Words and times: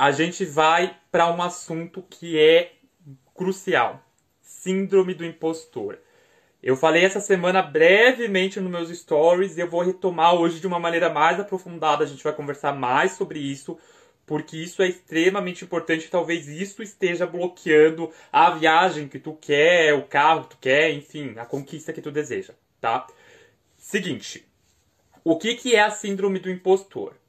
a 0.00 0.12
gente 0.12 0.46
vai 0.46 0.96
para 1.12 1.30
um 1.30 1.42
assunto 1.42 2.02
que 2.08 2.38
é 2.40 2.72
crucial: 3.34 4.02
Síndrome 4.40 5.12
do 5.12 5.26
impostor. 5.26 5.98
Eu 6.62 6.74
falei 6.74 7.04
essa 7.04 7.20
semana 7.20 7.60
brevemente 7.60 8.58
nos 8.58 8.70
meus 8.70 8.88
stories 8.98 9.58
e 9.58 9.60
eu 9.60 9.68
vou 9.68 9.82
retomar 9.82 10.34
hoje 10.34 10.58
de 10.58 10.66
uma 10.66 10.78
maneira 10.78 11.10
mais 11.10 11.38
aprofundada. 11.38 12.02
A 12.02 12.06
gente 12.06 12.24
vai 12.24 12.32
conversar 12.32 12.72
mais 12.72 13.12
sobre 13.12 13.40
isso, 13.40 13.78
porque 14.24 14.56
isso 14.56 14.82
é 14.82 14.88
extremamente 14.88 15.64
importante. 15.64 16.08
Talvez 16.08 16.48
isso 16.48 16.82
esteja 16.82 17.26
bloqueando 17.26 18.10
a 18.32 18.52
viagem 18.52 19.06
que 19.06 19.18
tu 19.18 19.34
quer, 19.34 19.92
o 19.92 20.04
carro 20.04 20.44
que 20.44 20.50
tu 20.50 20.58
quer, 20.62 20.90
enfim, 20.94 21.34
a 21.36 21.44
conquista 21.44 21.92
que 21.92 22.00
tu 22.00 22.10
deseja, 22.10 22.54
tá? 22.80 23.06
Seguinte, 23.76 24.46
o 25.22 25.36
que, 25.36 25.56
que 25.56 25.76
é 25.76 25.82
a 25.82 25.90
síndrome 25.90 26.38
do 26.38 26.50
impostor? 26.50 27.19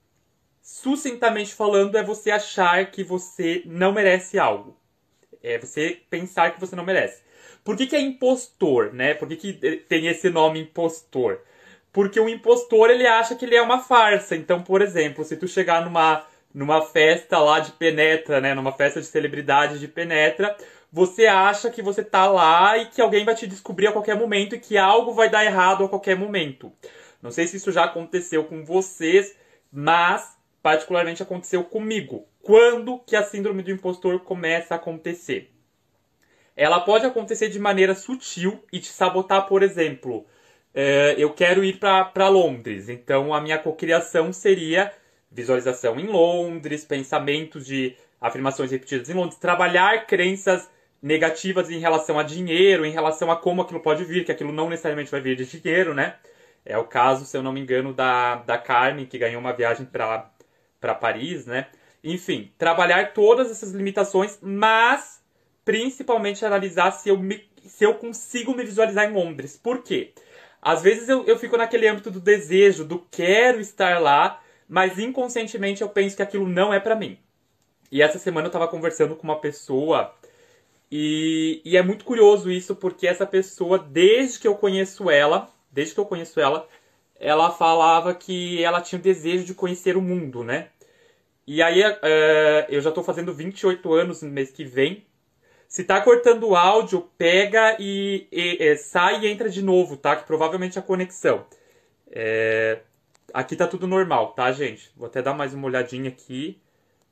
Sucintamente 0.61 1.53
falando, 1.53 1.97
é 1.97 2.03
você 2.03 2.29
achar 2.29 2.91
que 2.91 3.03
você 3.03 3.63
não 3.65 3.91
merece 3.91 4.37
algo. 4.37 4.77
É 5.41 5.57
você 5.57 5.99
pensar 6.09 6.51
que 6.51 6.59
você 6.59 6.75
não 6.75 6.85
merece. 6.85 7.23
Por 7.63 7.75
que, 7.75 7.87
que 7.87 7.95
é 7.95 7.99
impostor, 7.99 8.93
né? 8.93 9.13
Por 9.13 9.27
que, 9.27 9.35
que 9.35 9.53
tem 9.87 10.07
esse 10.07 10.29
nome 10.29 10.61
impostor? 10.61 11.41
Porque 11.91 12.19
o 12.19 12.29
impostor 12.29 12.89
ele 12.89 13.05
acha 13.05 13.35
que 13.35 13.45
ele 13.45 13.55
é 13.55 13.61
uma 13.61 13.79
farsa. 13.79 14.35
Então, 14.35 14.63
por 14.63 14.81
exemplo, 14.81 15.23
se 15.23 15.35
tu 15.35 15.47
chegar 15.47 15.83
numa, 15.83 16.25
numa 16.53 16.81
festa 16.81 17.39
lá 17.39 17.59
de 17.59 17.71
penetra, 17.71 18.39
né? 18.39 18.53
Numa 18.53 18.71
festa 18.71 19.01
de 19.01 19.07
celebridade 19.07 19.79
de 19.79 19.87
penetra, 19.87 20.55
você 20.91 21.25
acha 21.25 21.71
que 21.71 21.81
você 21.81 22.03
tá 22.03 22.27
lá 22.27 22.77
e 22.77 22.85
que 22.85 23.01
alguém 23.01 23.25
vai 23.25 23.35
te 23.35 23.47
descobrir 23.47 23.87
a 23.87 23.91
qualquer 23.91 24.15
momento 24.15 24.55
e 24.55 24.59
que 24.59 24.77
algo 24.77 25.13
vai 25.13 25.29
dar 25.29 25.43
errado 25.45 25.83
a 25.83 25.89
qualquer 25.89 26.15
momento. 26.15 26.71
Não 27.21 27.31
sei 27.31 27.47
se 27.47 27.57
isso 27.57 27.71
já 27.71 27.85
aconteceu 27.85 28.43
com 28.43 28.65
vocês, 28.65 29.35
mas 29.71 30.37
particularmente 30.61 31.23
aconteceu 31.23 31.63
comigo. 31.63 32.27
Quando 32.41 32.99
que 32.99 33.15
a 33.15 33.23
síndrome 33.23 33.63
do 33.63 33.71
impostor 33.71 34.19
começa 34.21 34.73
a 34.73 34.77
acontecer? 34.77 35.51
ela 36.55 36.79
pode 36.79 37.05
acontecer 37.05 37.49
de 37.49 37.59
maneira 37.59 37.95
sutil 37.95 38.63
e 38.71 38.79
te 38.79 38.89
sabotar, 38.89 39.47
por 39.47 39.63
exemplo. 39.63 40.25
É, 40.73 41.15
eu 41.17 41.33
quero 41.33 41.63
ir 41.63 41.79
para 41.79 42.29
Londres, 42.29 42.87
então 42.87 43.33
a 43.33 43.41
minha 43.41 43.57
cocriação 43.57 44.31
seria 44.31 44.91
visualização 45.29 45.99
em 45.99 46.07
Londres, 46.07 46.85
pensamentos 46.85 47.65
de 47.65 47.95
afirmações 48.19 48.71
repetidas 48.71 49.09
em 49.09 49.13
Londres, 49.13 49.37
trabalhar 49.37 50.05
crenças 50.05 50.69
negativas 51.01 51.69
em 51.69 51.79
relação 51.79 52.19
a 52.19 52.23
dinheiro, 52.23 52.85
em 52.85 52.91
relação 52.91 53.31
a 53.31 53.35
como 53.35 53.61
aquilo 53.61 53.79
pode 53.79 54.05
vir, 54.05 54.23
que 54.23 54.31
aquilo 54.31 54.51
não 54.51 54.69
necessariamente 54.69 55.09
vai 55.09 55.19
vir 55.19 55.35
de 55.35 55.45
dinheiro, 55.45 55.93
né? 55.93 56.15
É 56.63 56.77
o 56.77 56.83
caso, 56.83 57.25
se 57.25 57.35
eu 57.35 57.41
não 57.41 57.51
me 57.51 57.59
engano, 57.59 57.91
da, 57.91 58.35
da 58.35 58.57
Carmen, 58.57 59.07
que 59.07 59.17
ganhou 59.17 59.41
uma 59.41 59.51
viagem 59.51 59.85
para 59.85 60.29
Paris, 60.95 61.45
né? 61.45 61.67
Enfim, 62.03 62.51
trabalhar 62.57 63.13
todas 63.13 63.51
essas 63.51 63.71
limitações, 63.71 64.39
mas 64.41 65.21
principalmente 65.63 66.43
analisar 66.43 66.91
se 66.91 67.09
eu, 67.09 67.17
me, 67.17 67.47
se 67.63 67.83
eu 67.83 67.93
consigo 67.93 68.55
me 68.55 68.63
visualizar 68.63 69.09
em 69.09 69.13
Londres. 69.13 69.55
Por 69.55 69.83
quê? 69.83 70.13
Às 70.61 70.81
vezes 70.81 71.07
eu, 71.07 71.25
eu 71.25 71.37
fico 71.37 71.57
naquele 71.57 71.87
âmbito 71.87 72.09
do 72.09 72.19
desejo, 72.19 72.83
do 72.83 72.99
quero 73.11 73.59
estar 73.59 73.99
lá, 74.01 74.41
mas 74.67 74.97
inconscientemente 74.99 75.81
eu 75.81 75.89
penso 75.89 76.15
que 76.15 76.23
aquilo 76.23 76.47
não 76.47 76.73
é 76.73 76.79
para 76.79 76.95
mim. 76.95 77.17
E 77.91 78.01
essa 78.01 78.17
semana 78.17 78.47
eu 78.47 78.51
tava 78.51 78.67
conversando 78.67 79.15
com 79.15 79.23
uma 79.23 79.39
pessoa 79.39 80.13
e, 80.91 81.61
e 81.63 81.77
é 81.77 81.81
muito 81.81 82.03
curioso 82.03 82.51
isso, 82.51 82.75
porque 82.75 83.07
essa 83.07 83.25
pessoa, 83.25 83.79
desde 83.79 84.39
que 84.39 84.47
eu 84.47 84.55
conheço 84.55 85.09
ela, 85.09 85.49
desde 85.71 85.93
que 85.93 85.99
eu 85.99 86.05
conheço 86.05 86.39
ela, 86.39 86.67
ela 87.21 87.51
falava 87.51 88.15
que 88.15 88.63
ela 88.63 88.81
tinha 88.81 88.99
o 88.99 89.01
desejo 89.01 89.45
de 89.45 89.53
conhecer 89.53 89.95
o 89.95 90.01
mundo, 90.01 90.43
né? 90.43 90.69
E 91.45 91.61
aí, 91.61 91.81
uh, 91.83 92.65
eu 92.67 92.81
já 92.81 92.91
tô 92.91 93.03
fazendo 93.03 93.33
28 93.33 93.93
anos 93.93 94.21
no 94.23 94.29
mês 94.31 94.51
que 94.51 94.65
vem, 94.65 95.05
se 95.67 95.83
tá 95.83 96.01
cortando 96.01 96.49
o 96.49 96.55
áudio, 96.55 97.09
pega 97.17 97.77
e, 97.79 98.27
e, 98.31 98.75
sai 98.77 99.21
e 99.21 99.27
entra 99.27 99.49
de 99.49 99.61
novo, 99.61 99.95
tá? 99.95 100.15
Que 100.15 100.25
provavelmente 100.25 100.77
é 100.77 100.81
a 100.81 100.83
conexão. 100.83 101.45
É... 102.11 102.79
Aqui 103.33 103.55
tá 103.55 103.67
tudo 103.67 103.87
normal, 103.87 104.33
tá, 104.33 104.51
gente? 104.51 104.91
Vou 104.97 105.07
até 105.07 105.21
dar 105.21 105.33
mais 105.33 105.53
uma 105.53 105.67
olhadinha 105.67 106.09
aqui. 106.09 106.59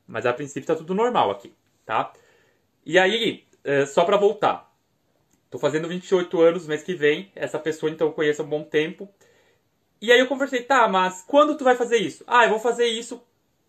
Mas 0.05 0.25
a 0.25 0.33
princípio 0.33 0.67
tá 0.67 0.75
tudo 0.75 0.93
normal 0.93 1.31
aqui, 1.31 1.53
tá? 1.85 2.11
E 2.85 2.97
aí, 2.99 3.45
é, 3.63 3.85
só 3.85 4.03
pra 4.03 4.17
voltar. 4.17 4.69
Tô 5.49 5.59
fazendo 5.59 5.87
28 5.87 6.41
anos 6.41 6.67
mês 6.67 6.83
que 6.83 6.95
vem. 6.95 7.31
Essa 7.35 7.59
pessoa, 7.59 7.91
então, 7.91 8.07
eu 8.07 8.13
conheço 8.13 8.41
há 8.41 8.45
um 8.45 8.49
bom 8.49 8.63
tempo. 8.63 9.07
E 10.01 10.11
aí 10.11 10.19
eu 10.19 10.27
conversei, 10.27 10.63
tá, 10.63 10.87
mas 10.87 11.23
quando 11.27 11.57
tu 11.57 11.63
vai 11.63 11.75
fazer 11.75 11.97
isso? 11.97 12.23
Ah, 12.25 12.45
eu 12.45 12.51
vou 12.51 12.59
fazer 12.59 12.85
isso 12.85 13.21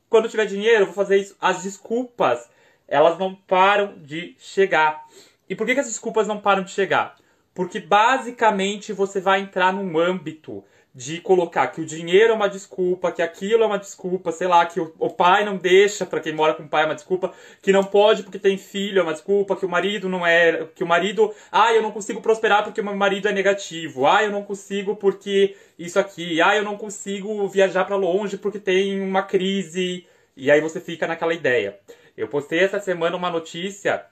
quando 0.08 0.28
tiver 0.28 0.46
dinheiro, 0.46 0.82
eu 0.82 0.86
vou 0.86 0.94
fazer 0.94 1.16
isso. 1.16 1.36
As 1.40 1.62
desculpas 1.62 2.48
elas 2.90 3.16
não 3.18 3.34
param 3.34 3.94
de 3.98 4.34
chegar. 4.38 5.06
E 5.48 5.54
por 5.54 5.64
que, 5.64 5.74
que 5.74 5.80
as 5.80 5.86
desculpas 5.86 6.26
não 6.26 6.40
param 6.40 6.64
de 6.64 6.72
chegar? 6.72 7.16
Porque 7.54 7.78
basicamente 7.78 8.92
você 8.92 9.20
vai 9.20 9.40
entrar 9.40 9.72
num 9.72 9.98
âmbito 9.98 10.64
de 10.94 11.20
colocar 11.20 11.68
que 11.68 11.80
o 11.80 11.86
dinheiro 11.86 12.32
é 12.32 12.36
uma 12.36 12.48
desculpa, 12.48 13.12
que 13.12 13.22
aquilo 13.22 13.62
é 13.62 13.66
uma 13.66 13.78
desculpa, 13.78 14.32
sei 14.32 14.48
lá, 14.48 14.66
que 14.66 14.80
o, 14.80 14.92
o 14.98 15.08
pai 15.08 15.44
não 15.44 15.56
deixa 15.56 16.04
para 16.04 16.20
quem 16.20 16.34
mora 16.34 16.54
com 16.54 16.64
o 16.64 16.68
pai 16.68 16.82
é 16.82 16.86
uma 16.86 16.94
desculpa, 16.94 17.32
que 17.62 17.72
não 17.72 17.84
pode 17.84 18.24
porque 18.24 18.38
tem 18.38 18.58
filho 18.58 18.98
é 18.98 19.02
uma 19.02 19.12
desculpa, 19.12 19.54
que 19.54 19.64
o 19.64 19.68
marido 19.68 20.08
não 20.08 20.26
é, 20.26 20.66
que 20.74 20.82
o 20.82 20.86
marido, 20.86 21.32
ah, 21.52 21.72
eu 21.72 21.82
não 21.82 21.92
consigo 21.92 22.20
prosperar 22.20 22.64
porque 22.64 22.80
o 22.80 22.84
meu 22.84 22.96
marido 22.96 23.28
é 23.28 23.32
negativo, 23.32 24.06
ah, 24.06 24.24
eu 24.24 24.32
não 24.32 24.42
consigo 24.42 24.96
porque 24.96 25.56
isso 25.78 25.98
aqui, 25.98 26.42
ah, 26.42 26.56
eu 26.56 26.64
não 26.64 26.76
consigo 26.76 27.46
viajar 27.48 27.84
para 27.84 27.96
longe 27.96 28.36
porque 28.36 28.58
tem 28.58 29.00
uma 29.00 29.22
crise, 29.22 30.06
e 30.36 30.50
aí 30.50 30.60
você 30.60 30.80
fica 30.80 31.06
naquela 31.06 31.34
ideia. 31.34 31.78
Eu 32.16 32.26
postei 32.28 32.60
essa 32.60 32.80
semana 32.80 33.16
uma 33.16 33.30
notícia 33.30 34.04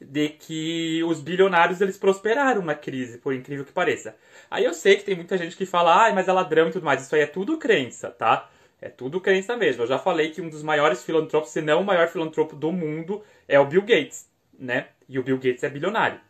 de 0.00 0.30
que 0.30 1.02
os 1.04 1.20
bilionários 1.20 1.80
eles 1.80 1.98
prosperaram 1.98 2.62
na 2.62 2.74
crise, 2.74 3.18
por 3.18 3.34
incrível 3.34 3.64
que 3.64 3.72
pareça. 3.72 4.16
Aí 4.50 4.64
eu 4.64 4.72
sei 4.72 4.96
que 4.96 5.04
tem 5.04 5.14
muita 5.14 5.36
gente 5.36 5.56
que 5.56 5.66
fala, 5.66 6.06
ah, 6.06 6.14
mas 6.14 6.26
é 6.26 6.32
ladrão 6.32 6.68
e 6.68 6.72
tudo 6.72 6.84
mais. 6.84 7.02
Isso 7.02 7.14
aí 7.14 7.20
é 7.20 7.26
tudo 7.26 7.58
crença, 7.58 8.10
tá? 8.10 8.48
É 8.80 8.88
tudo 8.88 9.20
crença 9.20 9.56
mesmo. 9.56 9.82
Eu 9.82 9.86
já 9.86 9.98
falei 9.98 10.30
que 10.30 10.40
um 10.40 10.48
dos 10.48 10.62
maiores 10.62 11.04
filantropos, 11.04 11.50
se 11.50 11.60
não 11.60 11.82
o 11.82 11.84
maior 11.84 12.08
filantropo 12.08 12.56
do 12.56 12.72
mundo, 12.72 13.22
é 13.46 13.60
o 13.60 13.66
Bill 13.66 13.82
Gates, 13.82 14.26
né? 14.58 14.88
E 15.06 15.18
o 15.18 15.22
Bill 15.22 15.36
Gates 15.36 15.62
é 15.62 15.68
bilionário. 15.68 16.20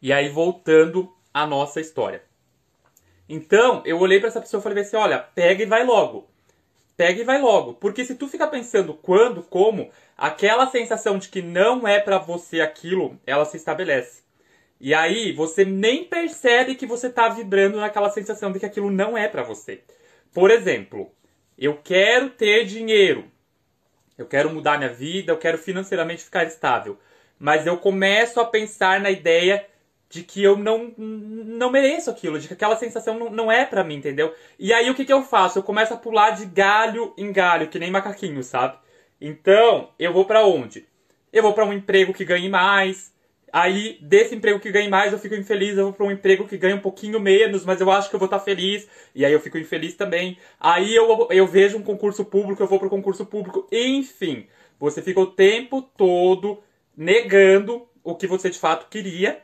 E 0.00 0.12
aí, 0.12 0.28
voltando 0.30 1.14
à 1.32 1.46
nossa 1.46 1.80
história. 1.80 2.22
Então, 3.28 3.82
eu 3.84 3.98
olhei 4.00 4.18
para 4.18 4.28
essa 4.28 4.40
pessoa 4.40 4.60
e 4.60 4.62
falei 4.62 4.82
assim: 4.82 4.96
olha, 4.96 5.18
pega 5.18 5.62
e 5.62 5.66
vai 5.66 5.84
logo 5.84 6.31
pega 6.96 7.20
e 7.20 7.24
vai 7.24 7.40
logo. 7.40 7.74
Porque 7.74 8.04
se 8.04 8.14
tu 8.14 8.28
ficar 8.28 8.48
pensando 8.48 8.94
quando, 8.94 9.42
como, 9.42 9.90
aquela 10.16 10.66
sensação 10.66 11.18
de 11.18 11.28
que 11.28 11.42
não 11.42 11.86
é 11.86 12.00
para 12.00 12.18
você 12.18 12.60
aquilo, 12.60 13.18
ela 13.26 13.44
se 13.44 13.56
estabelece. 13.56 14.22
E 14.80 14.94
aí 14.94 15.32
você 15.32 15.64
nem 15.64 16.04
percebe 16.04 16.74
que 16.74 16.86
você 16.86 17.08
tá 17.08 17.28
vibrando 17.28 17.78
naquela 17.78 18.10
sensação 18.10 18.50
de 18.50 18.58
que 18.58 18.66
aquilo 18.66 18.90
não 18.90 19.16
é 19.16 19.28
para 19.28 19.42
você. 19.42 19.80
Por 20.32 20.50
exemplo, 20.50 21.10
eu 21.56 21.78
quero 21.82 22.30
ter 22.30 22.64
dinheiro. 22.64 23.30
Eu 24.18 24.26
quero 24.26 24.50
mudar 24.50 24.78
minha 24.78 24.92
vida, 24.92 25.32
eu 25.32 25.38
quero 25.38 25.58
financeiramente 25.58 26.24
ficar 26.24 26.44
estável. 26.44 26.98
Mas 27.38 27.66
eu 27.66 27.78
começo 27.78 28.40
a 28.40 28.44
pensar 28.44 29.00
na 29.00 29.10
ideia 29.10 29.66
de 30.12 30.22
que 30.22 30.44
eu 30.44 30.58
não, 30.58 30.92
não 30.98 31.70
mereço 31.70 32.10
aquilo, 32.10 32.38
de 32.38 32.46
que 32.46 32.52
aquela 32.52 32.76
sensação 32.76 33.18
não, 33.18 33.30
não 33.30 33.50
é 33.50 33.64
para 33.64 33.82
mim, 33.82 33.94
entendeu? 33.94 34.34
E 34.58 34.70
aí 34.70 34.90
o 34.90 34.94
que, 34.94 35.06
que 35.06 35.12
eu 35.12 35.22
faço? 35.22 35.58
Eu 35.58 35.62
começo 35.62 35.94
a 35.94 35.96
pular 35.96 36.32
de 36.32 36.44
galho 36.44 37.14
em 37.16 37.32
galho, 37.32 37.68
que 37.68 37.78
nem 37.78 37.90
macaquinho, 37.90 38.42
sabe? 38.42 38.76
Então, 39.18 39.88
eu 39.98 40.12
vou 40.12 40.26
para 40.26 40.44
onde? 40.44 40.86
Eu 41.32 41.42
vou 41.42 41.54
para 41.54 41.64
um 41.64 41.72
emprego 41.72 42.12
que 42.12 42.26
ganhe 42.26 42.46
mais. 42.46 43.10
Aí, 43.50 43.96
desse 44.02 44.34
emprego 44.34 44.60
que 44.60 44.70
ganhe 44.70 44.90
mais, 44.90 45.14
eu 45.14 45.18
fico 45.18 45.34
infeliz. 45.34 45.78
Eu 45.78 45.84
vou 45.84 45.92
para 45.94 46.04
um 46.04 46.10
emprego 46.10 46.46
que 46.46 46.58
ganhe 46.58 46.74
um 46.74 46.80
pouquinho 46.80 47.18
menos, 47.18 47.64
mas 47.64 47.80
eu 47.80 47.90
acho 47.90 48.10
que 48.10 48.14
eu 48.14 48.20
vou 48.20 48.26
estar 48.26 48.38
tá 48.38 48.44
feliz. 48.44 48.86
E 49.14 49.24
aí 49.24 49.32
eu 49.32 49.40
fico 49.40 49.56
infeliz 49.56 49.94
também. 49.94 50.36
Aí 50.60 50.94
eu, 50.94 51.26
eu 51.30 51.46
vejo 51.46 51.78
um 51.78 51.82
concurso 51.82 52.22
público, 52.22 52.62
eu 52.62 52.66
vou 52.66 52.78
para 52.78 52.88
o 52.88 52.90
concurso 52.90 53.24
público. 53.24 53.66
Enfim, 53.72 54.46
você 54.78 55.00
fica 55.00 55.20
o 55.20 55.26
tempo 55.26 55.80
todo 55.80 56.62
negando 56.94 57.88
o 58.04 58.14
que 58.14 58.26
você 58.26 58.50
de 58.50 58.58
fato 58.58 58.90
queria 58.90 59.40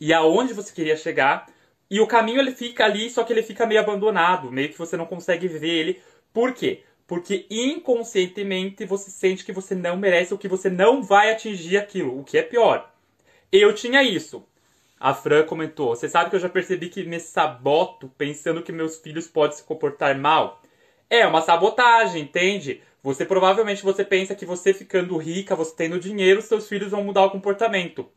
e 0.00 0.12
aonde 0.12 0.52
você 0.52 0.72
queria 0.72 0.96
chegar. 0.96 1.46
E 1.90 2.00
o 2.00 2.06
caminho 2.06 2.40
ele 2.40 2.52
fica 2.52 2.84
ali, 2.84 3.10
só 3.10 3.22
que 3.22 3.32
ele 3.32 3.42
fica 3.42 3.66
meio 3.66 3.80
abandonado, 3.80 4.50
meio 4.50 4.68
que 4.68 4.78
você 4.78 4.96
não 4.96 5.06
consegue 5.06 5.46
ver 5.46 5.68
ele. 5.68 6.02
Por 6.32 6.52
quê? 6.54 6.82
Porque 7.06 7.46
inconscientemente 7.50 8.84
você 8.86 9.10
sente 9.10 9.44
que 9.44 9.52
você 9.52 9.74
não 9.74 9.96
merece 9.96 10.32
ou 10.32 10.38
que 10.38 10.48
você 10.48 10.70
não 10.70 11.02
vai 11.02 11.30
atingir 11.30 11.76
aquilo, 11.76 12.18
o 12.18 12.24
que 12.24 12.38
é 12.38 12.42
pior. 12.42 12.90
Eu 13.50 13.74
tinha 13.74 14.02
isso. 14.02 14.46
A 14.98 15.12
Fran 15.12 15.44
comentou: 15.44 15.94
Você 15.94 16.08
sabe 16.08 16.30
que 16.30 16.36
eu 16.36 16.40
já 16.40 16.48
percebi 16.48 16.88
que 16.88 17.04
me 17.04 17.20
saboto 17.20 18.08
pensando 18.16 18.62
que 18.62 18.72
meus 18.72 18.98
filhos 18.98 19.28
podem 19.28 19.56
se 19.56 19.64
comportar 19.64 20.16
mal? 20.16 20.62
É 21.10 21.26
uma 21.26 21.42
sabotagem, 21.42 22.22
entende? 22.22 22.80
Você 23.02 23.26
provavelmente 23.26 23.82
você 23.82 24.04
pensa 24.04 24.34
que 24.34 24.46
você 24.46 24.72
ficando 24.72 25.18
rica, 25.18 25.56
você 25.56 25.74
tendo 25.74 25.98
dinheiro, 25.98 26.40
seus 26.40 26.68
filhos 26.68 26.92
vão 26.92 27.02
mudar 27.04 27.24
o 27.24 27.30
comportamento. 27.30 28.08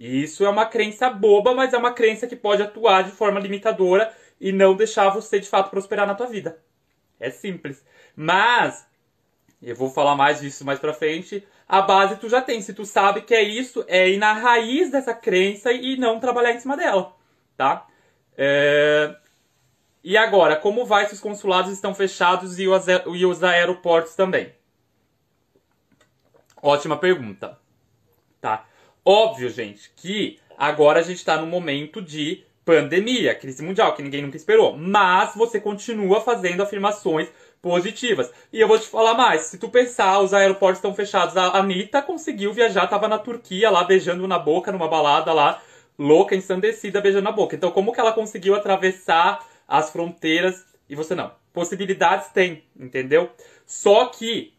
Isso 0.00 0.46
é 0.46 0.48
uma 0.48 0.64
crença 0.64 1.10
boba, 1.10 1.54
mas 1.54 1.74
é 1.74 1.76
uma 1.76 1.92
crença 1.92 2.26
que 2.26 2.34
pode 2.34 2.62
atuar 2.62 3.04
de 3.04 3.10
forma 3.10 3.38
limitadora 3.38 4.10
e 4.40 4.50
não 4.50 4.74
deixar 4.74 5.10
você 5.10 5.38
de 5.38 5.46
fato 5.46 5.68
prosperar 5.68 6.06
na 6.06 6.14
tua 6.14 6.26
vida. 6.26 6.58
É 7.20 7.28
simples. 7.28 7.84
Mas, 8.16 8.88
eu 9.62 9.76
vou 9.76 9.90
falar 9.90 10.16
mais 10.16 10.40
disso 10.40 10.64
mais 10.64 10.78
pra 10.78 10.94
frente, 10.94 11.46
a 11.68 11.82
base 11.82 12.16
tu 12.16 12.30
já 12.30 12.40
tem. 12.40 12.62
Se 12.62 12.72
tu 12.72 12.86
sabe 12.86 13.20
que 13.20 13.34
é 13.34 13.42
isso, 13.42 13.84
é 13.86 14.08
ir 14.08 14.16
na 14.16 14.32
raiz 14.32 14.90
dessa 14.90 15.12
crença 15.12 15.70
e 15.70 15.98
não 15.98 16.18
trabalhar 16.18 16.52
em 16.52 16.60
cima 16.60 16.78
dela, 16.78 17.14
tá? 17.54 17.86
É... 18.38 19.14
E 20.02 20.16
agora, 20.16 20.56
como 20.56 20.86
vai 20.86 21.04
se 21.04 21.12
os 21.12 21.20
consulados 21.20 21.70
estão 21.70 21.94
fechados 21.94 22.58
e 22.58 22.66
os, 22.66 22.86
e 22.88 23.26
os 23.26 23.44
aeroportos 23.44 24.14
também? 24.14 24.54
Ótima 26.62 26.96
pergunta. 26.96 27.58
Tá? 28.40 28.64
Óbvio, 29.04 29.48
gente, 29.50 29.90
que 29.96 30.38
agora 30.56 31.00
a 31.00 31.02
gente 31.02 31.18
está 31.18 31.40
no 31.40 31.46
momento 31.46 32.02
de 32.02 32.44
pandemia, 32.64 33.34
crise 33.34 33.62
mundial, 33.62 33.94
que 33.94 34.02
ninguém 34.02 34.22
nunca 34.22 34.36
esperou. 34.36 34.76
Mas 34.76 35.34
você 35.34 35.60
continua 35.60 36.20
fazendo 36.20 36.62
afirmações 36.62 37.28
positivas. 37.60 38.30
E 38.52 38.60
eu 38.60 38.68
vou 38.68 38.78
te 38.78 38.86
falar 38.86 39.14
mais. 39.14 39.42
Se 39.42 39.58
tu 39.58 39.68
pensar, 39.68 40.20
os 40.20 40.32
aeroportos 40.32 40.78
estão 40.78 40.94
fechados. 40.94 41.36
A 41.36 41.58
Anitta 41.58 42.02
conseguiu 42.02 42.52
viajar, 42.52 42.86
tava 42.86 43.08
na 43.08 43.18
Turquia 43.18 43.70
lá, 43.70 43.84
beijando 43.84 44.26
na 44.28 44.38
boca, 44.38 44.72
numa 44.72 44.88
balada 44.88 45.32
lá, 45.32 45.60
louca, 45.98 46.34
ensandecida, 46.34 47.00
beijando 47.00 47.24
na 47.24 47.32
boca. 47.32 47.56
Então, 47.56 47.70
como 47.70 47.92
que 47.92 48.00
ela 48.00 48.12
conseguiu 48.12 48.54
atravessar 48.54 49.46
as 49.66 49.90
fronteiras 49.90 50.64
e 50.88 50.94
você 50.94 51.14
não? 51.14 51.32
Possibilidades 51.52 52.28
tem, 52.28 52.64
entendeu? 52.78 53.30
Só 53.66 54.06
que 54.06 54.52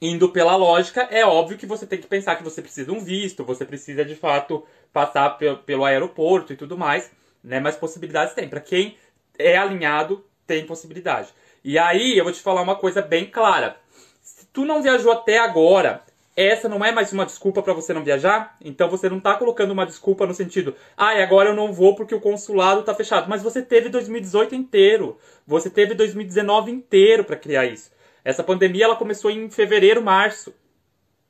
indo 0.00 0.30
pela 0.30 0.56
lógica, 0.56 1.02
é 1.10 1.24
óbvio 1.26 1.58
que 1.58 1.66
você 1.66 1.86
tem 1.86 2.00
que 2.00 2.06
pensar 2.06 2.36
que 2.36 2.42
você 2.42 2.62
precisa 2.62 2.90
de 2.90 2.96
um 2.96 3.04
visto, 3.04 3.44
você 3.44 3.64
precisa 3.64 4.04
de 4.04 4.14
fato 4.14 4.64
passar 4.92 5.38
pelo 5.66 5.84
aeroporto 5.84 6.52
e 6.52 6.56
tudo 6.56 6.78
mais, 6.78 7.10
né? 7.44 7.60
Mas 7.60 7.76
possibilidades 7.76 8.34
tem. 8.34 8.48
Para 8.48 8.60
quem 8.60 8.96
é 9.38 9.56
alinhado, 9.58 10.24
tem 10.46 10.64
possibilidade. 10.64 11.28
E 11.62 11.78
aí 11.78 12.16
eu 12.16 12.24
vou 12.24 12.32
te 12.32 12.40
falar 12.40 12.62
uma 12.62 12.76
coisa 12.76 13.02
bem 13.02 13.26
clara. 13.26 13.76
Se 14.22 14.46
tu 14.46 14.64
não 14.64 14.82
viajou 14.82 15.12
até 15.12 15.38
agora, 15.38 16.02
essa 16.34 16.68
não 16.68 16.82
é 16.82 16.90
mais 16.90 17.12
uma 17.12 17.26
desculpa 17.26 17.62
para 17.62 17.74
você 17.74 17.92
não 17.92 18.02
viajar? 18.02 18.56
Então 18.64 18.88
você 18.88 19.10
não 19.10 19.20
tá 19.20 19.34
colocando 19.34 19.72
uma 19.72 19.84
desculpa 19.84 20.26
no 20.26 20.32
sentido, 20.32 20.74
ah, 20.96 21.14
e 21.14 21.22
agora 21.22 21.50
eu 21.50 21.54
não 21.54 21.72
vou 21.72 21.94
porque 21.94 22.14
o 22.14 22.20
consulado 22.20 22.82
tá 22.82 22.94
fechado. 22.94 23.28
Mas 23.28 23.42
você 23.42 23.60
teve 23.60 23.90
2018 23.90 24.54
inteiro. 24.54 25.18
Você 25.46 25.68
teve 25.68 25.92
2019 25.92 26.70
inteiro 26.70 27.24
para 27.24 27.36
criar 27.36 27.66
isso. 27.66 27.90
Essa 28.24 28.42
pandemia 28.42 28.84
ela 28.84 28.96
começou 28.96 29.30
em 29.30 29.48
fevereiro, 29.50 30.02
março. 30.02 30.54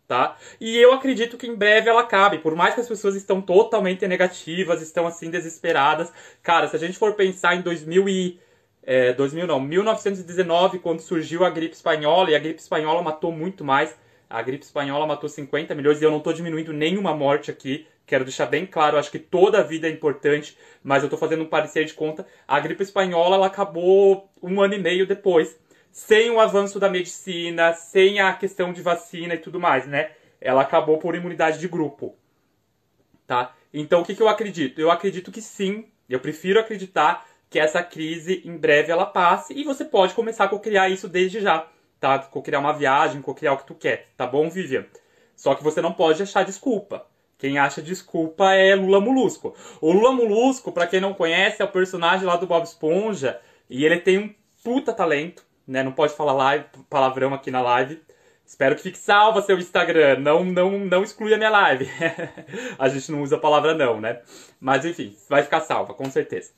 Tá? 0.07 0.37
E 0.61 0.77
eu 0.77 0.93
acredito 0.93 1.37
que 1.37 1.47
em 1.47 1.55
breve 1.55 1.89
ela 1.89 2.01
acabe. 2.01 2.39
Por 2.39 2.57
mais 2.57 2.75
que 2.75 2.81
as 2.81 2.89
pessoas 2.89 3.15
estão 3.15 3.41
totalmente 3.41 4.07
negativas, 4.09 4.83
estão 4.83 5.07
assim 5.07 5.31
desesperadas. 5.31 6.13
Cara, 6.43 6.67
se 6.67 6.75
a 6.75 6.79
gente 6.81 6.99
for 6.99 7.15
pensar 7.15 7.55
em 7.55 7.63
2000 7.63 8.09
e 8.09 8.41
é, 8.83 9.13
2000 9.13 9.47
não, 9.47 9.61
1919, 9.61 10.79
quando 10.79 11.01
surgiu 11.01 11.45
a 11.45 11.51
gripe 11.51 11.75
espanhola, 11.75 12.31
e 12.31 12.35
a 12.35 12.39
gripe 12.39 12.61
espanhola 12.61 13.03
matou 13.03 13.31
muito 13.31 13.65
mais. 13.65 13.97
A 14.29 14.43
gripe 14.43 14.65
espanhola 14.65 15.07
matou 15.07 15.29
50 15.29 15.75
milhões 15.75 16.01
e 16.01 16.05
eu 16.05 16.11
não 16.11 16.19
estou 16.19 16.33
diminuindo 16.33 16.73
nenhuma 16.73 17.15
morte 17.15 17.51
aqui. 17.51 17.87
Quero 18.07 18.25
deixar 18.25 18.47
bem 18.47 18.67
claro, 18.67 18.99
acho 18.99 19.11
que 19.11 19.19
toda 19.19 19.61
a 19.61 19.63
vida 19.63 19.87
é 19.87 19.91
importante, 19.91 20.59
mas 20.83 21.03
eu 21.03 21.07
estou 21.07 21.19
fazendo 21.19 21.45
um 21.45 21.47
parecer 21.47 21.85
de 21.85 21.95
conta. 21.95 22.27
A 22.49 22.59
gripe 22.59 22.83
espanhola 22.83 23.37
ela 23.37 23.47
acabou 23.47 24.29
um 24.43 24.61
ano 24.61 24.75
e 24.75 24.79
meio 24.79 25.07
depois 25.07 25.57
sem 25.91 26.31
o 26.31 26.41
avanço 26.41 26.79
da 26.79 26.89
medicina, 26.89 27.73
sem 27.73 28.21
a 28.21 28.33
questão 28.35 28.73
de 28.73 28.83
vacina 28.83 29.35
e 29.35 29.39
tudo 29.39 29.61
mais, 29.61 29.87
né? 29.87 30.13
Ela 30.41 30.63
acabou 30.63 30.99
por 30.99 31.15
imunidade 31.15 31.59
de 31.59 31.69
grupo, 31.69 32.17
tá? 33.27 33.55
Então, 33.73 34.01
o 34.01 34.05
que, 34.05 34.15
que 34.15 34.23
eu 34.23 34.29
acredito? 34.29 34.81
Eu 34.81 34.91
acredito 34.91 35.31
que 35.31 35.43
sim, 35.43 35.87
eu 36.09 36.21
prefiro 36.21 36.59
acreditar 36.59 37.27
que 37.49 37.59
essa 37.59 37.83
crise 37.83 38.43
em 38.45 38.57
breve 38.57 38.93
ela 38.93 39.07
passe 39.07 39.53
e 39.53 39.65
você 39.65 39.85
pode 39.85 40.15
começar 40.15 40.45
a 40.45 40.59
criar 40.59 40.89
isso 40.89 41.09
desde 41.09 41.41
já, 41.41 41.67
tá? 41.99 42.19
criar 42.19 42.61
uma 42.61 42.73
viagem, 42.73 43.23
criar 43.23 43.53
o 43.53 43.59
que 43.59 43.67
tu 43.67 43.75
quer, 43.75 44.09
tá 44.17 44.27
bom, 44.27 44.49
Vivian? 44.49 44.87
Só 45.37 45.55
que 45.55 45.65
você 45.65 45.81
não 45.81 45.93
pode 45.93 46.23
achar 46.23 46.45
desculpa. 46.45 47.07
Quem 47.39 47.59
acha 47.59 47.81
desculpa 47.81 48.53
é 48.53 48.75
Lula 48.75 49.01
Molusco. 49.01 49.55
O 49.81 49.91
Lula 49.91 50.13
Molusco, 50.13 50.71
para 50.71 50.87
quem 50.87 51.01
não 51.01 51.15
conhece, 51.15 51.63
é 51.63 51.65
o 51.65 51.73
personagem 51.73 52.27
lá 52.27 52.37
do 52.37 52.47
Bob 52.47 52.63
Esponja 52.63 53.41
e 53.69 53.85
ele 53.85 53.99
tem 53.99 54.19
um 54.19 54.35
puta 54.63 54.93
talento 54.93 55.43
né? 55.71 55.85
Não 55.85 55.93
pode 55.93 56.15
falar 56.15 56.33
live, 56.33 56.65
palavrão 56.89 57.33
aqui 57.33 57.51
na 57.51 57.63
live. 57.63 58.03
Espero 58.45 58.75
que 58.75 58.83
fique 58.83 58.99
salva 58.99 59.41
seu 59.41 59.57
Instagram. 59.57 60.19
Não, 60.19 60.45
não, 60.45 60.81
não 60.81 61.05
exclui 61.05 61.33
a 61.33 61.37
minha 61.37 61.51
live. 61.51 61.89
a 62.77 62.89
gente 62.89 63.13
não 63.13 63.23
usa 63.23 63.37
a 63.37 63.41
palavra 63.41 63.73
não, 63.73 64.01
né? 64.01 64.21
Mas 64.61 64.85
enfim, 64.85 65.17
vai 65.29 65.45
ficar 65.45 65.61
salva, 65.61 65.95
com 65.95 66.11
certeza. 66.11 66.51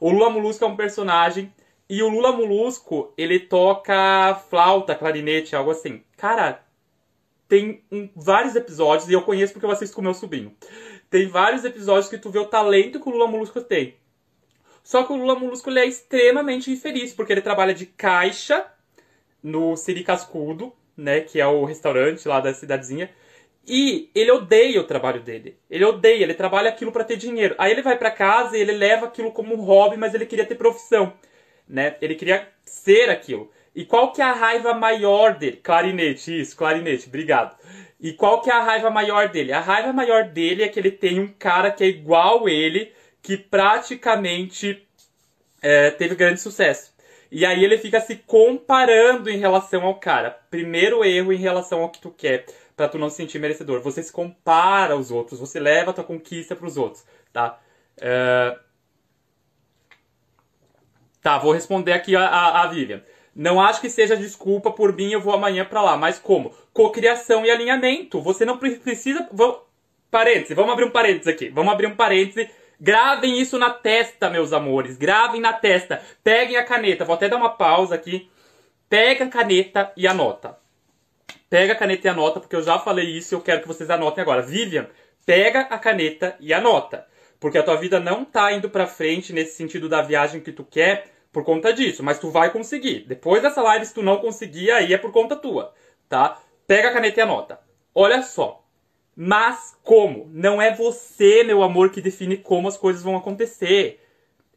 O 0.00 0.10
Lula 0.10 0.30
Molusco 0.30 0.64
é 0.64 0.66
um 0.66 0.76
personagem. 0.76 1.52
E 1.86 2.02
o 2.02 2.08
Lula 2.08 2.32
Molusco, 2.32 3.12
ele 3.18 3.38
toca 3.38 4.34
flauta, 4.48 4.94
clarinete, 4.94 5.54
algo 5.54 5.70
assim. 5.70 6.02
Cara, 6.16 6.64
tem 7.46 7.84
um, 7.92 8.08
vários 8.16 8.56
episódios, 8.56 9.10
e 9.10 9.12
eu 9.12 9.20
conheço 9.20 9.52
porque 9.52 9.66
eu 9.66 9.70
assisto 9.70 9.94
com 9.94 10.00
meu 10.00 10.14
sobrinho. 10.14 10.56
Tem 11.10 11.28
vários 11.28 11.62
episódios 11.62 12.08
que 12.08 12.16
tu 12.16 12.30
vê 12.30 12.38
o 12.38 12.46
talento 12.46 12.98
que 12.98 13.06
o 13.06 13.12
Lula 13.12 13.26
Molusco 13.26 13.60
tem. 13.60 13.96
Só 14.84 15.02
que 15.02 15.12
o 15.12 15.16
Lula 15.16 15.34
Molusco 15.34 15.70
é 15.70 15.86
extremamente 15.86 16.70
infeliz, 16.70 17.14
porque 17.14 17.32
ele 17.32 17.40
trabalha 17.40 17.72
de 17.72 17.86
caixa 17.86 18.66
no 19.42 19.76
Siri 19.76 20.04
Cascudo, 20.04 20.72
né, 20.96 21.20
que 21.22 21.40
é 21.40 21.46
o 21.46 21.64
restaurante 21.64 22.28
lá 22.28 22.38
da 22.38 22.52
cidadezinha. 22.52 23.10
E 23.66 24.10
ele 24.14 24.30
odeia 24.30 24.78
o 24.78 24.84
trabalho 24.84 25.22
dele. 25.22 25.56
Ele 25.70 25.86
odeia, 25.86 26.22
ele 26.22 26.34
trabalha 26.34 26.68
aquilo 26.68 26.92
para 26.92 27.02
ter 27.02 27.16
dinheiro. 27.16 27.54
Aí 27.56 27.72
ele 27.72 27.80
vai 27.80 27.96
para 27.96 28.10
casa 28.10 28.58
e 28.58 28.60
ele 28.60 28.72
leva 28.72 29.06
aquilo 29.06 29.32
como 29.32 29.54
um 29.54 29.62
hobby, 29.62 29.96
mas 29.96 30.14
ele 30.14 30.26
queria 30.26 30.44
ter 30.44 30.54
profissão, 30.54 31.14
né? 31.66 31.96
Ele 32.02 32.14
queria 32.14 32.46
ser 32.62 33.08
aquilo. 33.08 33.50
E 33.74 33.86
qual 33.86 34.12
que 34.12 34.20
é 34.20 34.24
a 34.24 34.32
raiva 34.32 34.74
maior 34.74 35.34
dele? 35.38 35.56
Clarinete, 35.56 36.40
isso, 36.40 36.54
clarinete, 36.54 37.08
obrigado. 37.08 37.56
E 37.98 38.12
qual 38.12 38.42
que 38.42 38.50
é 38.50 38.52
a 38.52 38.60
raiva 38.60 38.90
maior 38.90 39.30
dele? 39.30 39.50
A 39.50 39.60
raiva 39.60 39.92
maior 39.92 40.24
dele 40.24 40.62
é 40.62 40.68
que 40.68 40.78
ele 40.78 40.90
tem 40.90 41.18
um 41.18 41.28
cara 41.28 41.70
que 41.70 41.82
é 41.82 41.86
igual 41.86 42.46
ele, 42.46 42.92
que 43.24 43.38
praticamente 43.38 44.86
é, 45.62 45.90
teve 45.90 46.14
grande 46.14 46.42
sucesso. 46.42 46.92
E 47.32 47.46
aí 47.46 47.64
ele 47.64 47.78
fica 47.78 47.98
se 47.98 48.16
comparando 48.16 49.30
em 49.30 49.38
relação 49.38 49.82
ao 49.82 49.94
cara. 49.94 50.30
Primeiro 50.50 51.02
erro 51.02 51.32
em 51.32 51.38
relação 51.38 51.80
ao 51.80 51.88
que 51.88 52.02
tu 52.02 52.10
quer, 52.10 52.44
para 52.76 52.86
tu 52.86 52.98
não 52.98 53.08
se 53.08 53.16
sentir 53.16 53.38
merecedor. 53.38 53.80
Você 53.80 54.02
se 54.02 54.12
compara 54.12 54.92
aos 54.92 55.10
outros, 55.10 55.40
você 55.40 55.58
leva 55.58 55.90
a 55.90 55.94
tua 55.94 56.04
conquista 56.04 56.54
para 56.54 56.66
os 56.66 56.76
outros, 56.76 57.02
tá? 57.32 57.58
É... 57.98 58.58
Tá, 61.22 61.38
vou 61.38 61.52
responder 61.52 61.92
aqui 61.92 62.14
a, 62.14 62.26
a, 62.26 62.62
a 62.62 62.66
Vivian. 62.66 63.02
Não 63.34 63.58
acho 63.58 63.80
que 63.80 63.88
seja 63.88 64.14
desculpa 64.14 64.70
por 64.70 64.94
mim, 64.94 65.10
eu 65.10 65.20
vou 65.20 65.32
amanhã 65.32 65.64
para 65.64 65.80
lá. 65.80 65.96
Mas 65.96 66.18
como? 66.18 66.54
Cocriação 66.74 67.46
e 67.46 67.50
alinhamento. 67.50 68.20
Você 68.20 68.44
não 68.44 68.58
precisa. 68.58 69.26
Vou... 69.32 69.66
Parêntese, 70.10 70.54
vamos 70.54 70.72
abrir 70.72 70.84
um 70.84 70.90
parêntese 70.90 71.30
aqui. 71.30 71.48
Vamos 71.48 71.72
abrir 71.72 71.86
um 71.86 71.96
parêntese 71.96 72.48
Gravem 72.84 73.40
isso 73.40 73.58
na 73.58 73.70
testa, 73.70 74.28
meus 74.28 74.52
amores. 74.52 74.98
Gravem 74.98 75.40
na 75.40 75.54
testa. 75.54 76.02
Peguem 76.22 76.58
a 76.58 76.62
caneta. 76.62 77.02
Vou 77.02 77.14
até 77.14 77.30
dar 77.30 77.38
uma 77.38 77.48
pausa 77.48 77.94
aqui. 77.94 78.30
Pega 78.90 79.24
a 79.24 79.28
caneta 79.28 79.90
e 79.96 80.06
anota. 80.06 80.58
Pega 81.48 81.72
a 81.72 81.76
caneta 81.76 82.06
e 82.06 82.10
anota, 82.10 82.40
porque 82.40 82.54
eu 82.54 82.62
já 82.62 82.78
falei 82.78 83.06
isso 83.06 83.32
e 83.32 83.36
eu 83.36 83.40
quero 83.40 83.62
que 83.62 83.68
vocês 83.68 83.88
anotem 83.88 84.20
agora. 84.20 84.42
Vivian, 84.42 84.86
pega 85.24 85.60
a 85.60 85.78
caneta 85.78 86.36
e 86.38 86.52
anota. 86.52 87.06
Porque 87.40 87.56
a 87.56 87.62
tua 87.62 87.76
vida 87.76 87.98
não 87.98 88.22
tá 88.22 88.52
indo 88.52 88.68
pra 88.68 88.86
frente 88.86 89.32
nesse 89.32 89.56
sentido 89.56 89.88
da 89.88 90.02
viagem 90.02 90.42
que 90.42 90.52
tu 90.52 90.62
quer 90.62 91.06
por 91.32 91.42
conta 91.42 91.72
disso. 91.72 92.02
Mas 92.02 92.18
tu 92.18 92.30
vai 92.30 92.50
conseguir. 92.50 93.06
Depois 93.06 93.40
dessa 93.40 93.62
live, 93.62 93.86
se 93.86 93.94
tu 93.94 94.02
não 94.02 94.18
conseguir, 94.18 94.70
aí 94.70 94.92
é 94.92 94.98
por 94.98 95.10
conta 95.10 95.36
tua. 95.36 95.72
Tá? 96.06 96.38
Pega 96.66 96.90
a 96.90 96.92
caneta 96.92 97.18
e 97.18 97.22
anota. 97.22 97.58
Olha 97.94 98.22
só. 98.22 98.62
Mas 99.16 99.76
como? 99.82 100.28
Não 100.32 100.60
é 100.60 100.74
você, 100.74 101.44
meu 101.44 101.62
amor, 101.62 101.90
que 101.90 102.00
define 102.00 102.36
como 102.36 102.68
as 102.68 102.76
coisas 102.76 103.02
vão 103.02 103.16
acontecer. 103.16 104.00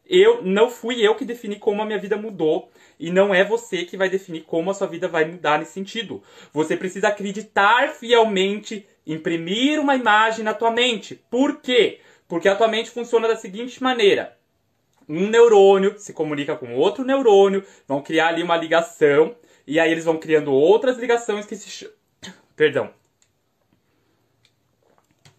Eu 0.08 0.42
não 0.42 0.70
fui 0.70 1.06
eu 1.06 1.14
que 1.14 1.24
defini 1.24 1.56
como 1.56 1.82
a 1.82 1.84
minha 1.84 1.98
vida 1.98 2.16
mudou 2.16 2.70
e 2.98 3.10
não 3.10 3.34
é 3.34 3.44
você 3.44 3.84
que 3.84 3.96
vai 3.96 4.08
definir 4.08 4.42
como 4.44 4.70
a 4.70 4.74
sua 4.74 4.86
vida 4.86 5.06
vai 5.06 5.26
mudar 5.26 5.58
nesse 5.58 5.72
sentido. 5.72 6.22
Você 6.52 6.76
precisa 6.76 7.08
acreditar 7.08 7.90
fielmente, 7.90 8.86
imprimir 9.06 9.78
uma 9.78 9.94
imagem 9.94 10.44
na 10.44 10.54
tua 10.54 10.70
mente. 10.70 11.14
Por 11.30 11.60
quê? 11.60 12.00
Porque 12.26 12.48
a 12.48 12.56
tua 12.56 12.68
mente 12.68 12.90
funciona 12.90 13.28
da 13.28 13.36
seguinte 13.36 13.82
maneira: 13.82 14.36
um 15.08 15.28
neurônio 15.28 15.98
se 15.98 16.12
comunica 16.14 16.56
com 16.56 16.74
outro 16.74 17.04
neurônio, 17.04 17.62
vão 17.86 18.02
criar 18.02 18.28
ali 18.28 18.42
uma 18.42 18.56
ligação 18.56 19.36
e 19.66 19.78
aí 19.78 19.92
eles 19.92 20.06
vão 20.06 20.16
criando 20.16 20.52
outras 20.52 20.98
ligações 20.98 21.44
que 21.44 21.54
se 21.54 21.88
perdão, 22.56 22.90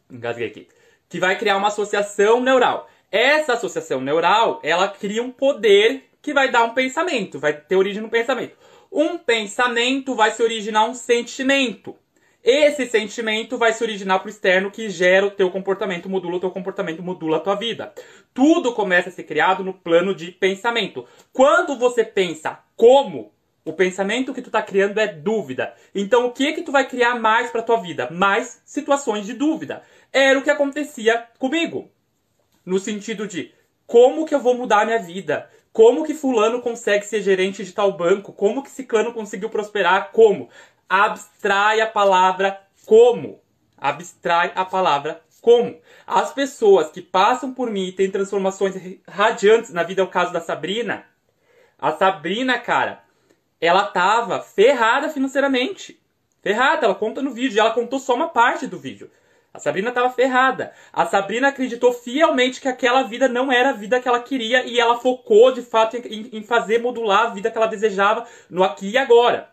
engasguei 0.10 0.48
aqui, 0.48 0.68
que 1.08 1.20
vai 1.20 1.38
criar 1.38 1.58
uma 1.58 1.68
associação 1.70 2.42
neural. 2.42 2.90
Essa 3.12 3.54
associação 3.54 4.02
neural, 4.02 4.60
ela 4.64 4.88
cria 4.88 5.24
um 5.24 5.32
poder 5.32 6.10
que 6.22 6.34
vai 6.34 6.52
dar 6.52 6.64
um 6.64 6.74
pensamento, 6.74 7.40
vai 7.40 7.54
ter 7.54 7.76
origem 7.76 8.02
no 8.02 8.10
pensamento. 8.10 8.56
Um 8.92 9.18
pensamento 9.18 10.16
vai 10.16 10.32
se 10.32 10.44
originar 10.44 10.86
um 10.86 10.94
sentimento. 10.94 11.96
Esse 12.44 12.86
sentimento 12.86 13.58
vai 13.58 13.74
se 13.74 13.84
originar 13.84 14.20
para 14.20 14.28
o 14.28 14.30
externo 14.30 14.72
que 14.72 14.90
gera 14.90 15.26
o 15.26 15.32
teu 15.32 15.52
comportamento, 15.52 16.10
modula 16.10 16.38
o 16.38 16.40
teu 16.40 16.52
comportamento, 16.52 17.04
modula 17.04 17.38
a 17.38 17.40
tua 17.42 17.56
vida. 17.56 17.94
Tudo 18.34 18.74
começa 18.74 19.10
a 19.10 19.12
ser 19.12 19.24
criado 19.24 19.64
no 19.64 19.74
plano 19.74 20.16
de 20.16 20.32
pensamento. 20.32 21.06
Quando 21.34 21.78
você 21.78 22.04
pensa 22.04 22.60
como 22.76 23.32
O 23.70 23.74
pensamento 23.74 24.34
que 24.34 24.42
tu 24.42 24.50
tá 24.50 24.64
criando 24.64 25.00
é 25.00 25.08
dúvida. 25.08 25.76
Então 25.94 26.26
o 26.26 26.32
que 26.32 26.54
que 26.54 26.64
tu 26.64 26.72
vai 26.72 26.88
criar 26.88 27.20
mais 27.20 27.52
para 27.52 27.62
tua 27.62 27.78
vida? 27.78 28.10
Mais 28.10 28.62
situações 28.66 29.28
de 29.28 29.34
dúvida. 29.34 29.84
Era 30.12 30.40
o 30.40 30.44
que 30.44 30.50
acontecia 30.50 31.28
comigo. 31.38 31.90
No 32.66 32.80
sentido 32.80 33.28
de 33.28 33.54
como 33.86 34.26
que 34.26 34.36
eu 34.36 34.40
vou 34.40 34.56
mudar 34.56 34.82
a 34.82 34.86
minha 34.86 35.00
vida? 35.00 35.50
Como 35.72 36.04
que 36.04 36.14
fulano 36.14 36.62
consegue 36.62 37.06
ser 37.06 37.22
gerente 37.22 37.64
de 37.64 37.72
tal 37.72 37.92
banco? 37.94 38.34
Como 38.34 38.64
que 38.64 38.70
ciclano 38.70 39.14
conseguiu 39.14 39.50
prosperar? 39.50 40.12
Como? 40.12 40.50
Abstrai 40.88 41.82
a 41.82 41.88
palavra 41.88 42.60
como. 42.86 43.40
Abstrai 43.78 44.52
a 44.56 44.66
palavra 44.66 45.22
como? 45.42 45.80
As 46.06 46.34
pessoas 46.34 46.92
que 46.92 47.02
passam 47.02 47.54
por 47.54 47.70
mim 47.70 47.88
e 47.88 47.92
têm 47.92 48.12
transformações 48.12 48.76
radiantes 49.08 49.72
na 49.72 49.84
vida, 49.84 50.02
é 50.02 50.04
o 50.04 50.10
caso 50.10 50.34
da 50.34 50.42
Sabrina. 50.42 51.06
A 51.78 51.92
Sabrina, 51.92 52.60
cara, 52.60 53.04
ela 53.62 53.86
tava 53.86 54.42
ferrada 54.42 55.10
financeiramente. 55.10 56.00
Ferrada, 56.42 56.86
ela 56.86 56.96
conta 56.96 57.22
no 57.22 57.32
vídeo, 57.32 57.60
ela 57.60 57.72
contou 57.72 58.00
só 58.00 58.16
uma 58.16 58.28
parte 58.28 58.68
do 58.68 58.80
vídeo. 58.80 59.10
A 59.54 59.60
Sabrina 59.60 59.90
estava 59.90 60.10
ferrada. 60.12 60.74
A 60.94 61.06
Sabrina 61.06 61.48
acreditou 61.48 61.92
fielmente 61.92 62.62
que 62.62 62.68
aquela 62.68 63.04
vida 63.04 63.28
não 63.28 63.52
era 63.52 63.70
a 63.70 63.74
vida 63.74 64.00
que 64.00 64.08
ela 64.08 64.22
queria 64.22 64.64
e 64.66 64.80
ela 64.80 65.00
focou 65.00 65.52
de 65.52 65.62
fato 65.62 65.98
em, 65.98 66.30
em 66.34 66.44
fazer 66.44 66.80
modular 66.80 67.28
a 67.28 67.30
vida 67.30 67.50
que 67.50 67.58
ela 67.58 67.68
desejava 67.68 68.28
no 68.50 68.64
aqui 68.64 68.92
e 68.92 68.98
agora. 68.98 69.50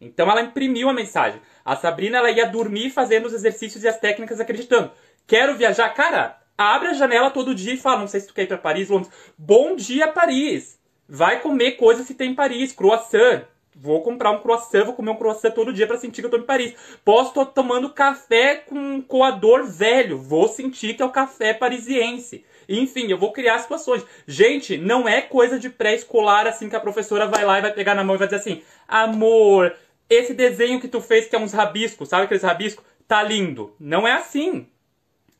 Então 0.00 0.30
ela 0.30 0.42
imprimiu 0.42 0.88
a 0.88 0.92
mensagem. 0.92 1.40
A 1.64 1.74
Sabrina 1.76 2.18
ela 2.18 2.30
ia 2.30 2.46
dormir 2.46 2.90
fazendo 2.90 3.26
os 3.26 3.34
exercícios 3.34 3.82
e 3.82 3.88
as 3.88 3.98
técnicas 3.98 4.40
acreditando. 4.40 4.90
Quero 5.26 5.56
viajar, 5.56 5.88
cara. 5.90 6.38
Abre 6.56 6.88
a 6.88 6.94
janela 6.94 7.30
todo 7.30 7.54
dia 7.54 7.72
e 7.72 7.78
fala, 7.78 8.00
não 8.00 8.08
sei 8.08 8.20
se 8.20 8.26
tu 8.26 8.34
quer 8.34 8.42
ir 8.42 8.48
para 8.48 8.58
Paris, 8.58 8.88
Londres. 8.88 9.12
Bom 9.38 9.74
dia 9.74 10.08
Paris. 10.08 10.78
Vai 11.08 11.40
comer 11.40 11.72
coisas 11.72 12.06
que 12.06 12.14
tem 12.14 12.32
em 12.32 12.34
Paris, 12.34 12.72
croissant. 12.72 13.44
Vou 13.74 14.02
comprar 14.02 14.32
um 14.32 14.40
croissant, 14.40 14.84
vou 14.84 14.94
comer 14.94 15.10
um 15.10 15.16
croissant 15.16 15.52
todo 15.52 15.72
dia 15.72 15.86
para 15.86 15.96
sentir 15.96 16.20
que 16.20 16.26
eu 16.26 16.30
tô 16.30 16.38
em 16.38 16.42
Paris. 16.42 16.74
Posso 17.04 17.30
estar 17.30 17.46
tomando 17.46 17.92
café 17.92 18.56
com 18.56 18.76
um 18.76 19.00
coador 19.00 19.64
velho, 19.64 20.18
vou 20.18 20.48
sentir 20.48 20.94
que 20.94 21.02
é 21.02 21.04
o 21.04 21.10
café 21.10 21.54
parisiense. 21.54 22.44
Enfim, 22.68 23.08
eu 23.08 23.18
vou 23.18 23.32
criar 23.32 23.58
situações. 23.58 24.04
Gente, 24.26 24.76
não 24.76 25.08
é 25.08 25.20
coisa 25.20 25.58
de 25.58 25.70
pré-escolar 25.70 26.46
assim 26.46 26.68
que 26.68 26.76
a 26.76 26.80
professora 26.80 27.26
vai 27.26 27.44
lá 27.44 27.58
e 27.58 27.62
vai 27.62 27.72
pegar 27.72 27.94
na 27.94 28.04
mão 28.04 28.16
e 28.16 28.18
vai 28.18 28.28
dizer 28.28 28.40
assim: 28.40 28.62
amor, 28.86 29.74
esse 30.08 30.34
desenho 30.34 30.80
que 30.80 30.88
tu 30.88 31.00
fez 31.00 31.26
que 31.26 31.36
é 31.36 31.38
uns 31.38 31.52
rabiscos, 31.52 32.08
sabe 32.08 32.24
aqueles 32.24 32.42
rabiscos? 32.42 32.84
Tá 33.06 33.22
lindo. 33.22 33.74
Não 33.78 34.06
é 34.06 34.12
assim. 34.12 34.68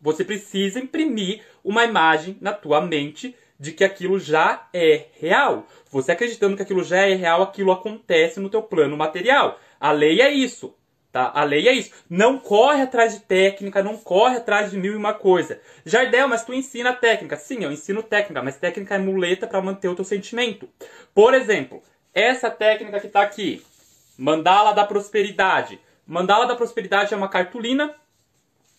Você 0.00 0.24
precisa 0.24 0.80
imprimir 0.80 1.42
uma 1.62 1.84
imagem 1.84 2.38
na 2.40 2.52
tua 2.52 2.80
mente 2.80 3.36
de 3.60 3.72
que 3.72 3.84
aquilo 3.84 4.18
já 4.18 4.66
é 4.72 5.08
real. 5.20 5.66
Você 5.90 6.12
acreditando 6.12 6.56
que 6.56 6.62
aquilo 6.62 6.82
já 6.82 7.06
é 7.06 7.14
real, 7.14 7.42
aquilo 7.42 7.70
acontece 7.70 8.40
no 8.40 8.48
teu 8.48 8.62
plano 8.62 8.96
material. 8.96 9.60
A 9.78 9.92
lei 9.92 10.22
é 10.22 10.32
isso. 10.32 10.74
Tá? 11.12 11.30
A 11.34 11.44
lei 11.44 11.68
é 11.68 11.72
isso. 11.72 11.92
Não 12.08 12.38
corre 12.38 12.80
atrás 12.80 13.12
de 13.12 13.20
técnica, 13.20 13.82
não 13.82 13.98
corre 13.98 14.38
atrás 14.38 14.70
de 14.70 14.78
mil 14.78 14.94
e 14.94 14.96
uma 14.96 15.12
coisa. 15.12 15.60
Jardel, 15.84 16.26
mas 16.26 16.42
tu 16.42 16.54
ensina 16.54 16.94
técnica. 16.94 17.36
Sim, 17.36 17.64
eu 17.64 17.70
ensino 17.70 18.02
técnica, 18.02 18.42
mas 18.42 18.56
técnica 18.56 18.94
é 18.94 18.98
muleta 18.98 19.46
para 19.46 19.60
manter 19.60 19.88
o 19.88 19.94
teu 19.94 20.04
sentimento. 20.04 20.66
Por 21.14 21.34
exemplo, 21.34 21.82
essa 22.14 22.48
técnica 22.48 22.98
que 22.98 23.08
está 23.08 23.20
aqui, 23.20 23.62
mandala 24.16 24.72
da 24.72 24.86
prosperidade. 24.86 25.78
Mandala 26.06 26.46
da 26.46 26.56
prosperidade 26.56 27.12
é 27.12 27.16
uma 27.16 27.28
cartolina 27.28 27.94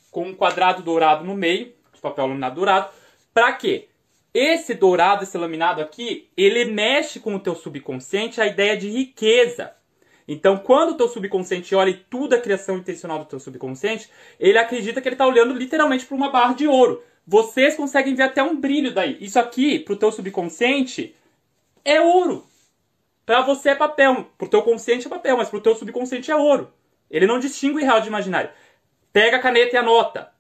com 0.10 0.24
um 0.24 0.34
quadrado 0.34 0.82
dourado 0.82 1.24
no 1.24 1.36
meio, 1.36 1.74
de 1.94 2.02
papel 2.02 2.26
laminado 2.26 2.56
dourado. 2.56 2.90
Para 3.34 3.54
quê? 3.54 3.90
Esse 4.34 4.74
dourado, 4.74 5.24
esse 5.24 5.38
laminado 5.38 5.82
aqui, 5.82 6.30
ele 6.38 6.66
mexe 6.66 7.20
com 7.20 7.36
o 7.36 7.40
teu 7.40 7.54
subconsciente 7.54 8.40
a 8.40 8.48
ideia 8.48 8.78
de 8.78 8.90
riqueza. 8.90 9.74
Então, 10.28 10.58
quando 10.58 10.92
o 10.92 10.98
teu 10.98 11.10
subconsciente 11.10 11.76
olha 11.76 12.00
tudo 12.10 12.34
a 12.34 12.40
criação 12.40 12.78
intencional 12.78 13.20
do 13.20 13.26
teu 13.26 13.40
subconsciente, 13.40 14.10
ele 14.40 14.58
acredita 14.58 15.02
que 15.02 15.08
ele 15.10 15.16
está 15.16 15.28
olhando 15.28 15.54
literalmente 15.54 16.06
para 16.06 16.16
uma 16.16 16.32
barra 16.32 16.54
de 16.54 16.68
ouro. 16.68 17.04
Vocês 17.28 17.76
conseguem 17.76 18.16
ver 18.16 18.24
até 18.24 18.42
um 18.42 18.56
brilho 18.56 18.94
daí. 18.94 19.18
Isso 19.20 19.38
aqui, 19.38 19.80
para 19.80 19.94
o 19.94 19.98
teu 19.98 20.12
subconsciente, 20.12 21.14
é 21.84 22.00
ouro. 22.00 22.46
Para 23.26 23.42
você 23.42 23.70
é 23.70 23.76
papel, 23.76 24.28
para 24.38 24.46
o 24.46 24.50
teu 24.50 24.62
consciente 24.62 25.08
é 25.08 25.10
papel, 25.10 25.38
mas 25.38 25.50
para 25.50 25.58
o 25.58 25.62
teu 25.62 25.76
subconsciente 25.76 26.32
é 26.32 26.36
ouro. 26.36 26.72
Ele 27.10 27.28
não 27.28 27.40
distingue 27.40 27.84
real 27.84 28.00
de 28.00 28.08
imaginário. 28.08 28.50
Pega 29.12 29.38
a 29.38 29.42
caneta 29.42 29.76
e 29.76 29.80
anota. 29.80 30.32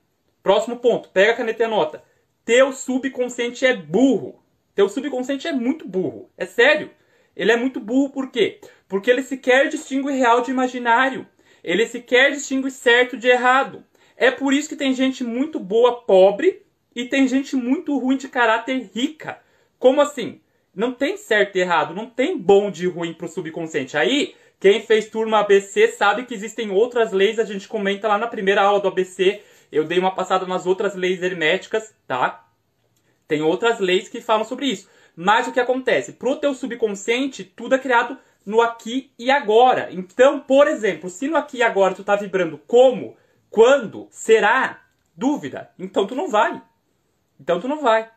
Próximo 0.42 0.78
ponto, 0.78 1.10
pega 1.10 1.34
a 1.34 1.36
caneta 1.36 1.64
e 1.64 1.66
anota. 1.66 2.04
Teu 2.44 2.74
subconsciente 2.74 3.66
é 3.66 3.76
burro. 3.76 4.42
Teu 4.74 4.90
subconsciente 4.90 5.48
é 5.48 5.52
muito 5.52 5.88
burro. 5.88 6.30
É 6.38 6.46
sério. 6.46 6.90
Ele 7.36 7.52
é 7.52 7.58
muito 7.58 7.80
burro 7.80 8.10
por 8.10 8.30
quê? 8.30 8.60
Porque 8.88 9.10
ele 9.10 9.22
sequer 9.22 9.70
distingue 9.70 10.12
real 10.12 10.42
de 10.42 10.52
imaginário. 10.52 11.28
Ele 11.64 11.86
sequer 11.86 12.32
distingue 12.32 12.72
certo 12.72 13.16
de 13.18 13.28
errado. 13.28 13.86
É 14.18 14.32
por 14.32 14.54
isso 14.54 14.70
que 14.70 14.76
tem 14.76 14.94
gente 14.94 15.24
muito 15.24 15.60
boa 15.60 16.02
pobre 16.02 16.64
e 16.96 17.06
tem 17.06 17.28
gente 17.28 17.56
muito 17.56 17.98
ruim 17.98 18.18
de 18.18 18.28
caráter 18.28 18.90
rica. 18.94 19.40
Como 19.80 20.02
assim? 20.02 20.42
Não 20.76 20.94
tem 20.94 21.18
certo 21.18 21.56
e 21.56 21.60
errado, 21.60 21.94
não 21.94 22.06
tem 22.06 22.38
bom 22.38 22.72
de 22.72 22.88
ruim 22.88 23.14
pro 23.14 23.28
subconsciente. 23.28 23.98
Aí, 23.98 24.36
quem 24.60 24.82
fez 24.82 25.10
turma 25.10 25.40
ABC 25.40 25.88
sabe 25.90 26.26
que 26.26 26.34
existem 26.34 26.70
outras 26.70 27.12
leis, 27.12 27.40
a 27.40 27.44
gente 27.44 27.68
comenta 27.68 28.08
lá 28.08 28.18
na 28.18 28.28
primeira 28.28 28.62
aula 28.62 28.80
do 28.80 28.88
ABC 28.88 29.42
eu 29.72 29.86
dei 29.86 30.00
uma 30.00 30.14
passada 30.14 30.46
nas 30.46 30.66
outras 30.66 30.96
leis 30.96 31.24
herméticas, 31.24 31.96
tá? 32.08 32.46
Tem 33.28 33.42
outras 33.42 33.80
leis 33.80 34.10
que 34.10 34.20
falam 34.20 34.44
sobre 34.44 34.66
isso. 34.66 34.90
Mas 35.16 35.48
o 35.48 35.52
que 35.52 35.60
acontece? 35.60 36.14
Pro 36.14 36.36
teu 36.36 36.54
subconsciente, 36.54 37.44
tudo 37.44 37.76
é 37.76 37.80
criado 37.80 38.18
no 38.46 38.62
aqui 38.62 39.12
e 39.18 39.30
agora. 39.30 39.90
Então, 39.92 40.40
por 40.40 40.68
exemplo, 40.68 41.10
se 41.10 41.28
no 41.28 41.38
aqui 41.38 41.58
e 41.58 41.64
agora 41.64 41.94
tu 41.94 42.04
tá 42.04 42.16
vibrando 42.16 42.58
como, 42.68 43.16
quando, 43.50 44.08
será, 44.10 44.82
dúvida, 45.16 45.70
então 45.78 46.08
tu 46.08 46.16
não 46.16 46.30
vai. 46.30 46.62
Então 47.40 47.60
tu 47.60 47.68
não 47.68 47.82
vai. 47.82 48.10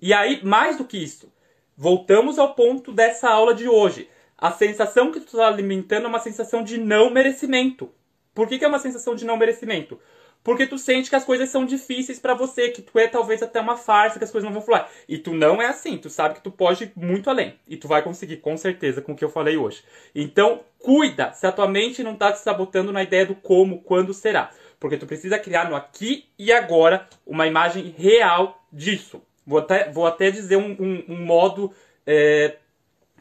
E 0.00 0.12
aí, 0.12 0.44
mais 0.44 0.76
do 0.76 0.84
que 0.84 0.98
isso, 0.98 1.32
voltamos 1.76 2.38
ao 2.38 2.54
ponto 2.54 2.92
dessa 2.92 3.28
aula 3.30 3.54
de 3.54 3.68
hoje. 3.68 4.08
A 4.36 4.52
sensação 4.52 5.10
que 5.10 5.20
tu 5.20 5.26
está 5.26 5.48
alimentando 5.48 6.04
é 6.04 6.08
uma 6.08 6.20
sensação 6.20 6.62
de 6.62 6.78
não 6.78 7.10
merecimento. 7.10 7.92
Por 8.34 8.46
que, 8.46 8.58
que 8.58 8.64
é 8.64 8.68
uma 8.68 8.78
sensação 8.78 9.16
de 9.16 9.24
não 9.24 9.36
merecimento? 9.36 9.98
Porque 10.48 10.66
tu 10.66 10.78
sente 10.78 11.10
que 11.10 11.14
as 11.14 11.26
coisas 11.26 11.50
são 11.50 11.66
difíceis 11.66 12.18
para 12.18 12.32
você, 12.32 12.70
que 12.70 12.80
tu 12.80 12.98
é 12.98 13.06
talvez 13.06 13.42
até 13.42 13.60
uma 13.60 13.76
farsa, 13.76 14.18
que 14.18 14.24
as 14.24 14.30
coisas 14.30 14.48
não 14.48 14.54
vão 14.54 14.62
fluir. 14.62 14.82
E 15.06 15.18
tu 15.18 15.34
não 15.34 15.60
é 15.60 15.66
assim, 15.66 15.98
tu 15.98 16.08
sabe 16.08 16.36
que 16.36 16.40
tu 16.40 16.50
pode 16.50 16.84
ir 16.84 16.92
muito 16.96 17.28
além. 17.28 17.56
E 17.68 17.76
tu 17.76 17.86
vai 17.86 18.00
conseguir, 18.00 18.38
com 18.38 18.56
certeza, 18.56 19.02
com 19.02 19.12
o 19.12 19.14
que 19.14 19.22
eu 19.22 19.28
falei 19.28 19.58
hoje. 19.58 19.84
Então, 20.14 20.60
cuida 20.78 21.34
se 21.34 21.46
a 21.46 21.52
tua 21.52 21.68
mente 21.68 22.02
não 22.02 22.16
tá 22.16 22.32
te 22.32 22.38
sabotando 22.38 22.90
na 22.90 23.02
ideia 23.02 23.26
do 23.26 23.34
como, 23.34 23.82
quando 23.82 24.14
será. 24.14 24.50
Porque 24.80 24.96
tu 24.96 25.06
precisa 25.06 25.38
criar 25.38 25.68
no 25.68 25.76
aqui 25.76 26.24
e 26.38 26.50
agora 26.50 27.06
uma 27.26 27.46
imagem 27.46 27.94
real 27.98 28.64
disso. 28.72 29.20
Vou 29.46 29.58
até, 29.58 29.90
vou 29.90 30.06
até 30.06 30.30
dizer 30.30 30.56
um, 30.56 30.74
um, 30.80 31.04
um 31.10 31.26
modo 31.26 31.74
é, 32.06 32.56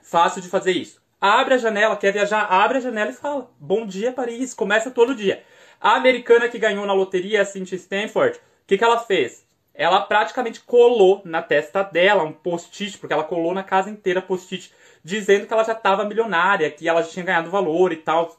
fácil 0.01 0.41
de 0.41 0.47
fazer 0.47 0.71
isso. 0.71 1.01
Abre 1.19 1.55
a 1.55 1.57
janela, 1.57 1.97
quer 1.97 2.13
viajar? 2.13 2.43
Abre 2.43 2.77
a 2.77 2.81
janela 2.81 3.11
e 3.11 3.13
fala. 3.13 3.51
Bom 3.59 3.85
dia, 3.85 4.13
Paris. 4.13 4.53
Começa 4.53 4.89
todo 4.89 5.13
dia. 5.13 5.43
A 5.79 5.95
americana 5.95 6.49
que 6.49 6.59
ganhou 6.59 6.85
na 6.85 6.93
loteria, 6.93 7.41
a 7.41 7.45
Cynthia 7.45 7.75
Stanford, 7.75 8.37
o 8.37 8.41
que, 8.67 8.77
que 8.77 8.83
ela 8.83 8.99
fez? 8.99 9.45
Ela 9.73 10.01
praticamente 10.01 10.61
colou 10.61 11.21
na 11.23 11.41
testa 11.41 11.83
dela 11.83 12.23
um 12.23 12.33
post-it, 12.33 12.97
porque 12.97 13.13
ela 13.13 13.23
colou 13.23 13.53
na 13.53 13.63
casa 13.63 13.89
inteira 13.89 14.21
post-it, 14.21 14.73
dizendo 15.03 15.45
que 15.45 15.53
ela 15.53 15.63
já 15.63 15.73
estava 15.73 16.03
milionária, 16.03 16.71
que 16.71 16.89
ela 16.89 17.03
já 17.03 17.09
tinha 17.09 17.25
ganhado 17.25 17.51
valor 17.51 17.91
e 17.93 17.97
tal. 17.97 18.35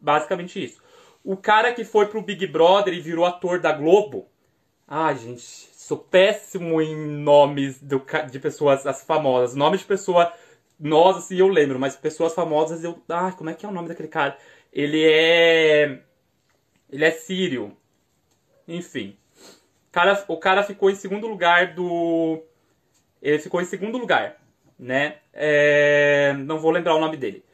Basicamente 0.00 0.62
isso. 0.62 0.82
O 1.24 1.36
cara 1.36 1.72
que 1.72 1.84
foi 1.84 2.06
pro 2.06 2.20
Big 2.20 2.46
Brother 2.48 2.92
e 2.92 3.00
virou 3.00 3.24
ator 3.24 3.60
da 3.60 3.70
Globo. 3.70 4.28
Ai, 4.88 5.16
gente, 5.16 5.40
sou 5.40 5.96
péssimo 5.96 6.82
em 6.82 6.96
nomes 6.96 7.80
do, 7.80 8.04
de 8.28 8.38
pessoas 8.40 8.84
as 8.84 9.04
famosas. 9.04 9.54
Nomes 9.54 9.80
de 9.80 9.86
pessoa. 9.86 10.32
Nós, 10.80 11.16
assim, 11.16 11.36
eu 11.36 11.46
lembro, 11.46 11.78
mas 11.78 11.94
pessoas 11.94 12.34
famosas 12.34 12.82
eu. 12.82 13.00
Ai, 13.08 13.32
como 13.32 13.50
é 13.50 13.54
que 13.54 13.64
é 13.64 13.68
o 13.68 13.72
nome 13.72 13.88
daquele 13.88 14.08
cara? 14.08 14.36
Ele 14.72 15.04
é. 15.08 16.02
Ele 16.92 17.06
é 17.06 17.10
sírio. 17.10 17.74
Enfim. 18.68 19.16
O 19.88 19.92
cara, 19.92 20.24
o 20.28 20.36
cara 20.36 20.62
ficou 20.62 20.90
em 20.90 20.94
segundo 20.94 21.26
lugar 21.26 21.74
do. 21.74 22.42
Ele 23.20 23.38
ficou 23.38 23.60
em 23.60 23.64
segundo 23.64 23.96
lugar, 23.98 24.36
né? 24.78 25.16
É... 25.32 26.34
Não 26.38 26.58
vou 26.58 26.70
lembrar 26.70 26.94
o 26.94 27.00
nome 27.00 27.16
dele. 27.16 27.44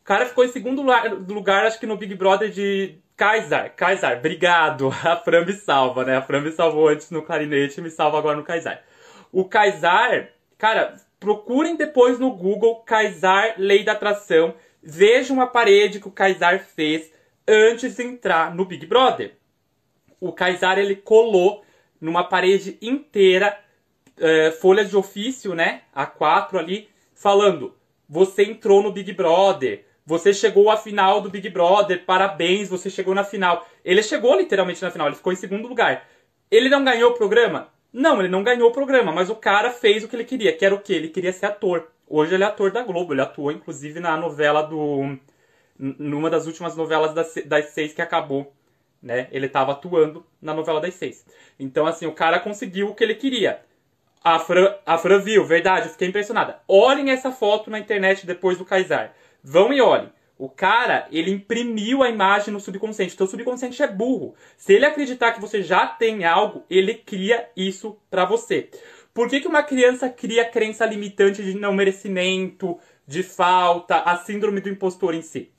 O 0.00 0.04
cara 0.04 0.26
ficou 0.26 0.44
em 0.44 0.48
segundo 0.48 0.82
lugar, 0.82 1.64
acho 1.64 1.78
que 1.78 1.86
no 1.86 1.96
Big 1.96 2.14
Brother 2.16 2.50
de 2.50 2.98
Kaysar. 3.16 3.74
Kaysar, 3.76 4.18
obrigado. 4.18 4.88
A 5.04 5.16
Fran 5.16 5.44
me 5.44 5.52
salva, 5.52 6.04
né? 6.04 6.16
A 6.16 6.22
Fran 6.22 6.40
me 6.40 6.50
salvou 6.50 6.88
antes 6.88 7.10
no 7.10 7.22
clarinete 7.22 7.78
e 7.78 7.82
me 7.82 7.90
salva 7.90 8.18
agora 8.18 8.36
no 8.36 8.42
Kaysar. 8.42 8.82
O 9.30 9.44
Kaysar, 9.44 10.30
cara, 10.58 10.96
procurem 11.20 11.76
depois 11.76 12.18
no 12.18 12.32
Google 12.32 12.82
Kaysar 12.82 13.54
Lei 13.58 13.84
da 13.84 13.92
Atração. 13.92 14.54
Vejam 14.82 15.40
a 15.40 15.46
parede 15.46 16.00
que 16.00 16.08
o 16.08 16.12
Kaysar 16.12 16.58
fez 16.58 17.12
antes 17.52 17.96
de 17.96 18.02
entrar 18.02 18.54
no 18.54 18.64
Big 18.64 18.86
Brother. 18.86 19.36
O 20.20 20.32
Kaysar 20.32 20.78
ele 20.78 20.96
colou 20.96 21.62
numa 22.00 22.24
parede 22.24 22.78
inteira 22.80 23.58
uh, 24.18 24.52
folhas 24.60 24.88
de 24.88 24.96
ofício, 24.96 25.54
né? 25.54 25.82
A 25.94 26.06
quatro 26.06 26.58
ali, 26.58 26.88
falando: 27.14 27.76
você 28.08 28.44
entrou 28.44 28.82
no 28.82 28.92
Big 28.92 29.12
Brother, 29.12 29.84
Você 30.04 30.34
chegou 30.34 30.68
à 30.68 30.76
final 30.76 31.20
do 31.20 31.30
Big 31.30 31.48
Brother, 31.48 32.04
parabéns, 32.04 32.68
você 32.68 32.90
chegou 32.90 33.14
na 33.14 33.22
final. 33.22 33.66
Ele 33.84 34.02
chegou 34.02 34.36
literalmente 34.36 34.82
na 34.82 34.90
final, 34.90 35.06
ele 35.06 35.16
ficou 35.16 35.32
em 35.32 35.36
segundo 35.36 35.68
lugar. 35.68 36.08
Ele 36.50 36.68
não 36.68 36.84
ganhou 36.84 37.12
o 37.12 37.14
programa? 37.14 37.68
Não, 37.92 38.18
ele 38.18 38.28
não 38.28 38.42
ganhou 38.42 38.68
o 38.68 38.72
programa, 38.72 39.12
mas 39.12 39.30
o 39.30 39.36
cara 39.36 39.70
fez 39.70 40.02
o 40.02 40.08
que 40.08 40.16
ele 40.16 40.24
queria, 40.24 40.52
que 40.56 40.64
era 40.64 40.74
o 40.74 40.80
quê? 40.80 40.94
Ele 40.94 41.08
queria 41.08 41.32
ser 41.32 41.46
ator. 41.46 41.88
Hoje 42.08 42.34
ele 42.34 42.42
é 42.42 42.46
ator 42.46 42.72
da 42.72 42.82
Globo, 42.82 43.14
ele 43.14 43.20
atuou 43.20 43.52
inclusive 43.52 44.00
na 44.00 44.16
novela 44.16 44.62
do. 44.62 45.16
Numa 45.82 46.30
das 46.30 46.46
últimas 46.46 46.76
novelas 46.76 47.12
das, 47.12 47.34
das 47.44 47.70
seis 47.70 47.92
que 47.92 48.00
acabou. 48.00 48.52
Né? 49.02 49.26
Ele 49.32 49.46
estava 49.46 49.72
atuando 49.72 50.24
na 50.40 50.54
novela 50.54 50.80
das 50.80 50.94
seis. 50.94 51.26
Então, 51.58 51.86
assim, 51.86 52.06
o 52.06 52.12
cara 52.12 52.38
conseguiu 52.38 52.88
o 52.88 52.94
que 52.94 53.02
ele 53.02 53.16
queria. 53.16 53.60
A 54.22 54.38
Fran, 54.38 54.72
a 54.86 54.96
Fran 54.96 55.18
viu, 55.18 55.44
verdade, 55.44 55.86
eu 55.86 55.92
fiquei 55.92 56.06
impressionada. 56.06 56.60
Olhem 56.68 57.10
essa 57.10 57.32
foto 57.32 57.68
na 57.68 57.80
internet 57.80 58.24
depois 58.24 58.56
do 58.56 58.64
Kaysar. 58.64 59.12
Vão 59.42 59.72
e 59.72 59.80
olhem. 59.80 60.08
O 60.38 60.48
cara, 60.48 61.08
ele 61.10 61.32
imprimiu 61.32 62.02
a 62.02 62.08
imagem 62.08 62.54
no 62.54 62.60
subconsciente. 62.60 63.14
Então 63.14 63.26
o 63.26 63.30
subconsciente 63.30 63.82
é 63.82 63.88
burro. 63.88 64.36
Se 64.56 64.72
ele 64.72 64.86
acreditar 64.86 65.32
que 65.32 65.40
você 65.40 65.62
já 65.62 65.86
tem 65.86 66.24
algo, 66.24 66.64
ele 66.70 66.94
cria 66.94 67.48
isso 67.56 67.98
para 68.08 68.24
você. 68.24 68.70
Por 69.12 69.28
que, 69.28 69.40
que 69.40 69.48
uma 69.48 69.62
criança 69.64 70.08
cria 70.08 70.48
crença 70.48 70.86
limitante 70.86 71.42
de 71.42 71.54
não 71.54 71.72
merecimento, 71.72 72.78
de 73.06 73.24
falta, 73.24 73.98
a 73.98 74.16
síndrome 74.18 74.60
do 74.60 74.68
impostor 74.68 75.14
em 75.14 75.22
si? 75.22 75.52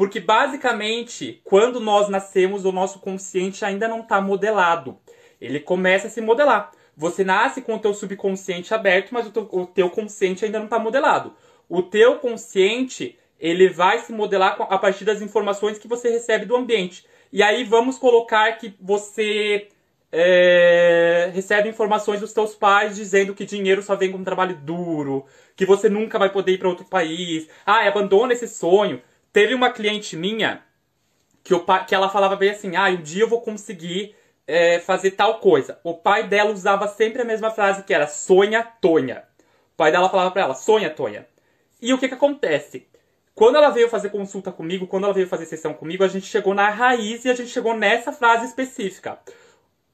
Porque 0.00 0.18
basicamente, 0.18 1.42
quando 1.44 1.78
nós 1.78 2.08
nascemos, 2.08 2.64
o 2.64 2.72
nosso 2.72 3.00
consciente 3.00 3.66
ainda 3.66 3.86
não 3.86 4.00
está 4.00 4.18
modelado. 4.18 4.98
Ele 5.38 5.60
começa 5.60 6.06
a 6.06 6.10
se 6.10 6.22
modelar. 6.22 6.72
Você 6.96 7.22
nasce 7.22 7.60
com 7.60 7.74
o 7.74 7.78
teu 7.78 7.92
subconsciente 7.92 8.72
aberto, 8.72 9.12
mas 9.12 9.26
o 9.26 9.30
teu, 9.30 9.46
o 9.52 9.66
teu 9.66 9.90
consciente 9.90 10.42
ainda 10.42 10.56
não 10.56 10.64
está 10.64 10.78
modelado. 10.78 11.34
O 11.68 11.82
teu 11.82 12.16
consciente 12.16 13.18
ele 13.38 13.68
vai 13.68 13.98
se 13.98 14.10
modelar 14.10 14.56
a 14.58 14.78
partir 14.78 15.04
das 15.04 15.20
informações 15.20 15.78
que 15.78 15.86
você 15.86 16.08
recebe 16.08 16.46
do 16.46 16.56
ambiente. 16.56 17.04
E 17.30 17.42
aí 17.42 17.62
vamos 17.62 17.98
colocar 17.98 18.50
que 18.52 18.74
você 18.80 19.68
é, 20.10 21.30
recebe 21.34 21.68
informações 21.68 22.20
dos 22.20 22.30
seus 22.30 22.54
pais 22.54 22.96
dizendo 22.96 23.34
que 23.34 23.44
dinheiro 23.44 23.82
só 23.82 23.96
vem 23.96 24.10
com 24.10 24.24
trabalho 24.24 24.56
duro, 24.56 25.26
que 25.54 25.66
você 25.66 25.90
nunca 25.90 26.18
vai 26.18 26.32
poder 26.32 26.52
ir 26.52 26.58
para 26.58 26.70
outro 26.70 26.86
país. 26.86 27.50
Ah, 27.66 27.86
abandona 27.86 28.32
esse 28.32 28.48
sonho. 28.48 29.02
Teve 29.32 29.54
uma 29.54 29.70
cliente 29.70 30.16
minha 30.16 30.62
que, 31.42 31.54
o 31.54 31.60
pai, 31.60 31.86
que 31.86 31.94
ela 31.94 32.08
falava 32.08 32.36
bem 32.36 32.50
assim: 32.50 32.76
ah, 32.76 32.88
um 32.88 33.02
dia 33.02 33.22
eu 33.22 33.28
vou 33.28 33.40
conseguir 33.40 34.14
é, 34.46 34.80
fazer 34.80 35.12
tal 35.12 35.38
coisa. 35.38 35.78
O 35.84 35.94
pai 35.94 36.26
dela 36.26 36.50
usava 36.50 36.88
sempre 36.88 37.22
a 37.22 37.24
mesma 37.24 37.50
frase 37.50 37.84
que 37.84 37.94
era 37.94 38.06
sonha, 38.06 38.62
tonha. 38.80 39.24
O 39.72 39.76
pai 39.76 39.92
dela 39.92 40.08
falava 40.08 40.30
para 40.30 40.42
ela, 40.42 40.54
sonha, 40.54 40.90
tonha. 40.90 41.26
E 41.80 41.94
o 41.94 41.98
que 41.98 42.08
que 42.08 42.14
acontece? 42.14 42.86
Quando 43.34 43.56
ela 43.56 43.70
veio 43.70 43.88
fazer 43.88 44.10
consulta 44.10 44.52
comigo, 44.52 44.86
quando 44.86 45.04
ela 45.04 45.14
veio 45.14 45.26
fazer 45.26 45.46
sessão 45.46 45.72
comigo, 45.72 46.04
a 46.04 46.08
gente 46.08 46.26
chegou 46.26 46.52
na 46.52 46.68
raiz 46.68 47.24
e 47.24 47.30
a 47.30 47.34
gente 47.34 47.48
chegou 47.48 47.74
nessa 47.74 48.12
frase 48.12 48.44
específica. 48.46 49.18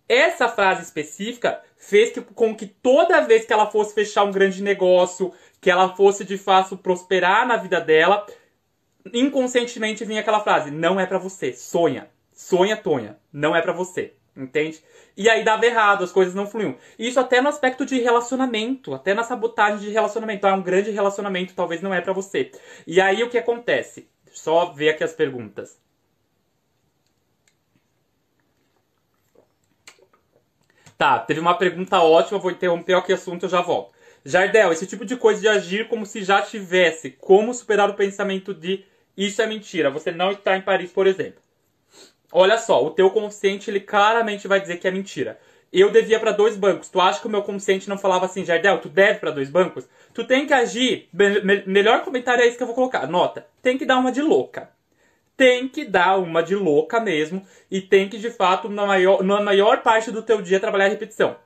Essa 0.08 0.48
frase 0.48 0.82
específica 0.82 1.60
fez 1.76 2.10
que, 2.10 2.20
com 2.20 2.56
que 2.56 2.66
toda 2.66 3.20
vez 3.20 3.44
que 3.44 3.52
ela 3.52 3.70
fosse 3.70 3.94
fechar 3.94 4.24
um 4.24 4.32
grande 4.32 4.62
negócio, 4.62 5.32
que 5.60 5.70
ela 5.70 5.94
fosse 5.94 6.24
de 6.24 6.38
fato 6.38 6.76
prosperar 6.76 7.46
na 7.46 7.56
vida 7.56 7.80
dela, 7.80 8.26
inconscientemente 9.12 10.04
vinha 10.04 10.20
aquela 10.20 10.40
frase: 10.40 10.70
não 10.70 10.98
é 11.00 11.06
para 11.06 11.18
você, 11.18 11.52
sonha, 11.52 12.08
sonha, 12.32 12.76
tonha, 12.76 13.18
não 13.32 13.54
é 13.54 13.62
para 13.62 13.72
você. 13.72 14.14
Entende? 14.36 14.84
E 15.16 15.30
aí 15.30 15.42
dava 15.42 15.64
errado, 15.64 16.04
as 16.04 16.12
coisas 16.12 16.34
não 16.34 16.46
fluíam. 16.46 16.76
Isso 16.98 17.18
até 17.18 17.40
no 17.40 17.48
aspecto 17.48 17.86
de 17.86 17.98
relacionamento, 17.98 18.92
até 18.92 19.14
na 19.14 19.22
sabotagem 19.22 19.78
de 19.78 19.88
relacionamento. 19.88 20.46
Ah, 20.46 20.54
um 20.54 20.62
grande 20.62 20.90
relacionamento 20.90 21.54
talvez 21.54 21.80
não 21.80 21.94
é 21.94 22.02
para 22.02 22.12
você. 22.12 22.50
E 22.86 23.00
aí 23.00 23.22
o 23.22 23.30
que 23.30 23.38
acontece? 23.38 24.06
Só 24.30 24.66
ver 24.66 24.90
aqui 24.90 25.02
as 25.02 25.14
perguntas. 25.14 25.80
Tá, 30.98 31.18
teve 31.18 31.40
uma 31.40 31.56
pergunta 31.56 32.00
ótima, 32.00 32.38
vou 32.38 32.50
interromper 32.50 32.94
aqui 32.94 33.12
o 33.12 33.14
assunto, 33.14 33.44
eu 33.44 33.50
já 33.50 33.62
volto. 33.62 33.94
Jardel, 34.24 34.72
esse 34.72 34.86
tipo 34.86 35.04
de 35.04 35.16
coisa 35.16 35.40
de 35.40 35.48
agir 35.48 35.88
como 35.88 36.04
se 36.04 36.24
já 36.24 36.42
tivesse, 36.42 37.10
como 37.10 37.54
superar 37.54 37.88
o 37.88 37.94
pensamento 37.94 38.52
de 38.52 38.84
isso 39.16 39.40
é 39.40 39.46
mentira, 39.46 39.90
você 39.90 40.10
não 40.10 40.32
está 40.32 40.56
em 40.56 40.62
Paris, 40.62 40.90
por 40.90 41.06
exemplo. 41.06 41.40
Olha 42.32 42.58
só, 42.58 42.84
o 42.84 42.90
teu 42.90 43.10
consciente 43.10 43.70
ele 43.70 43.80
claramente 43.80 44.48
vai 44.48 44.60
dizer 44.60 44.78
que 44.78 44.86
é 44.86 44.90
mentira. 44.90 45.38
Eu 45.72 45.90
devia 45.90 46.20
para 46.20 46.32
dois 46.32 46.56
bancos. 46.56 46.88
Tu 46.88 47.00
acha 47.00 47.20
que 47.20 47.26
o 47.26 47.30
meu 47.30 47.42
consciente 47.42 47.88
não 47.88 47.98
falava 47.98 48.26
assim, 48.26 48.44
Jardel, 48.44 48.78
tu 48.78 48.88
deve 48.88 49.18
para 49.18 49.30
dois 49.30 49.50
bancos? 49.50 49.86
Tu 50.14 50.24
tem 50.24 50.46
que 50.46 50.54
agir. 50.54 51.08
Me 51.12 51.62
melhor 51.66 52.02
comentário 52.04 52.42
é 52.42 52.46
esse 52.46 52.56
que 52.56 52.62
eu 52.62 52.66
vou 52.66 52.74
colocar. 52.74 53.06
Nota, 53.06 53.46
tem 53.62 53.76
que 53.76 53.84
dar 53.84 53.98
uma 53.98 54.12
de 54.12 54.22
louca. 54.22 54.70
Tem 55.36 55.68
que 55.68 55.84
dar 55.84 56.18
uma 56.18 56.42
de 56.42 56.54
louca 56.54 56.98
mesmo 56.98 57.46
e 57.70 57.80
tem 57.80 58.08
que 58.08 58.16
de 58.16 58.30
fato 58.30 58.68
na 58.68 58.86
maior, 58.86 59.22
na 59.22 59.40
maior 59.40 59.82
parte 59.82 60.10
do 60.10 60.22
teu 60.22 60.40
dia 60.40 60.60
trabalhar 60.60 60.86
a 60.86 60.90
repetição. 60.90 61.36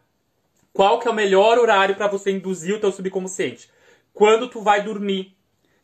Qual 0.73 1.01
que 1.01 1.09
é 1.09 1.11
o 1.11 1.15
melhor 1.15 1.59
horário 1.59 1.97
para 1.97 2.07
você 2.07 2.31
induzir 2.31 2.77
o 2.77 2.79
teu 2.79 2.93
subconsciente? 2.93 3.69
Quando 4.15 4.49
tu 4.49 4.61
vai 4.61 4.83
dormir. 4.83 5.37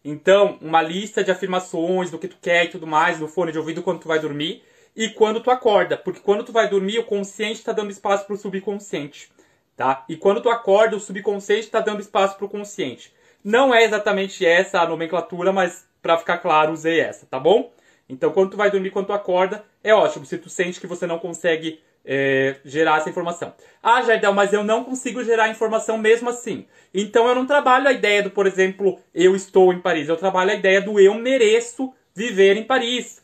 Então, 0.08 0.56
uma 0.60 0.80
lista 0.80 1.24
de 1.24 1.32
afirmações 1.32 2.12
do 2.12 2.18
que 2.18 2.28
tu 2.28 2.36
quer 2.40 2.66
e 2.66 2.68
tudo 2.68 2.86
mais 2.86 3.18
no 3.18 3.26
fone 3.26 3.50
de 3.50 3.58
ouvido 3.58 3.82
quando 3.82 3.98
tu 3.98 4.06
vai 4.06 4.20
dormir 4.20 4.62
e 4.94 5.08
quando 5.08 5.40
tu 5.40 5.50
acorda, 5.50 5.96
porque 5.96 6.20
quando 6.20 6.44
tu 6.44 6.52
vai 6.52 6.70
dormir, 6.70 7.00
o 7.00 7.04
consciente 7.04 7.58
está 7.58 7.72
dando 7.72 7.90
espaço 7.90 8.24
para 8.24 8.34
o 8.34 8.38
subconsciente, 8.38 9.28
tá? 9.76 10.04
E 10.08 10.16
quando 10.16 10.40
tu 10.40 10.48
acorda, 10.48 10.94
o 10.94 11.00
subconsciente 11.00 11.62
está 11.62 11.80
dando 11.80 12.00
espaço 12.00 12.36
para 12.36 12.46
o 12.46 12.48
consciente. 12.48 13.12
Não 13.42 13.74
é 13.74 13.82
exatamente 13.82 14.46
essa 14.46 14.80
a 14.80 14.86
nomenclatura, 14.86 15.52
mas 15.52 15.84
para 16.00 16.16
ficar 16.16 16.38
claro, 16.38 16.72
usei 16.72 17.00
essa, 17.00 17.26
tá 17.26 17.40
bom? 17.40 17.72
Então, 18.08 18.30
quando 18.30 18.52
tu 18.52 18.56
vai 18.56 18.70
dormir, 18.70 18.92
quando 18.92 19.06
tu 19.06 19.12
acorda, 19.12 19.64
é 19.82 19.92
ótimo. 19.92 20.24
Se 20.24 20.38
tu 20.38 20.48
sente 20.48 20.80
que 20.80 20.86
você 20.86 21.04
não 21.04 21.18
consegue 21.18 21.80
é, 22.06 22.56
gerar 22.64 22.98
essa 22.98 23.10
informação. 23.10 23.52
Ah, 23.82 24.00
Jardel, 24.00 24.32
mas 24.32 24.52
eu 24.52 24.62
não 24.62 24.84
consigo 24.84 25.24
gerar 25.24 25.48
informação 25.48 25.98
mesmo 25.98 26.30
assim. 26.30 26.66
Então, 26.94 27.26
eu 27.28 27.34
não 27.34 27.46
trabalho 27.46 27.88
a 27.88 27.92
ideia 27.92 28.22
do, 28.22 28.30
por 28.30 28.46
exemplo, 28.46 28.98
eu 29.12 29.34
estou 29.34 29.72
em 29.72 29.80
Paris. 29.80 30.08
Eu 30.08 30.16
trabalho 30.16 30.52
a 30.52 30.54
ideia 30.54 30.80
do 30.80 31.00
eu 31.00 31.14
mereço 31.14 31.92
viver 32.14 32.56
em 32.56 32.64
Paris. 32.64 33.22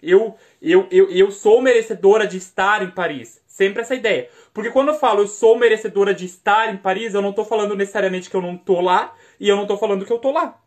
Eu, 0.00 0.36
eu, 0.60 0.86
eu, 0.90 1.10
eu 1.10 1.30
sou 1.30 1.60
merecedora 1.60 2.26
de 2.26 2.36
estar 2.36 2.82
em 2.82 2.90
Paris. 2.90 3.42
Sempre 3.46 3.82
essa 3.82 3.94
ideia. 3.94 4.28
Porque 4.54 4.70
quando 4.70 4.88
eu 4.88 4.94
falo 4.94 5.22
eu 5.22 5.28
sou 5.28 5.58
merecedora 5.58 6.14
de 6.14 6.24
estar 6.24 6.72
em 6.72 6.76
Paris, 6.76 7.14
eu 7.14 7.22
não 7.22 7.30
estou 7.30 7.44
falando 7.44 7.76
necessariamente 7.76 8.30
que 8.30 8.36
eu 8.36 8.40
não 8.40 8.54
estou 8.54 8.80
lá 8.80 9.14
e 9.38 9.48
eu 9.48 9.56
não 9.56 9.62
estou 9.62 9.76
falando 9.76 10.06
que 10.06 10.12
eu 10.12 10.16
estou 10.16 10.32
lá. 10.32 10.58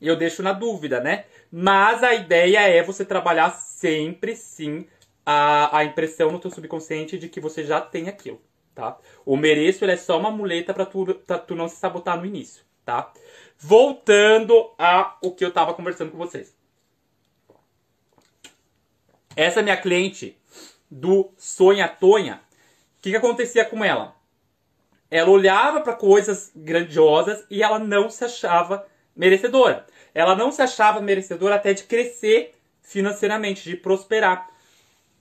Eu 0.00 0.16
deixo 0.16 0.42
na 0.42 0.52
dúvida, 0.52 1.00
né? 1.00 1.24
Mas 1.50 2.02
a 2.02 2.14
ideia 2.14 2.60
é 2.60 2.82
você 2.82 3.04
trabalhar 3.04 3.50
sempre, 3.50 4.36
sim, 4.36 4.86
a, 5.24 5.78
a 5.78 5.84
impressão 5.84 6.30
no 6.30 6.38
teu 6.38 6.50
subconsciente 6.50 7.18
de 7.18 7.28
que 7.28 7.40
você 7.40 7.64
já 7.64 7.80
tem 7.80 8.08
aquilo, 8.08 8.40
tá? 8.74 8.98
O 9.24 9.36
mereço 9.36 9.84
é 9.84 9.96
só 9.96 10.18
uma 10.18 10.30
muleta 10.30 10.72
para 10.72 10.86
tu, 10.86 11.14
pra 11.26 11.38
tu 11.38 11.54
não 11.54 11.68
se 11.68 11.76
sabotar 11.76 12.18
no 12.18 12.26
início, 12.26 12.64
tá? 12.84 13.12
Voltando 13.58 14.72
a 14.78 15.16
o 15.22 15.32
que 15.32 15.44
eu 15.44 15.52
tava 15.52 15.74
conversando 15.74 16.10
com 16.10 16.18
vocês. 16.18 16.56
Essa 19.36 19.62
minha 19.62 19.76
cliente 19.76 20.36
do 20.90 21.30
Sonha 21.36 21.88
Tonha, 21.88 22.42
o 22.98 23.02
que, 23.02 23.10
que 23.10 23.16
acontecia 23.16 23.64
com 23.64 23.84
ela? 23.84 24.16
Ela 25.10 25.30
olhava 25.30 25.80
para 25.80 25.94
coisas 25.94 26.52
grandiosas 26.54 27.44
e 27.50 27.62
ela 27.62 27.78
não 27.78 28.08
se 28.10 28.24
achava 28.24 28.86
merecedora. 29.14 29.86
Ela 30.14 30.34
não 30.34 30.52
se 30.52 30.62
achava 30.62 31.00
merecedora 31.00 31.56
até 31.56 31.72
de 31.72 31.84
crescer 31.84 32.52
financeiramente, 32.82 33.68
de 33.68 33.76
prosperar. 33.76 34.49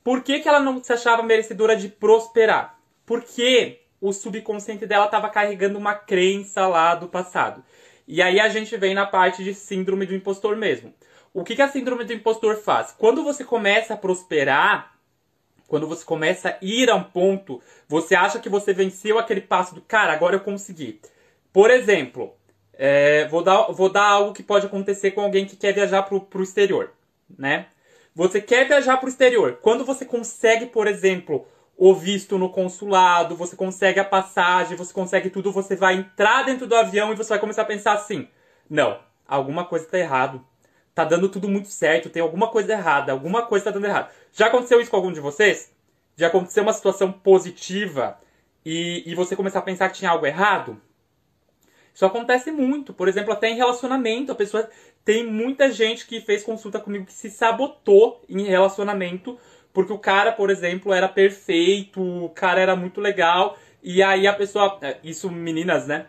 Por 0.10 0.24
que, 0.24 0.40
que 0.40 0.50
ela 0.50 0.60
não 0.60 0.84
se 0.84 0.92
achava 0.92 1.22
merecedora 1.22 1.76
de 1.76 1.88
prosperar? 1.88 2.80
Porque 3.06 3.82
o 4.02 4.12
subconsciente 4.12 4.88
dela 4.88 5.06
estava 5.06 5.30
carregando 5.30 5.78
uma 5.78 5.94
crença 5.94 6.68
lá 6.68 6.96
do 6.96 7.08
passado. 7.08 7.64
E 8.08 8.20
aí 8.20 8.40
a 8.40 8.50
gente 8.50 8.76
vem 8.76 8.96
na 8.96 9.06
parte 9.06 9.44
de 9.44 9.54
síndrome 9.54 10.08
do 10.08 10.16
impostor 10.16 10.56
mesmo. 10.56 10.92
O 11.32 11.44
que, 11.44 11.56
que 11.56 11.62
a 11.62 11.68
síndrome 11.68 12.06
do 12.06 12.14
impostor 12.14 12.56
faz? 12.56 12.92
Quando 12.98 13.24
você 13.24 13.44
começa 13.44 13.94
a 13.94 13.98
prosperar, 13.98 14.96
quando 15.68 15.88
você 15.88 16.04
começa 16.04 16.50
a 16.50 16.58
ir 16.60 16.90
a 16.90 16.96
um 16.96 17.04
ponto, 17.04 17.62
você 17.88 18.16
acha 18.16 18.40
que 18.40 18.50
você 18.50 18.74
venceu 18.74 19.20
aquele 19.20 19.42
passo 19.42 19.76
do 19.76 19.82
cara, 19.82 20.12
agora 20.12 20.38
eu 20.38 20.40
consegui. 20.40 21.00
Por 21.54 21.70
exemplo, 21.70 22.34
é, 22.74 23.28
vou, 23.28 23.44
dar, 23.44 23.72
vou 23.72 23.92
dar 23.92 24.08
algo 24.08 24.34
que 24.34 24.42
pode 24.42 24.66
acontecer 24.66 25.12
com 25.12 25.22
alguém 25.22 25.46
que 25.46 25.56
quer 25.56 25.72
viajar 25.72 26.02
para 26.02 26.16
o 26.18 26.42
exterior, 26.44 26.94
né? 27.38 27.68
Você 28.20 28.42
quer 28.42 28.68
viajar 28.68 28.98
para 28.98 29.06
o 29.06 29.10
exterior. 29.10 29.60
Quando 29.62 29.86
você 29.86 30.04
consegue, 30.04 30.66
por 30.66 30.88
exemplo, 30.88 31.48
o 31.78 31.96
visto 31.96 32.38
no 32.38 32.50
consulado, 32.50 33.34
você 33.34 33.56
consegue 33.56 33.98
a 33.98 34.04
passagem, 34.04 34.76
você 34.76 34.92
consegue 34.92 35.30
tudo, 35.30 35.54
você 35.54 35.74
vai 35.74 35.96
entrar 35.96 36.44
dentro 36.44 36.68
do 36.68 36.76
avião 36.76 37.14
e 37.14 37.16
você 37.16 37.30
vai 37.30 37.40
começar 37.40 37.62
a 37.62 37.66
pensar 37.66 37.94
assim: 37.94 38.28
não, 38.70 39.00
alguma 39.26 39.64
coisa 39.64 39.86
está 39.86 39.98
errado 39.98 40.46
tá 40.94 41.06
dando 41.06 41.30
tudo 41.30 41.48
muito 41.48 41.70
certo, 41.70 42.10
tem 42.10 42.22
alguma 42.22 42.50
coisa 42.50 42.74
errada, 42.74 43.14
alguma 43.14 43.44
coisa 43.44 43.64
tá 43.64 43.72
dando 43.72 43.86
errado. 43.86 44.12
Já 44.34 44.48
aconteceu 44.48 44.82
isso 44.82 44.92
com 44.92 44.98
algum 44.98 45.14
de 45.14 45.22
vocês? 45.22 45.72
Já 46.18 46.28
aconteceu 46.28 46.62
uma 46.62 46.74
situação 46.74 47.14
positiva 47.14 48.20
e, 48.66 49.10
e 49.10 49.16
você 49.16 49.34
começar 49.34 49.60
a 49.60 49.62
pensar 49.62 49.88
que 49.88 50.00
tinha 50.00 50.12
algo 50.12 50.26
errado? 50.26 50.78
Isso 51.94 52.06
acontece 52.06 52.50
muito. 52.50 52.94
Por 52.94 53.08
exemplo, 53.08 53.34
até 53.34 53.50
em 53.50 53.56
relacionamento, 53.56 54.32
a 54.32 54.36
pessoa 54.36 54.70
tem 55.10 55.26
muita 55.26 55.72
gente 55.72 56.06
que 56.06 56.22
fez 56.22 56.44
consulta 56.44 56.80
comigo 56.80 57.04
que 57.04 57.14
se 57.14 57.32
sabotou 57.32 58.22
em 58.30 58.44
relacionamento, 58.44 59.40
porque 59.74 59.92
o 59.92 59.98
cara, 59.98 60.32
por 60.32 60.52
exemplo, 60.52 60.94
era 60.94 61.10
perfeito, 61.10 62.00
o 62.00 62.30
cara 62.30 62.62
era 62.62 62.76
muito 62.76 63.02
legal, 63.02 63.58
e 63.82 64.04
aí 64.04 64.28
a 64.28 64.34
pessoa, 64.34 64.78
é, 64.84 64.98
isso 65.04 65.28
meninas, 65.32 65.88
né? 65.88 66.06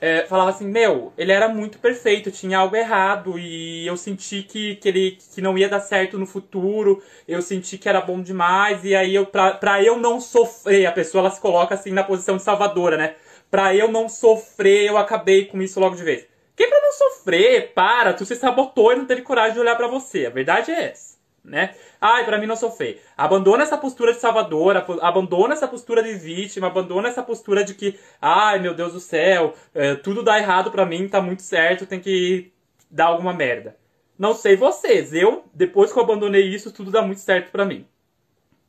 É, 0.00 0.24
falava 0.24 0.48
assim, 0.48 0.66
meu, 0.66 1.12
ele 1.18 1.30
era 1.30 1.46
muito 1.46 1.78
perfeito, 1.78 2.30
tinha 2.30 2.56
algo 2.56 2.74
errado 2.74 3.38
e 3.38 3.86
eu 3.86 3.98
senti 3.98 4.42
que, 4.42 4.76
que 4.76 4.88
ele 4.88 5.18
que 5.34 5.42
não 5.42 5.58
ia 5.58 5.68
dar 5.68 5.80
certo 5.80 6.18
no 6.18 6.24
futuro, 6.24 7.02
eu 7.26 7.42
senti 7.42 7.76
que 7.76 7.86
era 7.86 8.00
bom 8.00 8.22
demais 8.22 8.82
e 8.82 8.94
aí 8.94 9.14
eu 9.14 9.26
pra, 9.26 9.52
pra 9.56 9.82
eu 9.82 9.98
não 9.98 10.22
sofrer, 10.22 10.86
a 10.86 10.92
pessoa 10.92 11.20
ela 11.20 11.30
se 11.30 11.40
coloca 11.40 11.74
assim 11.74 11.90
na 11.90 12.02
posição 12.02 12.38
de 12.38 12.42
salvadora, 12.42 12.96
né? 12.96 13.14
Pra 13.50 13.74
eu 13.74 13.92
não 13.92 14.08
sofrer, 14.08 14.86
eu 14.86 14.96
acabei 14.96 15.44
com 15.44 15.60
isso 15.60 15.78
logo 15.78 15.96
de 15.96 16.02
vez. 16.02 16.37
Que 16.58 16.66
pra 16.66 16.80
não 16.82 16.92
sofrer, 16.92 17.72
para, 17.72 18.12
tu 18.12 18.26
se 18.26 18.34
sabotou 18.34 18.92
e 18.92 18.96
não 18.96 19.06
teve 19.06 19.22
coragem 19.22 19.54
de 19.54 19.60
olhar 19.60 19.76
para 19.76 19.86
você. 19.86 20.26
A 20.26 20.30
verdade 20.30 20.72
é 20.72 20.90
essa 20.90 21.18
né? 21.48 21.74
Ai, 22.00 22.24
para 22.24 22.36
mim 22.38 22.46
não 22.46 22.56
sofrer. 22.56 23.02
Abandona 23.16 23.62
essa 23.62 23.78
postura 23.78 24.12
de 24.12 24.20
salvadora, 24.20 24.84
abandona 25.00 25.54
essa 25.54 25.66
postura 25.66 26.02
de 26.02 26.14
vítima, 26.14 26.66
abandona 26.66 27.08
essa 27.08 27.22
postura 27.22 27.64
de 27.64 27.74
que, 27.74 27.98
ai, 28.20 28.58
meu 28.58 28.74
Deus 28.74 28.92
do 28.92 29.00
céu, 29.00 29.54
é, 29.74 29.94
tudo 29.94 30.22
dá 30.22 30.38
errado 30.38 30.70
para 30.70 30.84
mim, 30.84 31.08
tá 31.08 31.20
muito 31.20 31.42
certo, 31.42 31.86
tem 31.86 32.00
que 32.00 32.52
dar 32.90 33.06
alguma 33.06 33.32
merda. 33.32 33.76
Não 34.18 34.34
sei 34.34 34.56
vocês, 34.56 35.12
eu, 35.12 35.44
depois 35.54 35.92
que 35.92 35.98
eu 35.98 36.02
abandonei 36.02 36.42
isso, 36.42 36.72
tudo 36.72 36.90
dá 36.90 37.02
muito 37.02 37.20
certo 37.20 37.50
para 37.50 37.64
mim. 37.64 37.86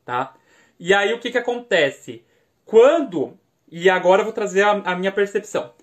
Tá? 0.06 0.34
E 0.80 0.94
aí 0.94 1.14
o 1.14 1.20
que 1.20 1.32
que 1.32 1.38
acontece? 1.38 2.24
Quando, 2.66 3.38
e 3.70 3.90
agora 3.90 4.22
eu 4.22 4.26
vou 4.26 4.34
trazer 4.34 4.62
a, 4.62 4.72
a 4.72 4.96
minha 4.96 5.12
percepção. 5.12 5.74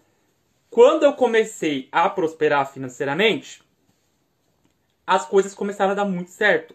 Quando 0.77 1.05
eu 1.05 1.15
comecei 1.15 1.89
a 1.91 2.07
prosperar 2.07 2.71
financeiramente, 2.71 3.63
as 5.07 5.25
coisas 5.25 5.55
começaram 5.55 5.93
a 5.93 5.95
dar 5.95 6.05
muito 6.05 6.31
certo. 6.31 6.75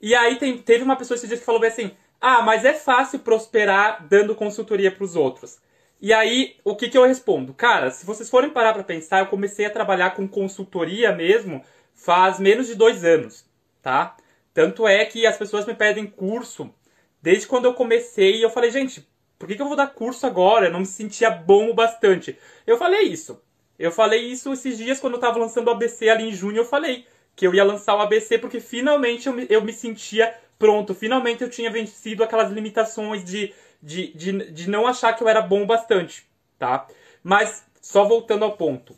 E 0.00 0.14
aí 0.14 0.36
tem, 0.36 0.56
teve 0.58 0.84
uma 0.84 0.94
pessoa 0.94 1.18
que 1.18 1.36
falou 1.38 1.60
assim: 1.64 1.90
Ah, 2.20 2.42
mas 2.42 2.64
é 2.64 2.74
fácil 2.74 3.18
prosperar 3.18 4.06
dando 4.06 4.36
consultoria 4.36 4.92
para 4.92 5.02
os 5.02 5.16
outros. 5.16 5.58
E 6.00 6.12
aí, 6.12 6.58
o 6.62 6.76
que, 6.76 6.88
que 6.88 6.96
eu 6.96 7.04
respondo? 7.04 7.52
Cara, 7.52 7.90
se 7.90 8.06
vocês 8.06 8.30
forem 8.30 8.50
parar 8.50 8.72
para 8.72 8.84
pensar, 8.84 9.18
eu 9.18 9.26
comecei 9.26 9.66
a 9.66 9.70
trabalhar 9.70 10.14
com 10.14 10.28
consultoria 10.28 11.10
mesmo 11.12 11.60
faz 11.92 12.38
menos 12.38 12.68
de 12.68 12.76
dois 12.76 13.04
anos, 13.04 13.44
tá? 13.82 14.16
Tanto 14.54 14.86
é 14.86 15.04
que 15.04 15.26
as 15.26 15.36
pessoas 15.36 15.66
me 15.66 15.74
pedem 15.74 16.06
curso 16.06 16.72
desde 17.20 17.48
quando 17.48 17.64
eu 17.64 17.74
comecei 17.74 18.36
e 18.36 18.42
eu 18.42 18.50
falei, 18.50 18.70
gente, 18.70 19.04
por 19.40 19.48
que, 19.48 19.56
que 19.56 19.62
eu 19.62 19.66
vou 19.68 19.74
dar 19.74 19.86
curso 19.86 20.26
agora? 20.26 20.66
Eu 20.66 20.70
não 20.70 20.80
me 20.80 20.86
sentia 20.86 21.30
bom 21.30 21.70
o 21.70 21.74
bastante. 21.74 22.38
Eu 22.66 22.76
falei 22.76 23.04
isso. 23.04 23.40
Eu 23.78 23.90
falei 23.90 24.20
isso 24.20 24.52
esses 24.52 24.76
dias 24.76 25.00
quando 25.00 25.14
eu 25.14 25.18
tava 25.18 25.38
lançando 25.38 25.68
o 25.68 25.70
ABC 25.70 26.10
ali 26.10 26.28
em 26.28 26.32
junho, 26.32 26.58
eu 26.58 26.64
falei 26.66 27.06
que 27.34 27.46
eu 27.46 27.54
ia 27.54 27.64
lançar 27.64 27.96
o 27.96 28.02
ABC 28.02 28.36
porque 28.36 28.60
finalmente 28.60 29.28
eu 29.28 29.32
me, 29.32 29.46
eu 29.48 29.64
me 29.64 29.72
sentia 29.72 30.34
pronto, 30.58 30.94
finalmente 30.94 31.42
eu 31.42 31.48
tinha 31.48 31.70
vencido 31.70 32.22
aquelas 32.22 32.52
limitações 32.52 33.24
de, 33.24 33.54
de, 33.82 34.12
de, 34.12 34.52
de 34.52 34.68
não 34.68 34.86
achar 34.86 35.14
que 35.14 35.22
eu 35.22 35.28
era 35.28 35.40
bom 35.40 35.64
bastante, 35.64 36.28
tá? 36.58 36.86
Mas, 37.22 37.64
só 37.80 38.04
voltando 38.04 38.44
ao 38.44 38.58
ponto. 38.58 38.94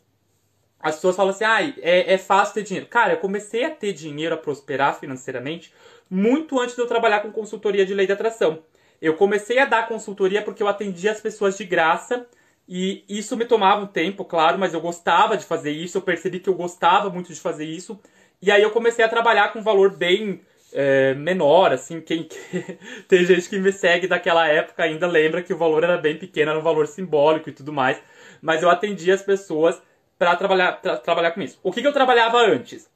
As 0.80 0.96
pessoas 0.96 1.14
falam 1.14 1.30
assim, 1.30 1.44
ah, 1.44 1.62
é, 1.80 2.14
é 2.14 2.18
fácil 2.18 2.54
ter 2.54 2.64
dinheiro. 2.64 2.88
Cara, 2.88 3.12
eu 3.12 3.18
comecei 3.18 3.64
a 3.64 3.70
ter 3.70 3.92
dinheiro, 3.92 4.34
a 4.34 4.38
prosperar 4.38 4.98
financeiramente, 4.98 5.72
muito 6.10 6.58
antes 6.58 6.74
de 6.74 6.82
eu 6.82 6.88
trabalhar 6.88 7.20
com 7.20 7.30
consultoria 7.30 7.86
de 7.86 7.94
lei 7.94 8.06
de 8.06 8.12
atração. 8.12 8.64
Eu 9.02 9.14
comecei 9.14 9.58
a 9.58 9.64
dar 9.64 9.88
consultoria 9.88 10.42
porque 10.42 10.62
eu 10.62 10.68
atendia 10.68 11.10
as 11.10 11.20
pessoas 11.20 11.58
de 11.58 11.64
graça, 11.64 12.24
e 12.68 13.04
isso 13.08 13.36
me 13.36 13.44
tomava 13.44 13.82
um 13.82 13.86
tempo, 13.86 14.24
claro, 14.24 14.56
mas 14.56 14.72
eu 14.72 14.80
gostava 14.80 15.36
de 15.36 15.44
fazer 15.44 15.72
isso, 15.72 15.98
eu 15.98 16.02
percebi 16.02 16.38
que 16.38 16.48
eu 16.48 16.54
gostava 16.54 17.10
muito 17.10 17.34
de 17.34 17.40
fazer 17.40 17.64
isso. 17.64 18.00
E 18.40 18.48
aí 18.48 18.62
eu 18.62 18.70
comecei 18.70 19.04
a 19.04 19.08
trabalhar 19.08 19.52
com 19.52 19.58
um 19.58 19.62
valor 19.62 19.96
bem 19.96 20.40
é, 20.72 21.14
menor, 21.14 21.72
assim, 21.72 22.00
quem 22.00 22.28
tem 23.08 23.24
gente 23.26 23.48
que 23.48 23.58
me 23.58 23.72
segue 23.72 24.06
daquela 24.06 24.46
época 24.46 24.84
ainda 24.84 25.08
lembra 25.08 25.42
que 25.42 25.52
o 25.52 25.58
valor 25.58 25.82
era 25.82 25.98
bem 25.98 26.16
pequeno, 26.16 26.52
era 26.52 26.60
um 26.60 26.62
valor 26.62 26.86
simbólico 26.86 27.48
e 27.48 27.52
tudo 27.52 27.72
mais, 27.72 28.00
mas 28.40 28.62
eu 28.62 28.70
atendia 28.70 29.14
as 29.14 29.22
pessoas 29.22 29.82
para 30.16 30.36
trabalhar, 30.36 30.80
pra 30.80 30.96
trabalhar 30.96 31.32
com 31.32 31.42
isso. 31.42 31.58
O 31.60 31.72
que, 31.72 31.82
que 31.82 31.86
eu 31.88 31.92
trabalhava 31.92 32.38
antes? 32.38 32.88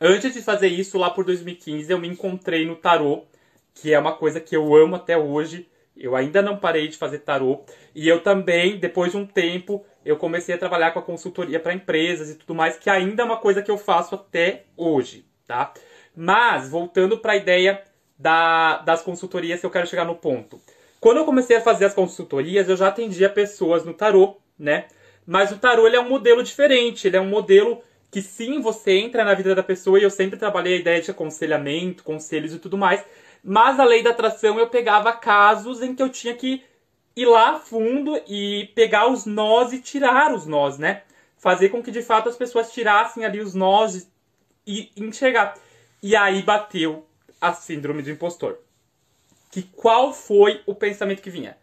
Antes 0.00 0.32
de 0.32 0.40
fazer 0.40 0.68
isso, 0.68 0.96
lá 0.96 1.10
por 1.10 1.24
2015, 1.24 1.90
eu 1.90 1.98
me 1.98 2.08
encontrei 2.08 2.64
no 2.64 2.76
tarô, 2.76 3.26
que 3.80 3.94
é 3.94 3.98
uma 3.98 4.12
coisa 4.12 4.40
que 4.40 4.54
eu 4.54 4.74
amo 4.74 4.96
até 4.96 5.16
hoje. 5.16 5.66
Eu 5.96 6.14
ainda 6.14 6.42
não 6.42 6.56
parei 6.56 6.88
de 6.88 6.96
fazer 6.96 7.20
tarô. 7.20 7.64
E 7.94 8.08
eu 8.08 8.22
também, 8.22 8.78
depois 8.78 9.12
de 9.12 9.16
um 9.16 9.26
tempo, 9.26 9.84
eu 10.04 10.16
comecei 10.16 10.54
a 10.54 10.58
trabalhar 10.58 10.90
com 10.92 10.98
a 10.98 11.02
consultoria 11.02 11.58
para 11.58 11.72
empresas 11.72 12.30
e 12.30 12.34
tudo 12.34 12.54
mais, 12.54 12.76
que 12.76 12.90
ainda 12.90 13.22
é 13.22 13.24
uma 13.24 13.38
coisa 13.38 13.62
que 13.62 13.70
eu 13.70 13.78
faço 13.78 14.14
até 14.14 14.64
hoje, 14.76 15.24
tá? 15.46 15.72
Mas, 16.14 16.68
voltando 16.68 17.18
para 17.18 17.32
a 17.32 17.36
ideia 17.36 17.82
da, 18.18 18.78
das 18.78 19.02
consultorias, 19.02 19.62
eu 19.62 19.70
quero 19.70 19.86
chegar 19.86 20.04
no 20.04 20.14
ponto. 20.14 20.60
Quando 21.00 21.18
eu 21.18 21.24
comecei 21.24 21.56
a 21.56 21.60
fazer 21.60 21.86
as 21.86 21.94
consultorias, 21.94 22.68
eu 22.68 22.76
já 22.76 22.88
atendia 22.88 23.30
pessoas 23.30 23.84
no 23.84 23.94
tarô, 23.94 24.36
né? 24.58 24.86
Mas 25.26 25.50
o 25.50 25.58
tarô 25.58 25.86
ele 25.86 25.96
é 25.96 26.00
um 26.00 26.08
modelo 26.08 26.42
diferente, 26.42 27.06
ele 27.06 27.16
é 27.16 27.20
um 27.20 27.28
modelo 27.28 27.82
que 28.10 28.20
sim, 28.20 28.60
você 28.60 28.98
entra 28.98 29.24
na 29.24 29.34
vida 29.34 29.54
da 29.54 29.62
pessoa 29.62 29.98
e 29.98 30.02
eu 30.02 30.10
sempre 30.10 30.38
trabalhei 30.38 30.74
a 30.74 30.80
ideia 30.80 31.00
de 31.00 31.10
aconselhamento, 31.10 32.02
conselhos 32.02 32.52
e 32.52 32.58
tudo 32.58 32.76
mais, 32.76 33.04
mas 33.42 33.80
a 33.80 33.84
lei 33.84 34.02
da 34.02 34.10
atração 34.10 34.58
eu 34.58 34.68
pegava 34.68 35.12
casos 35.12 35.82
em 35.82 35.94
que 35.94 36.02
eu 36.02 36.08
tinha 36.08 36.34
que 36.34 36.62
ir 37.16 37.26
lá 37.26 37.58
fundo 37.58 38.20
e 38.26 38.70
pegar 38.74 39.08
os 39.08 39.26
nós 39.26 39.72
e 39.72 39.80
tirar 39.80 40.34
os 40.34 40.46
nós, 40.46 40.78
né? 40.78 41.02
Fazer 41.36 41.70
com 41.70 41.82
que 41.82 41.90
de 41.90 42.02
fato 42.02 42.28
as 42.28 42.36
pessoas 42.36 42.72
tirassem 42.72 43.24
ali 43.24 43.40
os 43.40 43.54
nós 43.54 44.10
e 44.66 44.90
enxergar. 44.96 45.56
E 46.02 46.14
aí 46.14 46.42
bateu 46.42 47.06
a 47.40 47.52
síndrome 47.52 48.02
do 48.02 48.10
impostor. 48.10 48.58
Que 49.50 49.62
qual 49.62 50.12
foi 50.12 50.62
o 50.66 50.74
pensamento 50.74 51.22
que 51.22 51.30
vinha? 51.30 51.56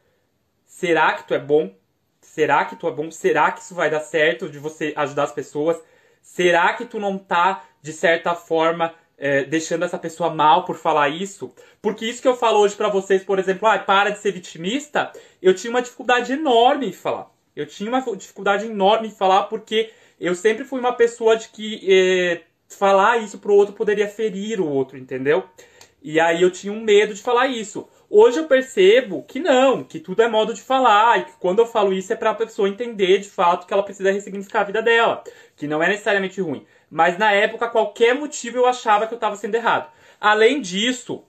Será 0.66 1.14
que 1.14 1.28
tu 1.28 1.34
é 1.34 1.40
bom? 1.40 1.74
Será 2.22 2.66
que 2.66 2.76
tu 2.76 2.88
é 2.88 2.92
bom? 2.92 3.10
Será 3.10 3.52
que 3.52 3.62
isso 3.62 3.74
vai 3.74 3.90
dar 3.90 4.02
certo 4.02 4.50
de 4.50 4.60
você 4.60 4.94
ajudar 4.96 5.24
as 5.24 5.32
pessoas? 5.32 5.82
Será 6.22 6.74
que 6.74 6.86
tu 6.86 7.00
não 7.00 7.18
tá, 7.18 7.64
de 7.82 7.94
certa 7.94 8.36
forma, 8.36 8.94
é, 9.18 9.44
deixando 9.44 9.84
essa 9.84 9.98
pessoa 9.98 10.34
mal 10.34 10.64
por 10.66 10.76
falar 10.78 11.10
isso. 11.10 11.54
Porque 11.82 12.06
isso 12.06 12.22
que 12.22 12.28
eu 12.28 12.38
falo 12.38 12.60
hoje 12.60 12.76
para 12.76 12.90
vocês, 12.90 13.24
por 13.24 13.40
exemplo, 13.40 13.68
ah, 13.68 13.80
para 13.80 14.12
de 14.12 14.20
ser 14.20 14.32
vitimista, 14.32 15.12
eu 15.42 15.54
tinha 15.54 15.72
uma 15.72 15.82
dificuldade 15.82 16.34
enorme 16.34 16.88
em 16.88 16.94
falar. 16.94 17.32
Eu 17.56 17.66
tinha 17.66 17.90
uma 17.90 18.02
dificuldade 18.16 18.66
enorme 18.68 19.08
em 19.08 19.12
falar 19.12 19.44
porque 19.44 19.92
eu 20.20 20.36
sempre 20.36 20.64
fui 20.64 20.80
uma 20.80 20.94
pessoa 20.94 21.36
de 21.36 21.50
que 21.50 21.82
é, 21.92 22.42
falar 22.70 23.18
isso 23.18 23.40
pro 23.40 23.54
outro 23.54 23.74
poderia 23.74 24.08
ferir 24.08 24.62
o 24.62 24.68
outro, 24.68 24.98
entendeu? 24.98 25.44
E 26.02 26.20
aí 26.20 26.42
eu 26.42 26.52
tinha 26.52 26.72
um 26.72 26.82
medo 26.82 27.14
de 27.14 27.22
falar 27.22 27.48
isso. 27.48 27.88
Hoje 28.10 28.40
eu 28.40 28.46
percebo 28.46 29.24
que 29.24 29.40
não, 29.40 29.84
que 29.84 30.00
tudo 30.00 30.22
é 30.22 30.30
modo 30.30 30.54
de 30.54 30.62
falar, 30.62 31.20
e 31.20 31.26
que 31.26 31.34
quando 31.40 31.60
eu 31.60 31.66
falo 31.66 31.92
isso 31.92 32.14
é 32.14 32.16
para 32.16 32.30
a 32.30 32.36
pessoa 32.36 32.70
entender 32.70 33.18
de 33.18 33.30
fato 33.30 33.68
que 33.68 33.74
ela 33.74 33.84
precisa 33.84 34.12
ressignificar 34.12 34.62
a 34.62 34.66
vida 34.66 34.82
dela, 34.82 35.24
que 35.58 35.68
não 35.68 35.84
é 35.84 35.90
necessariamente 35.90 36.40
ruim. 36.40 36.66
Mas 36.90 37.18
na 37.18 37.32
época, 37.32 37.68
qualquer 37.70 38.16
motivo 38.16 38.58
eu 38.58 38.66
achava 38.66 39.08
que 39.08 39.14
eu 39.14 39.18
estava 39.18 39.36
sendo 39.36 39.56
errado. 39.56 39.92
Além 40.20 40.62
disso, 40.62 41.24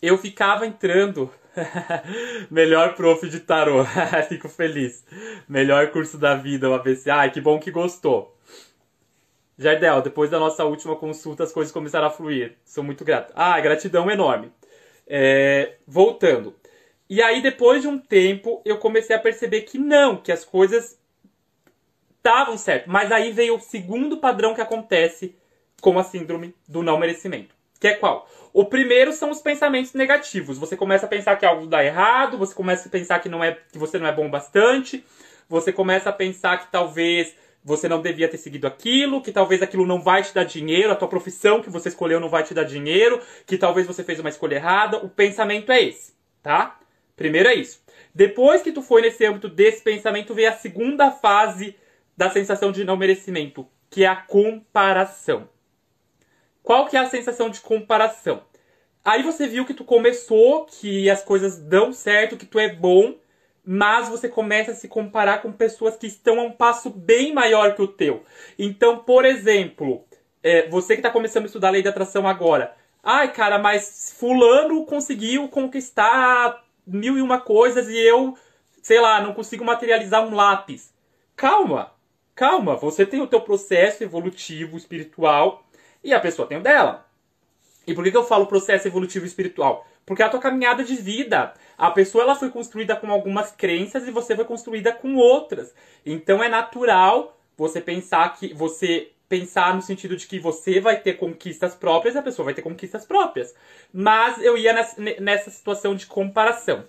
eu 0.00 0.16
ficava 0.16 0.66
entrando. 0.66 1.30
Melhor 2.50 2.94
prof 2.94 3.28
de 3.28 3.40
tarô. 3.40 3.84
Fico 4.28 4.48
feliz. 4.48 5.04
Melhor 5.48 5.90
curso 5.90 6.16
da 6.16 6.34
vida, 6.34 6.68
o 6.68 6.74
ABC. 6.74 7.10
Ai, 7.10 7.30
que 7.30 7.40
bom 7.40 7.58
que 7.58 7.70
gostou. 7.70 8.36
Jardel, 9.58 10.00
depois 10.00 10.30
da 10.30 10.38
nossa 10.38 10.64
última 10.64 10.96
consulta, 10.96 11.44
as 11.44 11.52
coisas 11.52 11.72
começaram 11.72 12.06
a 12.06 12.10
fluir. 12.10 12.56
Sou 12.64 12.82
muito 12.82 13.04
grato. 13.04 13.32
Ah, 13.36 13.60
gratidão 13.60 14.10
enorme. 14.10 14.50
É, 15.06 15.74
voltando. 15.86 16.54
E 17.08 17.20
aí, 17.20 17.42
depois 17.42 17.82
de 17.82 17.88
um 17.88 17.98
tempo, 17.98 18.62
eu 18.64 18.78
comecei 18.78 19.14
a 19.14 19.18
perceber 19.18 19.62
que 19.62 19.76
não, 19.76 20.16
que 20.16 20.30
as 20.30 20.44
coisas 20.44 20.99
estavam 22.20 22.56
certo. 22.56 22.88
Mas 22.88 23.10
aí 23.10 23.32
veio 23.32 23.56
o 23.56 23.60
segundo 23.60 24.18
padrão 24.18 24.54
que 24.54 24.60
acontece 24.60 25.34
com 25.80 25.98
a 25.98 26.04
síndrome 26.04 26.54
do 26.68 26.82
não 26.82 26.98
merecimento. 26.98 27.54
Que 27.80 27.88
é 27.88 27.94
qual? 27.94 28.28
O 28.52 28.66
primeiro 28.66 29.12
são 29.12 29.30
os 29.30 29.40
pensamentos 29.40 29.94
negativos. 29.94 30.58
Você 30.58 30.76
começa 30.76 31.06
a 31.06 31.08
pensar 31.08 31.36
que 31.36 31.46
algo 31.46 31.66
dá 31.66 31.82
errado, 31.82 32.36
você 32.36 32.54
começa 32.54 32.88
a 32.88 32.92
pensar 32.92 33.18
que, 33.20 33.28
não 33.28 33.42
é, 33.42 33.56
que 33.72 33.78
você 33.78 33.98
não 33.98 34.06
é 34.06 34.12
bom 34.12 34.28
bastante, 34.28 35.04
você 35.48 35.72
começa 35.72 36.10
a 36.10 36.12
pensar 36.12 36.58
que 36.58 36.70
talvez 36.70 37.34
você 37.64 37.88
não 37.88 38.00
devia 38.00 38.28
ter 38.28 38.38
seguido 38.38 38.66
aquilo, 38.66 39.22
que 39.22 39.32
talvez 39.32 39.62
aquilo 39.62 39.86
não 39.86 40.00
vai 40.00 40.22
te 40.22 40.34
dar 40.34 40.44
dinheiro, 40.44 40.92
a 40.92 40.96
tua 40.96 41.08
profissão 41.08 41.62
que 41.62 41.70
você 41.70 41.88
escolheu 41.88 42.18
não 42.20 42.28
vai 42.28 42.42
te 42.42 42.54
dar 42.54 42.64
dinheiro, 42.64 43.20
que 43.46 43.56
talvez 43.56 43.86
você 43.86 44.02
fez 44.02 44.18
uma 44.18 44.30
escolha 44.30 44.56
errada. 44.56 44.98
O 44.98 45.08
pensamento 45.08 45.70
é 45.70 45.82
esse, 45.82 46.12
tá? 46.42 46.78
Primeiro 47.16 47.48
é 47.48 47.54
isso. 47.54 47.82
Depois 48.14 48.62
que 48.62 48.72
tu 48.72 48.82
foi 48.82 49.02
nesse 49.02 49.24
âmbito 49.24 49.48
desse 49.48 49.82
pensamento, 49.82 50.34
vem 50.34 50.46
a 50.46 50.56
segunda 50.56 51.10
fase 51.10 51.76
da 52.20 52.28
sensação 52.28 52.70
de 52.70 52.84
não 52.84 52.98
merecimento, 52.98 53.66
que 53.88 54.04
é 54.04 54.06
a 54.06 54.14
comparação. 54.14 55.48
Qual 56.62 56.86
que 56.86 56.94
é 56.94 57.00
a 57.00 57.08
sensação 57.08 57.48
de 57.48 57.62
comparação? 57.62 58.42
Aí 59.02 59.22
você 59.22 59.46
viu 59.46 59.64
que 59.64 59.72
tu 59.72 59.84
começou, 59.84 60.66
que 60.66 61.08
as 61.08 61.24
coisas 61.24 61.56
dão 61.56 61.94
certo, 61.94 62.36
que 62.36 62.44
tu 62.44 62.58
é 62.58 62.68
bom, 62.68 63.14
mas 63.64 64.10
você 64.10 64.28
começa 64.28 64.72
a 64.72 64.74
se 64.74 64.86
comparar 64.86 65.40
com 65.40 65.50
pessoas 65.50 65.96
que 65.96 66.06
estão 66.06 66.38
a 66.38 66.42
um 66.42 66.52
passo 66.52 66.90
bem 66.90 67.32
maior 67.32 67.74
que 67.74 67.80
o 67.80 67.88
teu. 67.88 68.22
Então, 68.58 68.98
por 68.98 69.24
exemplo, 69.24 70.04
é, 70.42 70.68
você 70.68 70.92
que 70.96 71.00
está 71.00 71.10
começando 71.10 71.44
a 71.44 71.46
estudar 71.46 71.68
a 71.68 71.70
lei 71.70 71.82
da 71.82 71.88
atração 71.88 72.28
agora, 72.28 72.76
ai 73.02 73.32
cara, 73.32 73.58
mas 73.58 74.14
fulano 74.18 74.84
conseguiu 74.84 75.48
conquistar 75.48 76.62
mil 76.86 77.16
e 77.16 77.22
uma 77.22 77.40
coisas 77.40 77.88
e 77.88 77.96
eu, 77.96 78.36
sei 78.82 79.00
lá, 79.00 79.22
não 79.22 79.32
consigo 79.32 79.64
materializar 79.64 80.22
um 80.22 80.34
lápis. 80.34 80.92
Calma, 81.34 81.98
calma, 82.34 82.76
você 82.76 83.04
tem 83.04 83.20
o 83.20 83.26
teu 83.26 83.40
processo 83.40 84.02
evolutivo 84.02 84.76
espiritual 84.76 85.64
e 86.02 86.12
a 86.12 86.20
pessoa 86.20 86.48
tem 86.48 86.58
o 86.58 86.62
dela. 86.62 87.06
E 87.86 87.94
por 87.94 88.04
que, 88.04 88.10
que 88.10 88.16
eu 88.16 88.24
falo 88.24 88.46
processo 88.46 88.86
evolutivo 88.86 89.26
espiritual? 89.26 89.86
Porque 90.06 90.22
é 90.22 90.26
a 90.26 90.28
tua 90.28 90.40
caminhada 90.40 90.84
de 90.84 90.96
vida. 90.96 91.54
A 91.76 91.90
pessoa 91.90 92.24
ela 92.24 92.34
foi 92.34 92.50
construída 92.50 92.96
com 92.96 93.10
algumas 93.10 93.52
crenças 93.52 94.06
e 94.06 94.10
você 94.10 94.34
foi 94.34 94.44
construída 94.44 94.92
com 94.92 95.16
outras. 95.16 95.74
Então 96.04 96.42
é 96.42 96.48
natural 96.48 97.38
você 97.56 97.80
pensar 97.80 98.34
que 98.34 98.52
você 98.54 99.10
pensar 99.28 99.74
no 99.74 99.82
sentido 99.82 100.16
de 100.16 100.26
que 100.26 100.40
você 100.40 100.80
vai 100.80 101.00
ter 101.00 101.14
conquistas 101.14 101.74
próprias 101.74 102.16
e 102.16 102.18
a 102.18 102.22
pessoa 102.22 102.44
vai 102.44 102.54
ter 102.54 102.62
conquistas 102.62 103.04
próprias. 103.04 103.54
Mas 103.92 104.42
eu 104.42 104.58
ia 104.58 104.72
nessa, 104.72 105.00
nessa 105.20 105.50
situação 105.50 105.94
de 105.94 106.06
comparação. 106.06 106.84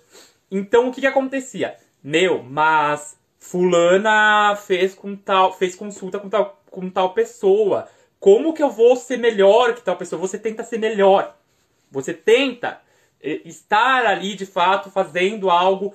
Então 0.50 0.88
o 0.88 0.92
que, 0.92 1.00
que 1.00 1.06
acontecia? 1.06 1.76
Meu, 2.02 2.42
mas 2.42 3.16
fulana 3.42 4.54
fez 4.54 4.94
com 4.94 5.16
tal, 5.16 5.52
fez 5.52 5.74
consulta 5.74 6.18
com 6.20 6.28
tal, 6.30 6.62
com 6.70 6.88
tal 6.88 7.12
pessoa. 7.12 7.88
Como 8.20 8.54
que 8.54 8.62
eu 8.62 8.70
vou 8.70 8.94
ser 8.94 9.18
melhor 9.18 9.74
que 9.74 9.82
tal 9.82 9.96
pessoa? 9.96 10.20
Você 10.20 10.38
tenta 10.38 10.62
ser 10.62 10.78
melhor. 10.78 11.36
Você 11.90 12.14
tenta 12.14 12.80
é, 13.20 13.40
estar 13.44 14.06
ali 14.06 14.36
de 14.36 14.46
fato 14.46 14.90
fazendo 14.90 15.50
algo 15.50 15.92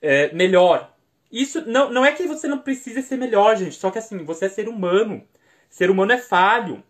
é, 0.00 0.32
melhor. 0.32 0.90
Isso 1.30 1.62
não, 1.68 1.90
não 1.90 2.04
é 2.04 2.12
que 2.12 2.26
você 2.26 2.48
não 2.48 2.58
precisa 2.58 3.02
ser 3.02 3.18
melhor, 3.18 3.56
gente. 3.56 3.76
Só 3.76 3.90
que 3.90 3.98
assim, 3.98 4.24
você 4.24 4.46
é 4.46 4.48
ser 4.48 4.66
humano. 4.66 5.22
Ser 5.68 5.90
humano 5.90 6.12
é 6.12 6.18
falho. 6.18 6.82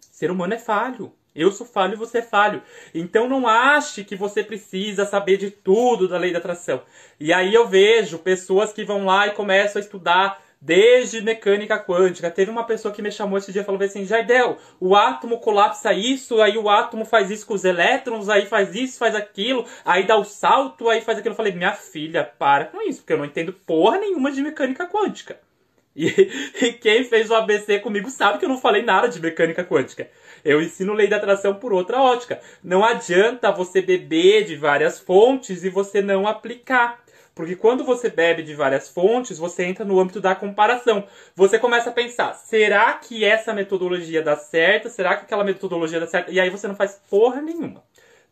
Ser 0.00 0.30
humano 0.30 0.54
é 0.54 0.58
falho. 0.58 1.14
Eu 1.34 1.52
sou 1.52 1.66
falho 1.66 1.94
e 1.94 1.96
você 1.96 2.18
é 2.18 2.22
falho. 2.22 2.62
Então 2.94 3.28
não 3.28 3.46
ache 3.46 4.04
que 4.04 4.16
você 4.16 4.42
precisa 4.42 5.04
saber 5.04 5.36
de 5.36 5.50
tudo 5.50 6.08
da 6.08 6.18
lei 6.18 6.32
da 6.32 6.38
atração. 6.38 6.82
E 7.18 7.32
aí 7.32 7.54
eu 7.54 7.68
vejo 7.68 8.18
pessoas 8.18 8.72
que 8.72 8.84
vão 8.84 9.04
lá 9.04 9.28
e 9.28 9.32
começam 9.32 9.80
a 9.80 9.84
estudar 9.84 10.42
desde 10.60 11.22
mecânica 11.22 11.78
quântica. 11.78 12.30
Teve 12.30 12.50
uma 12.50 12.64
pessoa 12.64 12.92
que 12.92 13.00
me 13.00 13.10
chamou 13.10 13.38
esse 13.38 13.52
dia 13.52 13.62
e 13.62 13.64
falou 13.64 13.80
assim: 13.80 14.04
Jardel, 14.04 14.58
o 14.78 14.94
átomo 14.94 15.38
colapsa 15.38 15.92
isso, 15.92 16.40
aí 16.42 16.58
o 16.58 16.68
átomo 16.68 17.04
faz 17.04 17.30
isso 17.30 17.46
com 17.46 17.54
os 17.54 17.64
elétrons, 17.64 18.28
aí 18.28 18.46
faz 18.46 18.74
isso, 18.74 18.98
faz 18.98 19.14
aquilo, 19.14 19.64
aí 19.84 20.06
dá 20.06 20.16
o 20.16 20.24
salto, 20.24 20.88
aí 20.88 21.00
faz 21.00 21.18
aquilo. 21.18 21.32
Eu 21.32 21.36
falei: 21.36 21.52
minha 21.52 21.72
filha, 21.72 22.24
para 22.24 22.66
com 22.66 22.82
isso, 22.82 23.00
porque 23.00 23.14
eu 23.14 23.18
não 23.18 23.24
entendo 23.24 23.52
porra 23.52 23.98
nenhuma 23.98 24.30
de 24.30 24.42
mecânica 24.42 24.86
quântica. 24.86 25.38
E, 25.96 26.06
e 26.06 26.72
quem 26.74 27.02
fez 27.02 27.30
o 27.30 27.34
ABC 27.34 27.80
comigo 27.80 28.08
sabe 28.10 28.38
que 28.38 28.44
eu 28.44 28.48
não 28.48 28.60
falei 28.60 28.80
nada 28.80 29.08
de 29.08 29.20
mecânica 29.20 29.64
quântica. 29.64 30.08
Eu 30.44 30.62
ensino 30.62 30.92
lei 30.92 31.08
da 31.08 31.16
atração 31.16 31.54
por 31.54 31.72
outra 31.72 32.00
ótica. 32.00 32.40
Não 32.62 32.84
adianta 32.84 33.52
você 33.52 33.80
beber 33.80 34.44
de 34.44 34.56
várias 34.56 34.98
fontes 34.98 35.64
e 35.64 35.68
você 35.68 36.00
não 36.00 36.26
aplicar. 36.26 37.02
Porque 37.34 37.56
quando 37.56 37.84
você 37.84 38.10
bebe 38.10 38.42
de 38.42 38.54
várias 38.54 38.88
fontes, 38.88 39.38
você 39.38 39.64
entra 39.64 39.84
no 39.84 39.98
âmbito 39.98 40.20
da 40.20 40.34
comparação. 40.34 41.06
Você 41.34 41.58
começa 41.58 41.90
a 41.90 41.92
pensar: 41.92 42.34
será 42.34 42.92
que 42.94 43.24
essa 43.24 43.54
metodologia 43.54 44.22
dá 44.22 44.36
certo? 44.36 44.90
Será 44.90 45.16
que 45.16 45.24
aquela 45.24 45.44
metodologia 45.44 46.00
dá 46.00 46.06
certo? 46.06 46.32
E 46.32 46.40
aí 46.40 46.50
você 46.50 46.68
não 46.68 46.74
faz 46.74 47.00
porra 47.08 47.40
nenhuma, 47.40 47.82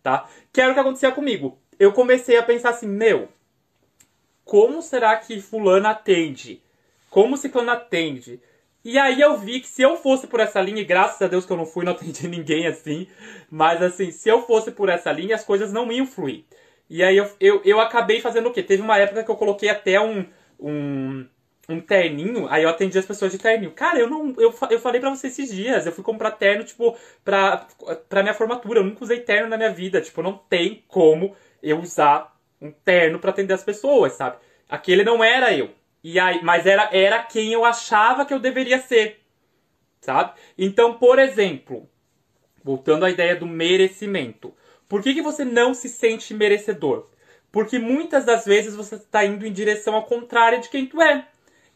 tá? 0.02 0.28
Que 0.52 0.60
era 0.60 0.72
o 0.72 0.74
que 0.74 0.80
acontecia 0.80 1.12
comigo. 1.12 1.58
Eu 1.78 1.92
comecei 1.92 2.36
a 2.36 2.42
pensar 2.42 2.70
assim: 2.70 2.88
meu, 2.88 3.28
como 4.44 4.82
será 4.82 5.16
que 5.16 5.40
Fulano 5.40 5.86
atende? 5.86 6.60
Como 7.08 7.36
Ciclano 7.36 7.70
atende? 7.70 8.40
E 8.84 8.98
aí 8.98 9.20
eu 9.20 9.36
vi 9.36 9.60
que 9.60 9.68
se 9.68 9.82
eu 9.82 9.96
fosse 9.96 10.26
por 10.26 10.40
essa 10.40 10.60
linha, 10.60 10.80
e 10.80 10.84
graças 10.84 11.20
a 11.20 11.26
Deus 11.28 11.44
que 11.44 11.52
eu 11.52 11.56
não 11.56 11.66
fui, 11.66 11.84
não 11.84 11.92
atendi 11.92 12.26
ninguém 12.28 12.66
assim, 12.66 13.06
mas 13.50 13.82
assim, 13.82 14.10
se 14.10 14.28
eu 14.28 14.42
fosse 14.42 14.70
por 14.70 14.88
essa 14.88 15.12
linha, 15.12 15.34
as 15.34 15.44
coisas 15.44 15.72
não 15.72 15.90
iam 15.92 16.06
fluir. 16.06 16.44
E 16.88 17.02
aí 17.02 17.16
eu, 17.16 17.30
eu, 17.40 17.60
eu 17.64 17.80
acabei 17.80 18.20
fazendo 18.20 18.48
o 18.48 18.52
quê? 18.52 18.62
Teve 18.62 18.82
uma 18.82 18.96
época 18.98 19.22
que 19.24 19.30
eu 19.30 19.36
coloquei 19.36 19.68
até 19.68 20.00
um, 20.00 20.24
um, 20.58 21.26
um 21.68 21.80
terninho, 21.80 22.48
aí 22.48 22.62
eu 22.62 22.68
atendi 22.70 22.98
as 22.98 23.04
pessoas 23.04 23.30
de 23.32 23.38
terninho. 23.38 23.72
Cara, 23.72 23.98
eu 23.98 24.08
não. 24.08 24.34
Eu, 24.38 24.54
eu 24.70 24.80
falei 24.80 25.00
pra 25.00 25.10
você 25.10 25.26
esses 25.26 25.50
dias, 25.54 25.84
eu 25.84 25.92
fui 25.92 26.02
comprar 26.02 26.30
terno, 26.32 26.64
tipo, 26.64 26.96
pra, 27.24 27.66
pra 28.08 28.22
minha 28.22 28.34
formatura. 28.34 28.80
Eu 28.80 28.84
nunca 28.84 29.04
usei 29.04 29.20
terno 29.20 29.48
na 29.48 29.56
minha 29.58 29.70
vida. 29.70 30.00
Tipo, 30.00 30.22
não 30.22 30.32
tem 30.38 30.82
como 30.88 31.36
eu 31.62 31.78
usar 31.80 32.34
um 32.60 32.70
terno 32.72 33.18
para 33.18 33.30
atender 33.30 33.52
as 33.54 33.62
pessoas, 33.62 34.14
sabe? 34.14 34.38
Aquele 34.68 35.04
não 35.04 35.22
era 35.22 35.54
eu. 35.54 35.70
E 36.02 36.18
aí, 36.18 36.42
mas 36.42 36.66
era, 36.66 36.88
era 36.92 37.22
quem 37.22 37.52
eu 37.52 37.64
achava 37.64 38.24
que 38.24 38.32
eu 38.32 38.38
deveria 38.38 38.80
ser. 38.80 39.20
Sabe? 40.00 40.32
Então, 40.56 40.94
por 40.94 41.18
exemplo, 41.18 41.88
voltando 42.62 43.04
à 43.04 43.10
ideia 43.10 43.36
do 43.36 43.46
merecimento. 43.46 44.54
Por 44.88 45.02
que, 45.02 45.14
que 45.14 45.22
você 45.22 45.44
não 45.44 45.74
se 45.74 45.88
sente 45.88 46.32
merecedor? 46.32 47.08
Porque 47.50 47.78
muitas 47.78 48.24
das 48.24 48.44
vezes 48.44 48.74
você 48.74 48.94
está 48.96 49.24
indo 49.24 49.46
em 49.46 49.52
direção 49.52 49.94
ao 49.94 50.04
contrário 50.04 50.60
de 50.60 50.68
quem 50.68 50.86
tu 50.86 51.00
é. 51.02 51.26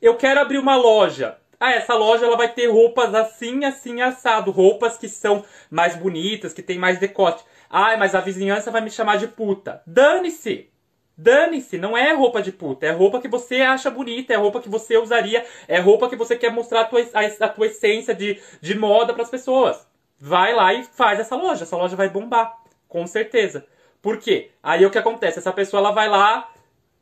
Eu 0.00 0.16
quero 0.16 0.40
abrir 0.40 0.58
uma 0.58 0.76
loja. 0.76 1.38
Ah, 1.58 1.72
essa 1.72 1.94
loja 1.94 2.26
ela 2.26 2.37
vai 2.37 2.52
ter 2.52 2.66
roupas 2.66 3.14
assim, 3.14 3.64
assim, 3.64 4.00
assado. 4.00 4.50
Roupas 4.50 4.96
que 4.96 5.08
são 5.08 5.44
mais 5.70 5.94
bonitas, 5.94 6.52
que 6.52 6.62
tem 6.62 6.78
mais 6.78 6.98
decote. 6.98 7.44
Ah, 7.70 7.96
mas 7.96 8.14
a 8.14 8.20
vizinhança 8.20 8.70
vai 8.70 8.80
me 8.80 8.90
chamar 8.90 9.16
de 9.16 9.28
puta. 9.28 9.82
Dane-se! 9.87 10.71
Dane-se, 11.22 11.78
não 11.78 11.96
é 11.96 12.12
roupa 12.12 12.42
de 12.42 12.50
puta, 12.50 12.85
é 12.85 12.90
roupa 12.90 13.20
que 13.20 13.28
você 13.28 13.61
acha 13.61 13.88
bonita, 13.88 14.32
é 14.35 14.37
roupa 14.37 14.61
que 14.61 14.68
você 14.68 14.96
usaria, 14.96 15.46
é 15.68 15.78
roupa 15.78 16.08
que 16.08 16.16
você 16.16 16.35
quer 16.35 16.50
mostrar 16.50 16.80
a 16.80 16.85
tua, 16.85 17.00
a, 17.00 17.44
a 17.44 17.48
tua 17.48 17.66
essência 17.66 18.12
de, 18.12 18.40
de 18.61 18.76
moda 18.76 19.14
para 19.14 19.22
as 19.22 19.30
pessoas. 19.30 19.87
Vai 20.18 20.52
lá 20.52 20.74
e 20.74 20.82
faz 20.82 21.20
essa 21.20 21.37
loja, 21.37 21.62
essa 21.62 21.76
loja 21.76 21.94
vai 21.94 22.08
bombar. 22.08 22.58
Com 22.88 23.06
certeza. 23.06 23.64
Por 24.02 24.18
quê? 24.18 24.50
Aí 24.61 24.85
o 24.85 24.90
que 24.90 24.98
acontece? 24.98 25.38
Essa 25.38 25.52
pessoa 25.52 25.78
ela 25.78 25.92
vai 25.92 26.08
lá, 26.08 26.50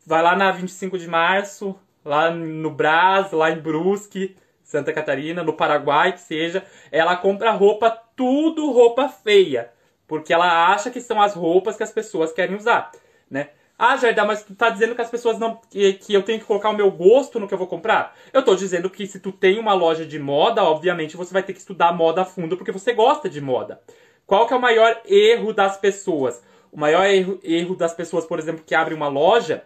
vai 0.07 0.23
lá 0.23 0.37
na 0.37 0.53
25 0.53 0.99
de 0.99 1.09
março, 1.09 1.75
lá 2.05 2.31
no 2.31 2.71
Brás, 2.71 3.33
lá 3.33 3.51
em 3.51 3.59
Brusque, 3.59 4.37
Santa 4.63 4.93
Catarina, 4.93 5.43
no 5.43 5.55
Paraguai, 5.55 6.13
que 6.13 6.21
seja, 6.21 6.63
ela 6.93 7.17
compra 7.17 7.53
roupa, 7.53 7.91
tudo 8.15 8.71
roupa 8.71 9.09
feia, 9.09 9.71
porque 10.07 10.31
ela 10.31 10.71
acha 10.71 10.91
que 10.91 11.01
são 11.01 11.23
as 11.23 11.33
roupas 11.33 11.79
que 11.79 11.83
as 11.83 11.91
pessoas 11.91 12.35
querem 12.35 12.55
usar, 12.55 12.93
né? 13.31 13.49
Ah, 13.83 13.97
Jardel, 13.97 14.27
mas 14.27 14.43
tu 14.43 14.55
tá 14.55 14.69
dizendo 14.69 14.95
que 14.95 15.01
as 15.01 15.09
pessoas 15.09 15.39
não. 15.39 15.59
Que, 15.71 15.95
que, 15.95 16.13
eu 16.13 16.23
tenho 16.23 16.39
que 16.39 16.45
colocar 16.45 16.69
o 16.69 16.77
meu 16.77 16.91
gosto 16.91 17.41
no 17.41 17.49
que 17.49 17.55
eu 17.55 17.57
vou 17.57 17.67
comprar? 17.67 18.15
Eu 18.31 18.45
tô 18.45 18.55
dizendo 18.55 18.91
que 18.91 19.07
se 19.07 19.19
tu 19.19 19.33
tem 19.33 19.59
uma 19.59 19.73
loja 19.73 20.05
de 20.05 20.19
moda, 20.19 20.63
obviamente 20.63 21.17
você 21.17 21.33
vai 21.33 21.43
ter 21.43 21.55
que 21.55 21.61
estudar 21.61 21.91
moda 21.95 22.21
a 22.21 22.25
fundo 22.27 22.59
porque 22.59 22.73
você 22.73 22.93
gosta 22.93 23.27
de 23.27 23.41
moda. 23.41 23.81
Qual 24.27 24.47
que 24.47 24.53
é 24.53 24.57
o 24.59 24.61
maior 24.61 25.01
erro 25.07 25.55
das 25.55 25.79
pessoas? 25.79 26.43
O 26.71 26.79
maior 26.79 27.07
erro, 27.07 27.41
erro 27.43 27.75
das 27.75 27.95
pessoas, 27.95 28.27
por 28.27 28.39
exemplo, 28.39 28.63
que 28.67 28.75
abrem 28.75 28.95
uma 28.95 29.09
loja, 29.09 29.65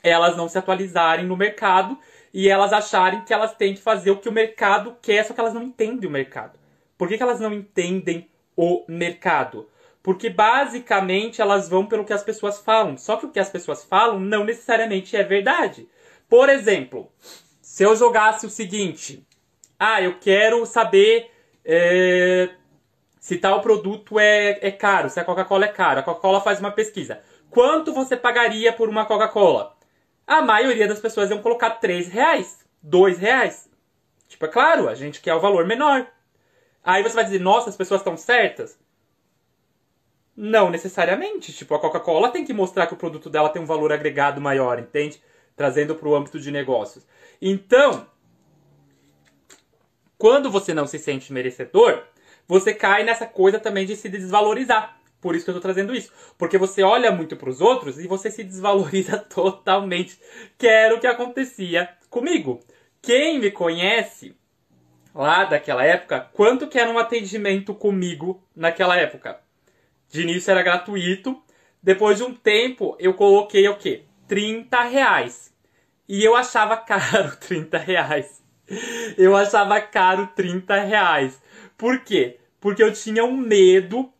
elas 0.00 0.36
não 0.36 0.48
se 0.48 0.56
atualizarem 0.56 1.26
no 1.26 1.36
mercado 1.36 1.98
e 2.32 2.48
elas 2.48 2.72
acharem 2.72 3.24
que 3.24 3.34
elas 3.34 3.52
têm 3.56 3.74
que 3.74 3.82
fazer 3.82 4.12
o 4.12 4.18
que 4.18 4.28
o 4.28 4.32
mercado 4.32 4.96
quer, 5.02 5.24
só 5.24 5.34
que 5.34 5.40
elas 5.40 5.54
não 5.54 5.64
entendem 5.64 6.08
o 6.08 6.12
mercado. 6.12 6.56
Por 6.96 7.08
que, 7.08 7.16
que 7.16 7.22
elas 7.24 7.40
não 7.40 7.52
entendem 7.52 8.30
o 8.56 8.84
mercado? 8.86 9.68
Porque 10.02 10.30
basicamente 10.30 11.42
elas 11.42 11.68
vão 11.68 11.86
pelo 11.86 12.04
que 12.04 12.12
as 12.12 12.22
pessoas 12.22 12.58
falam. 12.58 12.96
Só 12.96 13.16
que 13.16 13.26
o 13.26 13.30
que 13.30 13.40
as 13.40 13.50
pessoas 13.50 13.84
falam 13.84 14.18
não 14.18 14.44
necessariamente 14.44 15.16
é 15.16 15.22
verdade. 15.22 15.88
Por 16.28 16.48
exemplo, 16.48 17.10
se 17.60 17.82
eu 17.82 17.94
jogasse 17.94 18.46
o 18.46 18.50
seguinte: 18.50 19.26
Ah, 19.78 20.00
eu 20.00 20.18
quero 20.18 20.64
saber 20.64 21.30
é, 21.64 22.50
se 23.20 23.36
tal 23.36 23.60
produto 23.60 24.18
é, 24.18 24.58
é 24.62 24.70
caro, 24.70 25.10
se 25.10 25.20
a 25.20 25.24
Coca-Cola 25.24 25.66
é 25.66 25.68
cara. 25.68 26.00
A 26.00 26.02
Coca-Cola 26.02 26.40
faz 26.40 26.58
uma 26.58 26.72
pesquisa. 26.72 27.20
Quanto 27.50 27.92
você 27.92 28.16
pagaria 28.16 28.72
por 28.72 28.88
uma 28.88 29.04
Coca-Cola? 29.04 29.76
A 30.26 30.40
maioria 30.40 30.88
das 30.88 31.00
pessoas 31.00 31.30
iam 31.30 31.42
colocar 31.42 31.70
3 31.70 32.08
reais, 32.08 32.64
2 32.82 33.18
reais. 33.18 33.68
Tipo, 34.28 34.46
é 34.46 34.48
claro, 34.48 34.88
a 34.88 34.94
gente 34.94 35.20
quer 35.20 35.34
o 35.34 35.40
valor 35.40 35.66
menor. 35.66 36.06
Aí 36.82 37.02
você 37.02 37.14
vai 37.14 37.24
dizer, 37.24 37.40
nossa, 37.40 37.68
as 37.68 37.76
pessoas 37.76 38.00
estão 38.00 38.16
certas? 38.16 38.78
Não 40.36 40.70
necessariamente. 40.70 41.52
Tipo, 41.52 41.74
a 41.74 41.80
Coca-Cola 41.80 42.30
tem 42.30 42.44
que 42.44 42.52
mostrar 42.52 42.86
que 42.86 42.94
o 42.94 42.96
produto 42.96 43.28
dela 43.28 43.48
tem 43.48 43.60
um 43.60 43.66
valor 43.66 43.92
agregado 43.92 44.40
maior, 44.40 44.78
entende? 44.78 45.20
Trazendo 45.56 45.94
para 45.94 46.08
o 46.08 46.14
âmbito 46.14 46.38
de 46.38 46.50
negócios. 46.50 47.06
Então, 47.40 48.06
quando 50.16 50.50
você 50.50 50.72
não 50.74 50.86
se 50.86 50.98
sente 50.98 51.32
merecedor, 51.32 52.02
você 52.46 52.74
cai 52.74 53.04
nessa 53.04 53.26
coisa 53.26 53.58
também 53.58 53.86
de 53.86 53.96
se 53.96 54.08
desvalorizar. 54.08 55.00
Por 55.20 55.34
isso 55.34 55.44
que 55.44 55.50
eu 55.50 55.56
estou 55.56 55.62
trazendo 55.62 55.94
isso. 55.94 56.12
Porque 56.38 56.56
você 56.56 56.82
olha 56.82 57.12
muito 57.12 57.36
para 57.36 57.50
os 57.50 57.60
outros 57.60 57.98
e 57.98 58.06
você 58.06 58.30
se 58.30 58.42
desvaloriza 58.42 59.18
totalmente. 59.28 60.18
Que 60.56 60.66
era 60.66 60.94
o 60.94 61.00
que 61.00 61.06
acontecia 61.06 61.88
comigo. 62.08 62.60
Quem 63.02 63.38
me 63.38 63.50
conhece 63.50 64.34
lá 65.14 65.44
daquela 65.44 65.84
época, 65.84 66.28
quanto 66.32 66.68
que 66.68 66.78
era 66.78 66.90
um 66.90 66.98
atendimento 66.98 67.74
comigo 67.74 68.42
naquela 68.54 68.96
época? 68.96 69.40
De 70.10 70.22
início 70.22 70.50
era 70.50 70.62
gratuito. 70.62 71.40
Depois 71.82 72.18
de 72.18 72.24
um 72.24 72.34
tempo, 72.34 72.96
eu 72.98 73.14
coloquei 73.14 73.66
o 73.68 73.76
quê? 73.76 74.02
30 74.28 74.82
reais. 74.82 75.54
E 76.08 76.22
eu 76.22 76.36
achava 76.36 76.76
caro 76.76 77.36
30 77.40 77.78
reais. 77.78 78.42
Eu 79.16 79.34
achava 79.34 79.80
caro 79.80 80.28
30 80.34 80.80
reais. 80.80 81.40
Por 81.78 82.00
quê? 82.00 82.38
Porque 82.60 82.82
eu 82.82 82.92
tinha 82.92 83.24
um 83.24 83.36
medo, 83.36 84.12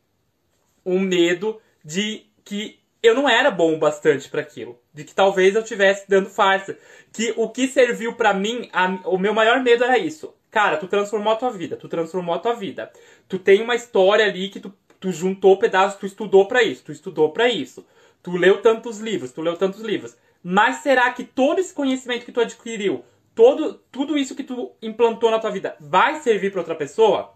um 0.86 0.98
medo 0.98 1.60
de 1.84 2.26
que 2.44 2.80
eu 3.02 3.14
não 3.14 3.28
era 3.28 3.50
bom 3.50 3.78
bastante 3.78 4.28
para 4.28 4.40
aquilo, 4.40 4.78
de 4.92 5.04
que 5.04 5.14
talvez 5.14 5.54
eu 5.54 5.62
estivesse 5.62 6.08
dando 6.08 6.28
farsa, 6.28 6.78
que 7.12 7.32
o 7.36 7.48
que 7.48 7.66
serviu 7.66 8.14
para 8.14 8.34
mim, 8.34 8.68
a, 8.72 8.86
o 9.08 9.18
meu 9.18 9.34
maior 9.34 9.62
medo 9.62 9.84
era 9.84 9.98
isso. 9.98 10.34
Cara, 10.50 10.76
tu 10.76 10.88
transformou 10.88 11.32
a 11.32 11.36
tua 11.36 11.50
vida, 11.50 11.76
tu 11.76 11.88
transformou 11.88 12.34
a 12.34 12.38
tua 12.38 12.54
vida. 12.54 12.90
Tu 13.28 13.38
tem 13.38 13.62
uma 13.62 13.74
história 13.74 14.24
ali 14.24 14.48
que 14.48 14.58
tu, 14.58 14.74
tu 15.00 15.10
juntou 15.10 15.56
pedaços, 15.56 15.98
tu 15.98 16.06
estudou 16.06 16.46
para 16.46 16.62
isso, 16.62 16.84
tu 16.84 16.92
estudou 16.92 17.32
para 17.32 17.48
isso. 17.48 17.84
Tu 18.22 18.36
leu 18.36 18.60
tantos 18.60 19.00
livros, 19.00 19.32
tu 19.32 19.40
leu 19.40 19.56
tantos 19.56 19.80
livros. 19.80 20.14
Mas 20.42 20.76
será 20.76 21.10
que 21.10 21.24
todo 21.24 21.58
esse 21.58 21.72
conhecimento 21.72 22.26
que 22.26 22.32
tu 22.32 22.40
adquiriu, 22.40 23.02
todo, 23.34 23.80
tudo 23.90 24.18
isso 24.18 24.36
que 24.36 24.44
tu 24.44 24.72
implantou 24.82 25.30
na 25.30 25.38
tua 25.38 25.50
vida, 25.50 25.74
vai 25.80 26.16
servir 26.16 26.52
para 26.52 26.60
outra 26.60 26.74
pessoa? 26.74 27.32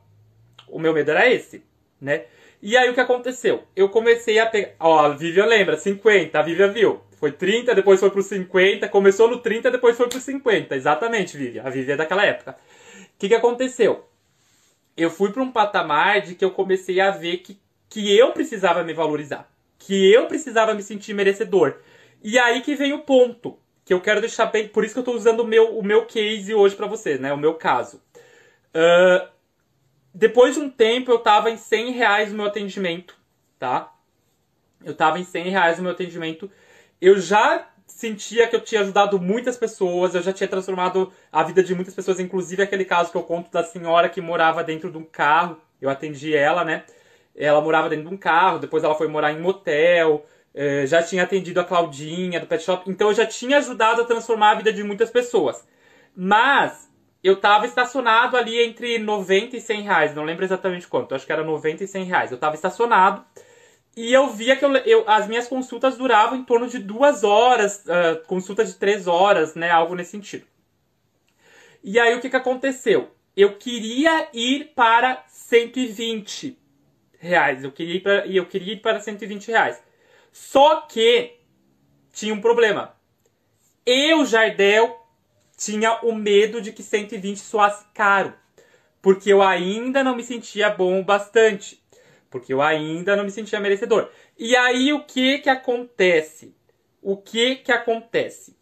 O 0.69 0.79
meu 0.79 0.93
medo 0.93 1.11
era 1.11 1.31
esse, 1.31 1.65
né? 2.01 2.27
E 2.61 2.77
aí 2.77 2.89
o 2.89 2.95
que 2.95 3.01
aconteceu? 3.01 3.63
Eu 3.75 3.89
comecei 3.89 4.39
a 4.39 4.47
pegar. 4.47 4.73
Ó, 4.81 4.99
a 4.99 5.09
Vivian 5.11 5.47
lembra, 5.47 5.77
50, 5.77 6.39
a 6.39 6.43
Vivian 6.43 6.71
viu. 6.71 7.01
Foi 7.19 7.33
30, 7.33 7.75
depois 7.75 8.01
foi 8.01 8.11
pro 8.11 8.23
50, 8.23 8.89
começou 8.89 9.29
no 9.29 9.39
30, 9.39 9.71
depois 9.71 9.97
foi 9.97 10.09
pro 10.09 10.21
50. 10.21 10.75
Exatamente, 10.77 11.37
Vivian. 11.37 11.63
A 11.63 11.71
Vivian 11.71 11.95
é 11.95 11.97
daquela 11.97 12.25
época. 12.25 12.53
O 12.53 13.19
que, 13.19 13.29
que 13.29 13.35
aconteceu? 13.35 14.05
Eu 14.97 15.11
fui 15.11 15.33
para 15.33 15.43
um 15.43 15.51
patamar 15.51 16.21
de 16.21 16.35
que 16.35 16.45
eu 16.45 16.51
comecei 16.51 17.01
a 17.01 17.11
ver 17.11 17.39
que, 17.39 17.59
que 17.89 18.17
eu 18.17 18.33
precisava 18.33 18.83
me 18.85 18.93
valorizar. 18.93 19.51
Que 19.79 20.13
eu 20.13 20.27
precisava 20.27 20.75
me 20.75 20.83
sentir 20.83 21.15
merecedor. 21.15 21.79
E 22.23 22.39
aí 22.39 22.61
que 22.61 22.75
vem 22.75 22.93
o 22.93 23.01
ponto. 23.01 23.59
Que 23.85 23.93
eu 23.93 24.01
quero 24.01 24.21
deixar 24.21 24.47
bem. 24.47 24.69
Por 24.69 24.85
isso 24.85 24.95
que 24.95 24.99
eu 24.99 25.03
estou 25.03 25.15
usando 25.15 25.41
o 25.41 25.47
meu, 25.47 25.79
o 25.79 25.83
meu 25.83 26.07
case 26.07 26.55
hoje 26.55 26.75
para 26.75 26.87
você, 26.87 27.19
né? 27.19 27.33
O 27.33 27.37
meu 27.37 27.55
caso. 27.55 28.01
Uh, 28.75 29.29
depois 30.15 30.55
de 30.55 30.61
um 30.61 30.71
tempo, 30.71 31.11
eu 31.11 31.19
tava 31.19 31.51
em 31.51 31.57
100 31.57 31.91
reais 31.91 32.31
no 32.31 32.37
meu 32.37 32.47
atendimento, 32.47 33.17
tá? 33.59 33.93
Eu 34.85 34.95
tava 34.95 35.19
em 35.19 35.25
100 35.25 35.51
reais 35.51 35.77
no 35.79 35.83
meu 35.83 35.93
atendimento. 35.93 36.51
Eu 37.01 37.19
já 37.19 37.69
sentia 37.95 38.49
que 38.49 38.57
eu 38.57 38.61
tinha 38.61 38.81
ajudado 38.81 39.21
muitas 39.21 39.57
pessoas, 39.57 40.15
eu 40.15 40.23
já 40.23 40.33
tinha 40.33 40.49
transformado 40.49 41.13
a 41.31 41.45
vida 41.45 41.63
de 41.63 41.75
muitas 41.77 41.95
pessoas, 41.95 42.19
inclusive 42.19 42.61
aquele 42.61 42.85
caso 42.85 43.13
que 43.13 43.17
eu 43.17 43.23
conto 43.23 43.53
da 43.53 43.63
senhora 43.63 44.09
que 44.09 44.21
morava 44.21 44.65
dentro 44.65 44.91
de 44.91 44.99
um 44.99 45.05
carro. 45.05 45.57
Eu 45.81 45.89
atendi 45.89 46.35
ela, 46.35 46.65
né? 46.65 46.85
Ela 47.37 47.61
morava 47.61 47.89
dentro 47.89 48.09
de 48.09 48.15
um 48.15 48.19
carro, 48.19 48.59
depois 48.59 48.83
ela 48.83 48.97
foi 48.97 49.07
morar 49.07 49.33
em 49.33 49.41
motel. 49.41 50.27
Eh, 50.53 50.87
já 50.87 51.03
tinha 51.03 51.23
atendido 51.23 51.61
a 51.61 51.65
Claudinha 51.65 52.41
do 52.41 52.47
Pet 52.47 52.63
Shop, 52.65 52.89
então 52.91 53.09
eu 53.09 53.15
já 53.15 53.27
tinha 53.27 53.59
ajudado 53.59 54.03
a 54.03 54.05
transformar 54.05 54.53
a 54.53 54.55
vida 54.57 54.73
de 54.73 54.83
muitas 54.83 55.11
pessoas. 55.11 55.65
Mas 56.17 56.91
eu 57.23 57.37
tava 57.37 57.65
estacionado 57.67 58.37
ali 58.37 58.61
entre 58.63 58.99
90 58.99 59.57
e 59.57 59.61
100 59.61 59.83
reais, 59.83 60.15
não 60.15 60.25
lembro 60.25 60.45
exatamente 60.45 60.87
quanto, 60.89 61.15
acho 61.15 61.27
que 61.27 61.33
era 61.33 61.45
90 61.45 61.85
e 61.85 61.87
100 61.89 62.05
reais. 62.05 62.33
Eu 62.33 62.39
tava 62.39 62.55
estacionado 62.57 63.25
e 63.97 64.13
eu 64.13 64.31
via 64.31 64.57
que 64.57 64.65
eu, 64.65 64.75
eu, 64.79 65.05
as 65.09 65.29
minhas 65.29 65.47
consultas 65.47 65.97
duravam 65.97 66.39
em 66.39 66.45
torno 66.45 66.69
de 66.69 66.79
duas 66.79 67.23
horas, 67.23 67.85
uh, 67.87 68.25
consulta 68.27 68.65
de 68.65 68.75
três 68.75 69.07
horas, 69.07 69.55
né, 69.55 69.71
algo 69.71 69.95
nesse 69.95 70.11
sentido. 70.11 70.47
E 71.83 71.99
aí 72.01 72.15
o 72.15 72.21
que 72.21 72.31
que 72.31 72.37
aconteceu? 72.37 73.11
Eu 73.37 73.57
queria 73.57 74.29
ir 74.33 74.73
para 74.75 75.25
120 75.29 76.59
reais, 77.19 77.63
eu 77.63 77.71
queria 77.71 77.97
ir 77.97 78.01
para, 78.01 78.27
eu 78.27 78.47
queria 78.47 78.73
ir 78.75 78.81
para 78.81 79.01
120 79.01 79.49
reais. 79.49 79.83
Só 80.33 80.81
que 80.83 81.37
tinha 82.13 82.35
um 82.35 82.41
problema. 82.41 82.97
Eu, 83.87 84.25
Jardel, 84.25 84.99
tinha 85.57 86.01
o 86.03 86.15
medo 86.15 86.61
de 86.61 86.73
que 86.73 86.83
120 86.83 87.39
soasse 87.39 87.85
caro, 87.95 88.35
porque 89.01 89.33
eu 89.33 89.43
ainda 89.43 90.03
não 90.03 90.17
me 90.17 90.25
sentia 90.25 90.71
bom 90.71 91.01
o 91.01 91.05
bastante, 91.05 91.84
porque 92.35 92.53
eu 92.53 92.61
ainda 92.61 93.15
não 93.15 93.23
me 93.23 93.31
sentia 93.31 93.61
merecedor. 93.61 94.11
E 94.37 94.57
aí 94.57 94.93
o 94.93 95.05
que 95.05 95.39
que 95.39 95.49
acontece? 95.49 96.53
O 97.01 97.17
que 97.17 97.55
que 97.55 97.71
acontece? 97.71 98.57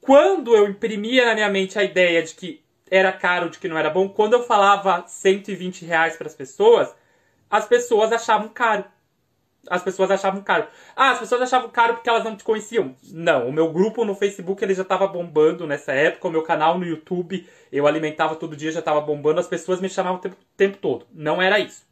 Quando 0.00 0.56
eu 0.56 0.66
imprimia 0.66 1.26
na 1.26 1.34
minha 1.34 1.50
mente 1.50 1.78
a 1.78 1.84
ideia 1.84 2.22
de 2.22 2.34
que 2.34 2.64
era 2.90 3.12
caro, 3.12 3.50
de 3.50 3.58
que 3.58 3.68
não 3.68 3.76
era 3.76 3.90
bom, 3.90 4.08
quando 4.08 4.32
eu 4.32 4.44
falava 4.44 5.04
120 5.06 5.84
reais 5.84 6.16
para 6.16 6.26
as 6.26 6.34
pessoas, 6.34 6.94
as 7.50 7.66
pessoas 7.66 8.10
achavam 8.12 8.48
caro 8.48 8.86
as 9.68 9.82
pessoas 9.82 10.10
achavam 10.10 10.42
caro. 10.42 10.66
Ah, 10.96 11.10
as 11.12 11.18
pessoas 11.20 11.42
achavam 11.42 11.70
caro 11.70 11.94
porque 11.94 12.08
elas 12.08 12.24
não 12.24 12.36
te 12.36 12.44
conheciam. 12.44 12.96
Não, 13.10 13.48
o 13.48 13.52
meu 13.52 13.72
grupo 13.72 14.04
no 14.04 14.14
Facebook 14.14 14.62
ele 14.62 14.74
já 14.74 14.82
estava 14.82 15.06
bombando 15.06 15.66
nessa 15.66 15.92
época, 15.92 16.28
o 16.28 16.30
meu 16.30 16.42
canal 16.42 16.78
no 16.78 16.84
YouTube 16.84 17.46
eu 17.70 17.86
alimentava 17.86 18.36
todo 18.36 18.56
dia, 18.56 18.72
já 18.72 18.80
estava 18.80 19.00
bombando, 19.00 19.40
as 19.40 19.46
pessoas 19.46 19.80
me 19.80 19.88
chamavam 19.88 20.18
o 20.18 20.20
tempo, 20.20 20.36
tempo 20.56 20.78
todo. 20.78 21.06
Não 21.12 21.40
era 21.40 21.58
isso. 21.58 21.86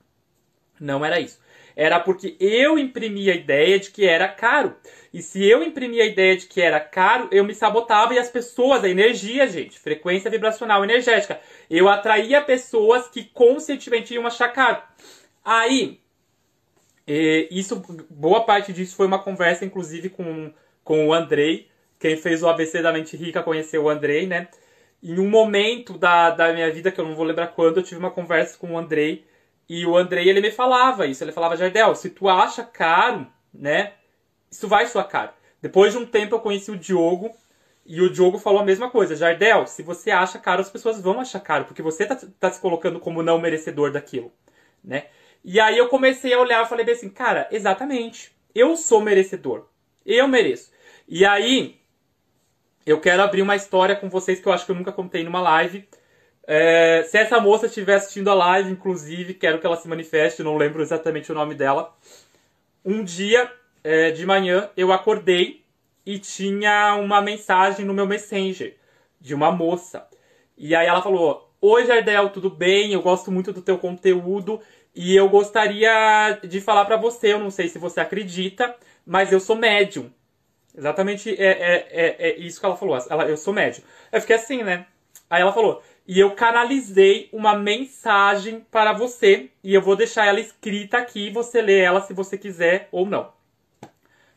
Não 0.80 1.04
era 1.04 1.20
isso. 1.20 1.38
Era 1.76 2.00
porque 2.00 2.36
eu 2.40 2.78
imprimia 2.78 3.32
a 3.32 3.36
ideia 3.36 3.78
de 3.78 3.90
que 3.90 4.06
era 4.06 4.28
caro. 4.28 4.74
E 5.12 5.22
se 5.22 5.44
eu 5.44 5.62
imprimia 5.62 6.04
a 6.04 6.06
ideia 6.06 6.36
de 6.36 6.46
que 6.46 6.60
era 6.60 6.80
caro, 6.80 7.28
eu 7.30 7.44
me 7.44 7.54
sabotava 7.54 8.14
e 8.14 8.18
as 8.18 8.28
pessoas, 8.28 8.82
a 8.84 8.88
energia, 8.88 9.46
gente, 9.48 9.78
frequência 9.78 10.30
vibracional 10.30 10.84
energética, 10.84 11.40
eu 11.68 11.88
atraía 11.88 12.40
pessoas 12.40 13.08
que 13.08 13.24
conscientemente 13.24 14.14
iam 14.14 14.26
achar 14.26 14.48
caro. 14.48 14.82
Aí, 15.44 16.00
isso, 17.50 17.82
boa 18.08 18.44
parte 18.44 18.72
disso 18.72 18.94
foi 18.96 19.06
uma 19.06 19.18
conversa, 19.18 19.64
inclusive, 19.64 20.10
com, 20.10 20.52
com 20.84 21.08
o 21.08 21.14
Andrei. 21.14 21.68
Quem 21.98 22.16
fez 22.16 22.42
o 22.42 22.48
ABC 22.48 22.82
da 22.82 22.92
Mente 22.92 23.16
Rica 23.16 23.42
conheceu 23.42 23.84
o 23.84 23.88
Andrei, 23.88 24.26
né? 24.26 24.48
Em 25.02 25.18
um 25.18 25.28
momento 25.28 25.98
da, 25.98 26.30
da 26.30 26.52
minha 26.52 26.70
vida, 26.70 26.92
que 26.92 27.00
eu 27.00 27.04
não 27.04 27.14
vou 27.14 27.24
lembrar 27.24 27.48
quando, 27.48 27.78
eu 27.78 27.82
tive 27.82 27.98
uma 27.98 28.10
conversa 28.10 28.56
com 28.58 28.72
o 28.72 28.78
Andrei. 28.78 29.24
E 29.72 29.86
o 29.86 29.96
Andrei, 29.96 30.28
ele 30.28 30.40
me 30.40 30.50
falava 30.50 31.06
isso. 31.06 31.22
Ele 31.22 31.30
falava, 31.30 31.56
Jardel, 31.56 31.94
se 31.94 32.10
tu 32.10 32.28
acha 32.28 32.64
caro, 32.64 33.24
né? 33.54 33.92
Isso 34.50 34.66
vai 34.66 34.84
soar 34.88 35.06
caro. 35.06 35.30
Depois 35.62 35.92
de 35.92 35.98
um 35.98 36.04
tempo, 36.04 36.34
eu 36.34 36.40
conheci 36.40 36.72
o 36.72 36.76
Diogo. 36.76 37.30
E 37.86 38.00
o 38.00 38.10
Diogo 38.10 38.36
falou 38.36 38.62
a 38.62 38.64
mesma 38.64 38.90
coisa. 38.90 39.14
Jardel, 39.14 39.68
se 39.68 39.84
você 39.84 40.10
acha 40.10 40.40
caro, 40.40 40.60
as 40.60 40.68
pessoas 40.68 41.00
vão 41.00 41.20
achar 41.20 41.38
caro. 41.38 41.66
Porque 41.66 41.82
você 41.82 42.04
tá, 42.04 42.18
tá 42.40 42.50
se 42.50 42.60
colocando 42.60 42.98
como 42.98 43.22
não 43.22 43.38
merecedor 43.38 43.92
daquilo, 43.92 44.32
né? 44.82 45.06
E 45.44 45.60
aí 45.60 45.78
eu 45.78 45.86
comecei 45.86 46.34
a 46.34 46.40
olhar 46.40 46.64
e 46.64 46.68
falei 46.68 46.90
assim, 46.90 47.08
cara, 47.08 47.46
exatamente. 47.52 48.36
Eu 48.52 48.76
sou 48.76 49.00
merecedor. 49.00 49.68
Eu 50.04 50.26
mereço. 50.26 50.72
E 51.06 51.24
aí, 51.24 51.80
eu 52.84 53.00
quero 53.00 53.22
abrir 53.22 53.42
uma 53.42 53.54
história 53.54 53.94
com 53.94 54.10
vocês 54.10 54.40
que 54.40 54.48
eu 54.48 54.52
acho 54.52 54.66
que 54.66 54.72
eu 54.72 54.76
nunca 54.76 54.90
contei 54.90 55.22
numa 55.22 55.40
live. 55.40 55.88
É, 56.46 57.04
se 57.04 57.18
essa 57.18 57.40
moça 57.40 57.66
estiver 57.66 57.94
assistindo 57.94 58.30
a 58.30 58.34
live, 58.34 58.70
inclusive, 58.70 59.34
quero 59.34 59.58
que 59.58 59.66
ela 59.66 59.76
se 59.76 59.88
manifeste, 59.88 60.42
não 60.42 60.56
lembro 60.56 60.82
exatamente 60.82 61.30
o 61.30 61.34
nome 61.34 61.54
dela. 61.54 61.94
Um 62.84 63.04
dia 63.04 63.50
é, 63.84 64.10
de 64.10 64.24
manhã 64.26 64.70
eu 64.76 64.92
acordei 64.92 65.62
e 66.04 66.18
tinha 66.18 66.96
uma 66.96 67.20
mensagem 67.20 67.84
no 67.84 67.94
meu 67.94 68.06
Messenger 68.06 68.76
de 69.20 69.34
uma 69.34 69.52
moça. 69.52 70.06
E 70.56 70.74
aí 70.74 70.86
ela 70.86 71.02
falou: 71.02 71.50
Oi 71.60 71.86
Jardel, 71.86 72.30
tudo 72.30 72.50
bem? 72.50 72.92
Eu 72.92 73.02
gosto 73.02 73.30
muito 73.30 73.52
do 73.52 73.62
teu 73.62 73.78
conteúdo 73.78 74.60
e 74.94 75.14
eu 75.14 75.28
gostaria 75.28 76.38
de 76.42 76.60
falar 76.60 76.84
para 76.84 76.96
você, 76.96 77.32
eu 77.32 77.38
não 77.38 77.50
sei 77.50 77.68
se 77.68 77.78
você 77.78 78.00
acredita, 78.00 78.74
mas 79.06 79.30
eu 79.32 79.38
sou 79.38 79.56
médium. 79.56 80.10
Exatamente 80.76 81.30
é, 81.30 81.50
é, 81.50 81.88
é, 81.90 82.30
é 82.30 82.38
isso 82.38 82.58
que 82.58 82.66
ela 82.66 82.76
falou. 82.76 82.96
Ela, 83.08 83.24
eu 83.24 83.36
sou 83.36 83.52
médium. 83.52 83.84
Eu 84.10 84.20
fiquei 84.20 84.36
assim, 84.36 84.62
né? 84.62 84.86
Aí 85.28 85.42
ela 85.42 85.52
falou, 85.52 85.82
e 86.10 86.18
eu 86.18 86.32
canalizei 86.32 87.28
uma 87.32 87.56
mensagem 87.56 88.66
para 88.68 88.92
você, 88.92 89.48
e 89.62 89.72
eu 89.72 89.80
vou 89.80 89.94
deixar 89.94 90.26
ela 90.26 90.40
escrita 90.40 90.98
aqui, 90.98 91.30
você 91.30 91.62
lê 91.62 91.78
ela 91.78 92.00
se 92.00 92.12
você 92.12 92.36
quiser 92.36 92.88
ou 92.90 93.06
não. 93.06 93.30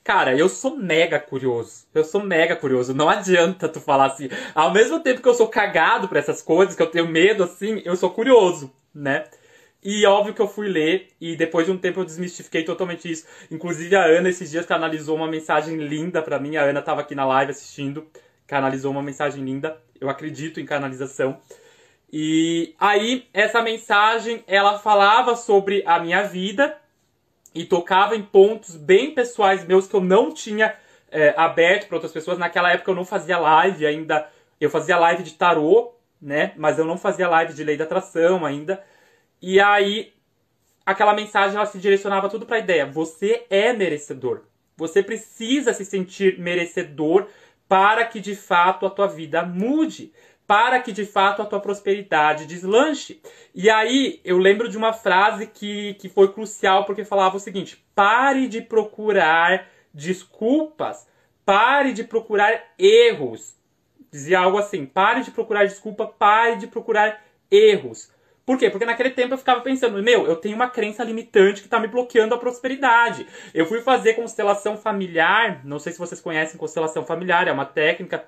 Cara, 0.04 0.38
eu 0.38 0.48
sou 0.48 0.78
mega 0.78 1.20
curioso. 1.20 1.88
Eu 1.92 2.04
sou 2.04 2.22
mega 2.22 2.56
curioso. 2.56 2.94
Não 2.94 3.10
adianta 3.10 3.68
tu 3.68 3.82
falar 3.82 4.06
assim. 4.06 4.30
Ao 4.54 4.72
mesmo 4.72 5.00
tempo 5.00 5.20
que 5.20 5.28
eu 5.28 5.34
sou 5.34 5.48
cagado 5.48 6.08
pra 6.08 6.20
essas 6.20 6.44
coisas, 6.44 6.76
que 6.76 6.84
eu 6.84 6.92
tenho 6.92 7.08
medo, 7.08 7.44
assim, 7.44 7.82
eu 7.84 7.96
sou 7.96 8.12
curioso, 8.12 8.72
né? 8.94 9.24
E 9.84 10.06
óbvio 10.06 10.36
que 10.36 10.42
eu 10.44 10.48
fui 10.48 10.68
ler 10.68 11.08
e 11.20 11.36
depois 11.36 11.66
de 11.66 11.72
um 11.72 11.78
tempo 11.80 12.02
eu 12.02 12.06
desmistifiquei 12.06 12.64
totalmente 12.64 13.10
isso. 13.10 13.26
Inclusive 13.50 13.96
a 13.96 14.06
Ana 14.06 14.30
esses 14.30 14.52
dias 14.52 14.68
canalizou 14.68 15.16
uma 15.16 15.28
mensagem 15.28 15.78
linda 15.78 16.22
para 16.22 16.38
mim. 16.38 16.56
A 16.56 16.66
Ana 16.66 16.82
estava 16.82 17.02
aqui 17.02 17.16
na 17.16 17.26
live 17.26 17.50
assistindo, 17.50 18.06
canalizou 18.46 18.92
uma 18.92 19.02
mensagem 19.02 19.44
linda. 19.44 19.76
Eu 20.00 20.08
acredito 20.08 20.60
em 20.60 20.66
canalização. 20.68 21.42
E 22.16 22.76
aí 22.80 23.28
essa 23.34 23.60
mensagem 23.60 24.44
ela 24.46 24.78
falava 24.78 25.36
sobre 25.36 25.82
a 25.84 25.98
minha 25.98 26.22
vida 26.22 26.78
e 27.56 27.66
tocava 27.66 28.16
em 28.16 28.22
pontos 28.22 28.78
bem 28.78 29.16
pessoais 29.16 29.66
meus 29.66 29.88
que 29.88 29.96
eu 29.96 30.00
não 30.00 30.32
tinha 30.32 30.76
é, 31.10 31.34
aberto 31.36 31.88
para 31.88 31.96
outras 31.96 32.12
pessoas. 32.12 32.38
Naquela 32.38 32.72
época 32.72 32.92
eu 32.92 32.96
não 32.96 33.04
fazia 33.04 33.40
live 33.40 33.84
ainda. 33.88 34.30
Eu 34.62 34.70
fazia 34.70 34.96
live 35.00 35.24
de 35.24 35.34
tarô, 35.34 35.96
né? 36.22 36.54
Mas 36.56 36.78
eu 36.78 36.86
não 36.86 37.00
fazia 37.00 37.28
live 37.28 37.52
de 37.52 37.64
lei 37.64 37.78
da 37.78 37.86
atração 37.86 38.46
ainda. 38.46 38.84
E 39.42 39.60
aí, 39.60 40.14
aquela 40.86 41.16
mensagem 41.16 41.56
ela 41.56 41.66
se 41.66 41.80
direcionava 41.80 42.30
tudo 42.30 42.46
para 42.46 42.58
a 42.58 42.60
ideia: 42.60 42.86
você 42.86 43.44
é 43.50 43.74
merecedor. 43.74 44.44
Você 44.78 45.02
precisa 45.02 45.74
se 45.74 45.84
sentir 45.84 46.38
merecedor 46.38 47.26
para 47.68 48.06
que 48.06 48.20
de 48.20 48.36
fato 48.36 48.86
a 48.86 48.90
tua 48.92 49.08
vida 49.08 49.44
mude, 49.44 50.14
para 50.48 50.80
que 50.80 50.92
de 50.92 51.06
fato 51.06 51.42
a 51.42 51.46
tua 51.46 51.60
prosperidade 51.60 52.46
deslanche. 52.46 53.22
E 53.54 53.70
aí 53.70 54.20
eu 54.24 54.38
lembro 54.38 54.70
de 54.70 54.78
uma 54.78 54.94
frase 54.94 55.48
que, 55.48 55.96
que 55.96 56.10
foi 56.10 56.32
crucial 56.32 56.86
porque 56.86 57.06
falava 57.06 57.38
o 57.38 57.40
seguinte: 57.40 57.84
pare 57.96 58.48
de 58.48 58.62
procurar 58.62 59.68
desculpas, 59.94 61.08
pare 61.46 61.94
de 61.94 62.04
procurar 62.04 62.74
erros. 62.78 63.56
Dizia 64.12 64.40
algo 64.40 64.58
assim: 64.58 64.86
pare 64.86 65.24
de 65.24 65.32
procurar 65.32 65.66
desculpa, 65.66 66.06
pare 66.06 66.58
de 66.58 66.68
procurar 66.68 67.24
erros. 67.50 68.12
Por 68.46 68.58
quê? 68.58 68.70
Porque 68.70 68.86
naquele 68.86 69.12
tempo 69.12 69.34
eu 69.34 69.38
ficava 69.38 69.62
pensando, 69.62 70.04
meu, 70.04 70.28
eu 70.28 70.36
tenho 70.36 70.56
uma 70.56 70.70
crença 70.70 71.02
limitante 71.04 71.62
que 71.62 71.68
está 71.68 71.80
me 71.80 71.88
bloqueando 71.88 72.36
a 72.36 72.38
prosperidade. 72.38 73.26
Eu 73.54 73.66
fui 73.66 73.80
fazer 73.80 74.16
constelação 74.16 74.76
familiar, 74.76 75.62
não 75.64 75.80
sei 75.80 75.94
se 75.94 76.00
vocês 76.00 76.20
conhecem 76.20 76.60
constelação 76.60 77.06
familiar, 77.06 77.48
é 77.48 77.54
uma 77.54 77.66
técnica. 77.66 78.28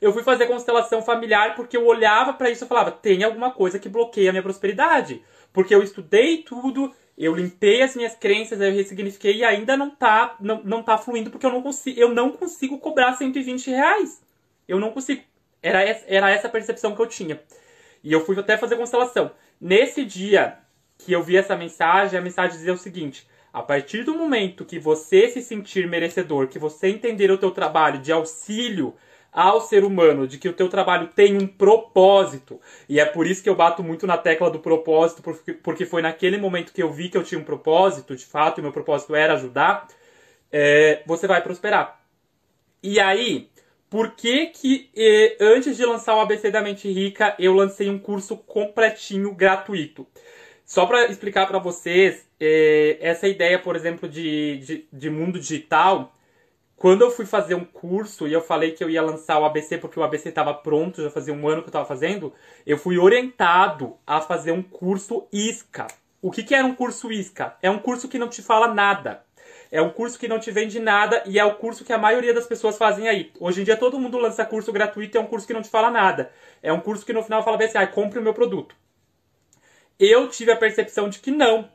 Eu 0.00 0.12
fui 0.12 0.22
fazer 0.22 0.46
constelação 0.46 1.02
familiar 1.02 1.54
porque 1.54 1.76
eu 1.76 1.86
olhava 1.86 2.32
para 2.32 2.50
isso 2.50 2.64
e 2.64 2.68
falava, 2.68 2.90
tem 2.90 3.24
alguma 3.24 3.50
coisa 3.50 3.78
que 3.78 3.88
bloqueia 3.88 4.30
a 4.30 4.32
minha 4.32 4.42
prosperidade. 4.42 5.22
Porque 5.52 5.74
eu 5.74 5.82
estudei 5.82 6.38
tudo, 6.38 6.94
eu 7.16 7.34
limpei 7.34 7.82
as 7.82 7.96
minhas 7.96 8.14
crenças, 8.14 8.60
eu 8.60 8.72
ressignifiquei 8.72 9.38
e 9.38 9.44
ainda 9.44 9.76
não 9.76 9.90
tá, 9.90 10.36
não, 10.40 10.62
não 10.62 10.82
tá 10.82 10.96
fluindo 10.96 11.30
porque 11.30 11.44
eu 11.44 11.50
não, 11.50 11.62
consigo, 11.62 11.98
eu 11.98 12.14
não 12.14 12.30
consigo 12.30 12.78
cobrar 12.78 13.14
120 13.14 13.70
reais. 13.70 14.22
Eu 14.68 14.78
não 14.78 14.92
consigo. 14.92 15.22
Era 15.60 15.82
essa, 15.82 16.04
era 16.06 16.30
essa 16.30 16.46
a 16.46 16.50
percepção 16.50 16.94
que 16.94 17.02
eu 17.02 17.06
tinha. 17.06 17.40
E 18.04 18.12
eu 18.12 18.24
fui 18.24 18.38
até 18.38 18.56
fazer 18.56 18.76
constelação. 18.76 19.32
Nesse 19.60 20.04
dia 20.04 20.58
que 20.98 21.12
eu 21.12 21.22
vi 21.22 21.36
essa 21.36 21.56
mensagem, 21.56 22.18
a 22.18 22.22
mensagem 22.22 22.56
dizia 22.56 22.72
o 22.72 22.78
seguinte: 22.78 23.26
a 23.52 23.62
partir 23.62 24.04
do 24.04 24.14
momento 24.14 24.64
que 24.64 24.78
você 24.78 25.28
se 25.28 25.42
sentir 25.42 25.88
merecedor, 25.88 26.46
que 26.48 26.58
você 26.58 26.88
entender 26.88 27.30
o 27.30 27.38
teu 27.38 27.50
trabalho 27.50 27.98
de 27.98 28.12
auxílio 28.12 28.94
ao 29.32 29.60
ser 29.60 29.84
humano, 29.84 30.26
de 30.26 30.38
que 30.38 30.48
o 30.48 30.52
teu 30.52 30.68
trabalho 30.68 31.08
tem 31.14 31.36
um 31.36 31.46
propósito, 31.46 32.60
e 32.88 32.98
é 32.98 33.04
por 33.04 33.26
isso 33.26 33.42
que 33.42 33.48
eu 33.48 33.54
bato 33.54 33.82
muito 33.82 34.06
na 34.06 34.16
tecla 34.16 34.50
do 34.50 34.58
propósito, 34.58 35.22
porque, 35.62 35.86
foi 35.86 36.02
naquele 36.02 36.38
momento 36.38 36.72
que 36.72 36.82
eu 36.82 36.90
vi 36.90 37.08
que 37.08 37.16
eu 37.16 37.22
tinha 37.22 37.40
um 37.40 37.44
propósito, 37.44 38.16
de 38.16 38.26
fato, 38.26 38.58
e 38.58 38.62
meu 38.62 38.72
propósito 38.72 39.14
era 39.14 39.34
ajudar, 39.34 39.86
é, 40.50 41.02
você 41.06 41.26
vai 41.26 41.42
prosperar. 41.42 42.00
E 42.82 42.98
aí, 43.00 43.48
por 43.90 44.12
que 44.12 44.46
que 44.46 44.90
antes 45.40 45.76
de 45.76 45.84
lançar 45.84 46.16
o 46.16 46.20
ABC 46.20 46.50
da 46.50 46.60
Mente 46.60 46.90
Rica, 46.90 47.34
eu 47.38 47.54
lancei 47.54 47.88
um 47.88 47.98
curso 47.98 48.36
completinho 48.36 49.34
gratuito? 49.34 50.06
Só 50.68 50.84
para 50.84 51.06
explicar 51.06 51.46
para 51.46 51.58
vocês, 51.58 52.28
eh, 52.38 52.98
essa 53.00 53.26
ideia, 53.26 53.58
por 53.58 53.74
exemplo, 53.74 54.06
de, 54.06 54.58
de, 54.58 54.88
de, 54.92 55.08
mundo 55.08 55.40
digital, 55.40 56.12
quando 56.78 57.02
eu 57.02 57.10
fui 57.10 57.26
fazer 57.26 57.56
um 57.56 57.64
curso 57.64 58.28
e 58.28 58.32
eu 58.32 58.40
falei 58.40 58.70
que 58.70 58.84
eu 58.84 58.88
ia 58.88 59.02
lançar 59.02 59.40
o 59.40 59.44
ABC 59.44 59.78
porque 59.78 59.98
o 59.98 60.02
ABC 60.02 60.28
estava 60.28 60.54
pronto, 60.54 61.02
já 61.02 61.10
fazia 61.10 61.34
um 61.34 61.48
ano 61.48 61.60
que 61.60 61.66
eu 61.66 61.70
estava 61.70 61.84
fazendo, 61.84 62.32
eu 62.64 62.78
fui 62.78 62.96
orientado 62.96 63.96
a 64.06 64.20
fazer 64.20 64.52
um 64.52 64.62
curso 64.62 65.26
ISCA. 65.32 65.88
O 66.22 66.30
que, 66.30 66.44
que 66.44 66.54
era 66.54 66.64
um 66.64 66.74
curso 66.74 67.10
ISCA? 67.10 67.56
É 67.60 67.68
um 67.68 67.80
curso 67.80 68.08
que 68.08 68.18
não 68.18 68.28
te 68.28 68.42
fala 68.42 68.72
nada. 68.72 69.24
É 69.72 69.82
um 69.82 69.90
curso 69.90 70.18
que 70.18 70.28
não 70.28 70.38
te 70.38 70.52
vende 70.52 70.78
nada 70.78 71.22
e 71.26 71.38
é 71.38 71.44
o 71.44 71.56
curso 71.56 71.84
que 71.84 71.92
a 71.92 71.98
maioria 71.98 72.32
das 72.32 72.46
pessoas 72.46 72.78
fazem 72.78 73.08
aí. 73.08 73.32
Hoje 73.40 73.60
em 73.60 73.64
dia 73.64 73.76
todo 73.76 73.98
mundo 73.98 74.16
lança 74.16 74.44
curso 74.44 74.72
gratuito 74.72 75.18
é 75.18 75.20
um 75.20 75.26
curso 75.26 75.48
que 75.48 75.52
não 75.52 75.62
te 75.62 75.68
fala 75.68 75.90
nada. 75.90 76.30
É 76.62 76.72
um 76.72 76.80
curso 76.80 77.04
que 77.04 77.12
no 77.12 77.24
final 77.24 77.42
fala 77.42 77.56
bem 77.56 77.66
assim, 77.66 77.78
ah, 77.78 77.86
compre 77.88 78.20
o 78.20 78.22
meu 78.22 78.32
produto. 78.32 78.76
Eu 79.98 80.28
tive 80.28 80.52
a 80.52 80.56
percepção 80.56 81.08
de 81.08 81.18
que 81.18 81.32
não. 81.32 81.68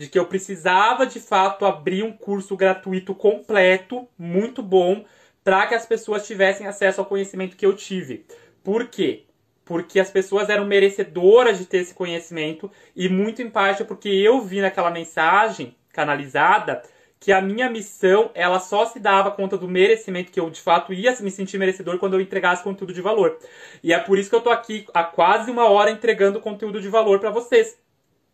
De 0.00 0.08
que 0.08 0.18
eu 0.18 0.24
precisava 0.24 1.06
de 1.06 1.20
fato 1.20 1.66
abrir 1.66 2.02
um 2.02 2.10
curso 2.10 2.56
gratuito 2.56 3.14
completo, 3.14 4.08
muito 4.18 4.62
bom, 4.62 5.04
para 5.44 5.66
que 5.66 5.74
as 5.74 5.84
pessoas 5.84 6.26
tivessem 6.26 6.66
acesso 6.66 7.02
ao 7.02 7.06
conhecimento 7.06 7.54
que 7.54 7.66
eu 7.66 7.76
tive. 7.76 8.24
Por 8.64 8.86
quê? 8.86 9.24
Porque 9.62 10.00
as 10.00 10.10
pessoas 10.10 10.48
eram 10.48 10.64
merecedoras 10.64 11.58
de 11.58 11.66
ter 11.66 11.82
esse 11.82 11.92
conhecimento 11.92 12.70
e 12.96 13.10
muito 13.10 13.42
em 13.42 13.50
parte 13.50 13.84
porque 13.84 14.08
eu 14.08 14.40
vi 14.40 14.62
naquela 14.62 14.90
mensagem 14.90 15.76
canalizada 15.92 16.80
que 17.20 17.30
a 17.30 17.42
minha 17.42 17.68
missão 17.68 18.30
ela 18.32 18.58
só 18.58 18.86
se 18.86 18.98
dava 18.98 19.30
conta 19.30 19.58
do 19.58 19.68
merecimento 19.68 20.32
que 20.32 20.40
eu 20.40 20.48
de 20.48 20.62
fato 20.62 20.94
ia 20.94 21.14
me 21.20 21.30
sentir 21.30 21.58
merecedor 21.58 21.98
quando 21.98 22.14
eu 22.14 22.22
entregasse 22.22 22.64
conteúdo 22.64 22.94
de 22.94 23.02
valor. 23.02 23.38
E 23.84 23.92
é 23.92 23.98
por 23.98 24.18
isso 24.18 24.30
que 24.30 24.36
eu 24.36 24.40
tô 24.40 24.48
aqui 24.48 24.86
há 24.94 25.04
quase 25.04 25.50
uma 25.50 25.68
hora 25.68 25.90
entregando 25.90 26.40
conteúdo 26.40 26.80
de 26.80 26.88
valor 26.88 27.20
para 27.20 27.30
vocês. 27.30 27.78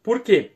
Por 0.00 0.20
quê? 0.20 0.52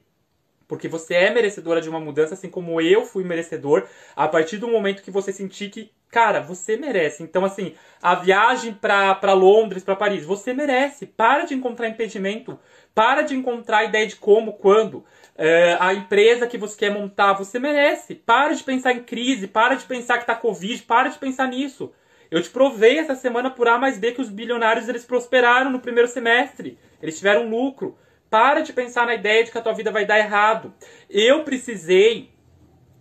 Porque 0.71 0.87
você 0.87 1.15
é 1.15 1.35
merecedora 1.35 1.81
de 1.81 1.89
uma 1.89 1.99
mudança, 1.99 2.35
assim 2.35 2.49
como 2.49 2.81
eu 2.81 3.05
fui 3.05 3.25
merecedor, 3.25 3.89
a 4.15 4.29
partir 4.29 4.57
do 4.57 4.69
momento 4.69 5.03
que 5.03 5.11
você 5.11 5.33
sentir 5.33 5.69
que, 5.69 5.91
cara, 6.09 6.39
você 6.39 6.77
merece. 6.77 7.25
Então, 7.25 7.45
assim, 7.45 7.75
a 8.01 8.15
viagem 8.15 8.73
para 8.73 9.33
Londres, 9.33 9.83
para 9.83 9.97
Paris, 9.97 10.25
você 10.25 10.55
merece. 10.55 11.07
Para 11.07 11.43
de 11.45 11.55
encontrar 11.55 11.89
impedimento. 11.89 12.57
Para 12.95 13.23
de 13.23 13.35
encontrar 13.35 13.83
ideia 13.83 14.07
de 14.07 14.15
como, 14.15 14.53
quando. 14.53 15.05
É, 15.37 15.77
a 15.81 15.93
empresa 15.93 16.47
que 16.47 16.57
você 16.57 16.77
quer 16.79 16.93
montar, 16.93 17.33
você 17.33 17.59
merece. 17.59 18.15
Para 18.15 18.55
de 18.55 18.63
pensar 18.63 18.93
em 18.93 19.03
crise, 19.03 19.49
para 19.49 19.75
de 19.75 19.85
pensar 19.87 20.19
que 20.19 20.27
tá 20.27 20.37
Covid, 20.37 20.85
para 20.85 21.09
de 21.09 21.19
pensar 21.19 21.49
nisso. 21.49 21.93
Eu 22.31 22.41
te 22.41 22.49
provei 22.49 22.97
essa 22.97 23.17
semana 23.17 23.51
por 23.51 23.67
A 23.67 23.77
mais 23.77 23.99
B 23.99 24.13
que 24.13 24.21
os 24.21 24.31
bilionários 24.31 24.89
eles 24.89 25.05
prosperaram 25.05 25.69
no 25.69 25.81
primeiro 25.81 26.07
semestre. 26.07 26.79
Eles 27.03 27.19
tiveram 27.19 27.51
lucro. 27.51 27.99
Para 28.31 28.61
de 28.61 28.73
pensar 28.73 29.07
na 29.07 29.15
ideia 29.15 29.45
de 29.45 29.51
que 29.51 29.59
a 29.59 29.61
tua 29.61 29.75
vida 29.75 29.91
vai 29.91 30.07
dar 30.07 30.19
errado. 30.19 30.73
Eu 31.11 31.43
precisei 31.43 32.31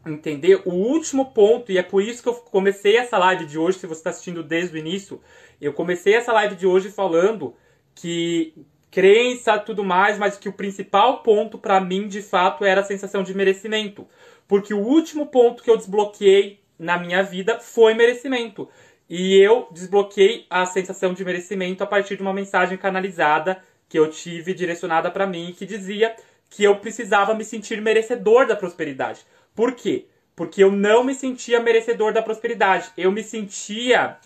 entender 0.05 0.61
o 0.65 0.71
último 0.71 1.31
ponto, 1.31 1.71
e 1.71 1.77
é 1.77 1.83
por 1.83 2.01
isso 2.01 2.23
que 2.23 2.29
eu 2.29 2.33
comecei 2.33 2.97
essa 2.97 3.17
live 3.17 3.45
de 3.45 3.57
hoje, 3.57 3.77
se 3.77 3.85
você 3.85 3.99
está 3.99 4.09
assistindo 4.09 4.41
desde 4.41 4.75
o 4.75 4.79
início, 4.79 5.21
eu 5.61 5.71
comecei 5.71 6.15
essa 6.15 6.33
live 6.33 6.55
de 6.55 6.65
hoje 6.65 6.89
falando 6.89 7.55
que 7.93 8.53
crença, 8.89 9.59
tudo 9.59 9.83
mais, 9.83 10.17
mas 10.17 10.37
que 10.37 10.49
o 10.49 10.53
principal 10.53 11.21
ponto 11.21 11.57
para 11.57 11.79
mim, 11.79 12.07
de 12.07 12.21
fato, 12.21 12.65
era 12.65 12.81
a 12.81 12.83
sensação 12.83 13.21
de 13.21 13.35
merecimento. 13.35 14.07
Porque 14.47 14.73
o 14.73 14.79
último 14.79 15.27
ponto 15.27 15.61
que 15.61 15.69
eu 15.69 15.77
desbloqueei 15.77 16.59
na 16.77 16.97
minha 16.97 17.21
vida 17.21 17.59
foi 17.59 17.93
merecimento. 17.93 18.67
E 19.07 19.35
eu 19.35 19.67
desbloqueei 19.71 20.45
a 20.49 20.65
sensação 20.65 21.13
de 21.13 21.23
merecimento 21.23 21.83
a 21.83 21.87
partir 21.87 22.15
de 22.15 22.21
uma 22.21 22.33
mensagem 22.33 22.77
canalizada 22.77 23.61
que 23.89 23.97
eu 23.97 24.09
tive 24.09 24.53
direcionada 24.53 25.09
para 25.09 25.27
mim 25.27 25.53
que 25.57 25.65
dizia 25.65 26.15
que 26.49 26.63
eu 26.63 26.77
precisava 26.77 27.33
me 27.33 27.43
sentir 27.43 27.81
merecedor 27.81 28.47
da 28.47 28.55
prosperidade. 28.55 29.25
Por 29.55 29.73
quê? 29.73 30.05
Porque 30.35 30.63
eu 30.63 30.71
não 30.71 31.03
me 31.03 31.13
sentia 31.13 31.59
merecedor 31.59 32.13
da 32.13 32.21
prosperidade. 32.21 32.91
Eu 32.95 33.11
me 33.11 33.23
sentia 33.23 34.17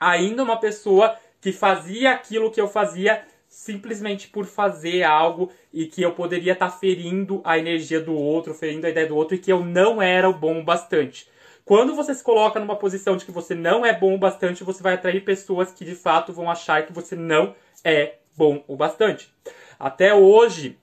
ainda 0.00 0.42
uma 0.42 0.58
pessoa 0.58 1.16
que 1.40 1.52
fazia 1.52 2.12
aquilo 2.12 2.50
que 2.50 2.60
eu 2.60 2.68
fazia 2.68 3.24
simplesmente 3.48 4.28
por 4.28 4.46
fazer 4.46 5.02
algo 5.02 5.52
e 5.72 5.86
que 5.86 6.00
eu 6.00 6.12
poderia 6.12 6.54
estar 6.54 6.70
tá 6.70 6.76
ferindo 6.76 7.42
a 7.44 7.58
energia 7.58 8.00
do 8.00 8.14
outro, 8.14 8.54
ferindo 8.54 8.86
a 8.86 8.90
ideia 8.90 9.06
do 9.06 9.14
outro 9.14 9.34
e 9.34 9.38
que 9.38 9.52
eu 9.52 9.62
não 9.62 10.00
era 10.00 10.28
o 10.28 10.32
bom 10.32 10.60
o 10.60 10.64
bastante. 10.64 11.28
Quando 11.64 11.94
você 11.94 12.14
se 12.14 12.24
coloca 12.24 12.58
numa 12.58 12.76
posição 12.76 13.16
de 13.16 13.24
que 13.24 13.30
você 13.30 13.54
não 13.54 13.84
é 13.84 13.92
bom 13.92 14.14
o 14.14 14.18
bastante, 14.18 14.64
você 14.64 14.82
vai 14.82 14.94
atrair 14.94 15.22
pessoas 15.22 15.70
que 15.70 15.84
de 15.84 15.94
fato 15.94 16.32
vão 16.32 16.50
achar 16.50 16.86
que 16.86 16.92
você 16.92 17.14
não 17.14 17.54
é 17.84 18.14
bom 18.36 18.64
o 18.66 18.76
bastante. 18.76 19.32
Até 19.78 20.14
hoje, 20.14 20.78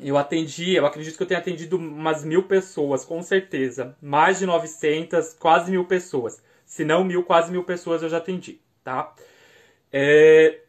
eu 0.00 0.16
atendi, 0.16 0.74
eu 0.74 0.86
acredito 0.86 1.16
que 1.16 1.22
eu 1.22 1.26
tenha 1.26 1.40
atendido 1.40 1.76
umas 1.76 2.24
mil 2.24 2.44
pessoas, 2.44 3.04
com 3.04 3.22
certeza. 3.22 3.96
Mais 4.00 4.38
de 4.38 4.46
900, 4.46 5.34
quase 5.34 5.70
mil 5.70 5.84
pessoas. 5.84 6.42
Se 6.64 6.84
não 6.84 7.04
mil, 7.04 7.22
quase 7.24 7.50
mil 7.50 7.64
pessoas 7.64 8.02
eu 8.02 8.08
já 8.08 8.18
atendi, 8.18 8.60
tá? 8.82 9.14
É, 9.92 10.60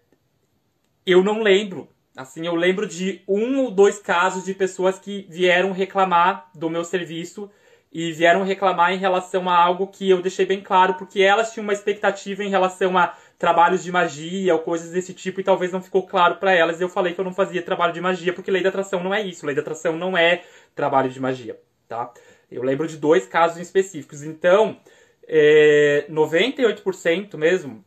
eu 1.06 1.24
não 1.24 1.42
lembro. 1.42 1.88
Assim, 2.16 2.46
eu 2.46 2.56
lembro 2.56 2.86
de 2.86 3.22
um 3.28 3.64
ou 3.64 3.72
dois 3.72 3.98
casos 3.98 4.46
de 4.46 4.54
pessoas 4.54 5.00
que 5.00 5.26
vieram 5.30 5.72
reclamar 5.72 6.50
do 6.54 6.70
meu 6.70 6.84
serviço 6.84 7.50
e 7.92 8.12
vieram 8.12 8.44
reclamar 8.44 8.92
em 8.92 8.98
relação 8.98 9.50
a 9.50 9.56
algo 9.56 9.88
que 9.88 10.10
eu 10.10 10.22
deixei 10.22 10.46
bem 10.46 10.62
claro, 10.62 10.96
porque 10.96 11.22
elas 11.22 11.54
tinham 11.54 11.64
uma 11.64 11.74
expectativa 11.74 12.44
em 12.44 12.50
relação 12.50 12.98
a 12.98 13.16
trabalhos 13.38 13.84
de 13.84 13.92
magia 13.92 14.54
ou 14.54 14.62
coisas 14.62 14.92
desse 14.92 15.14
tipo 15.14 15.40
e 15.40 15.44
talvez 15.44 15.72
não 15.72 15.82
ficou 15.82 16.06
claro 16.06 16.36
para 16.36 16.54
elas. 16.54 16.80
Eu 16.80 16.90
falei 16.90 17.14
que 17.14 17.20
eu 17.20 17.26
não 17.26 17.34
fazia 17.34 17.62
trabalho 17.62 17.94
de 17.94 18.02
magia 18.02 18.34
porque 18.34 18.52
lei 18.52 18.64
da 18.64 18.70
atração 18.70 19.04
não 19.04 19.14
é 19.14 19.22
isso. 19.22 19.46
Lei 19.46 19.56
da 19.56 19.62
atração 19.62 19.98
não 19.98 20.18
é 20.18 20.44
trabalho 20.76 21.10
de 21.10 21.20
magia, 21.20 21.60
tá? 21.88 22.12
Eu 22.50 22.64
lembro 22.64 22.88
de 22.88 22.98
dois 22.98 23.28
casos 23.28 23.58
específicos. 23.58 24.24
Então, 24.24 24.80
é, 25.28 26.06
98% 26.10 27.36
mesmo, 27.38 27.84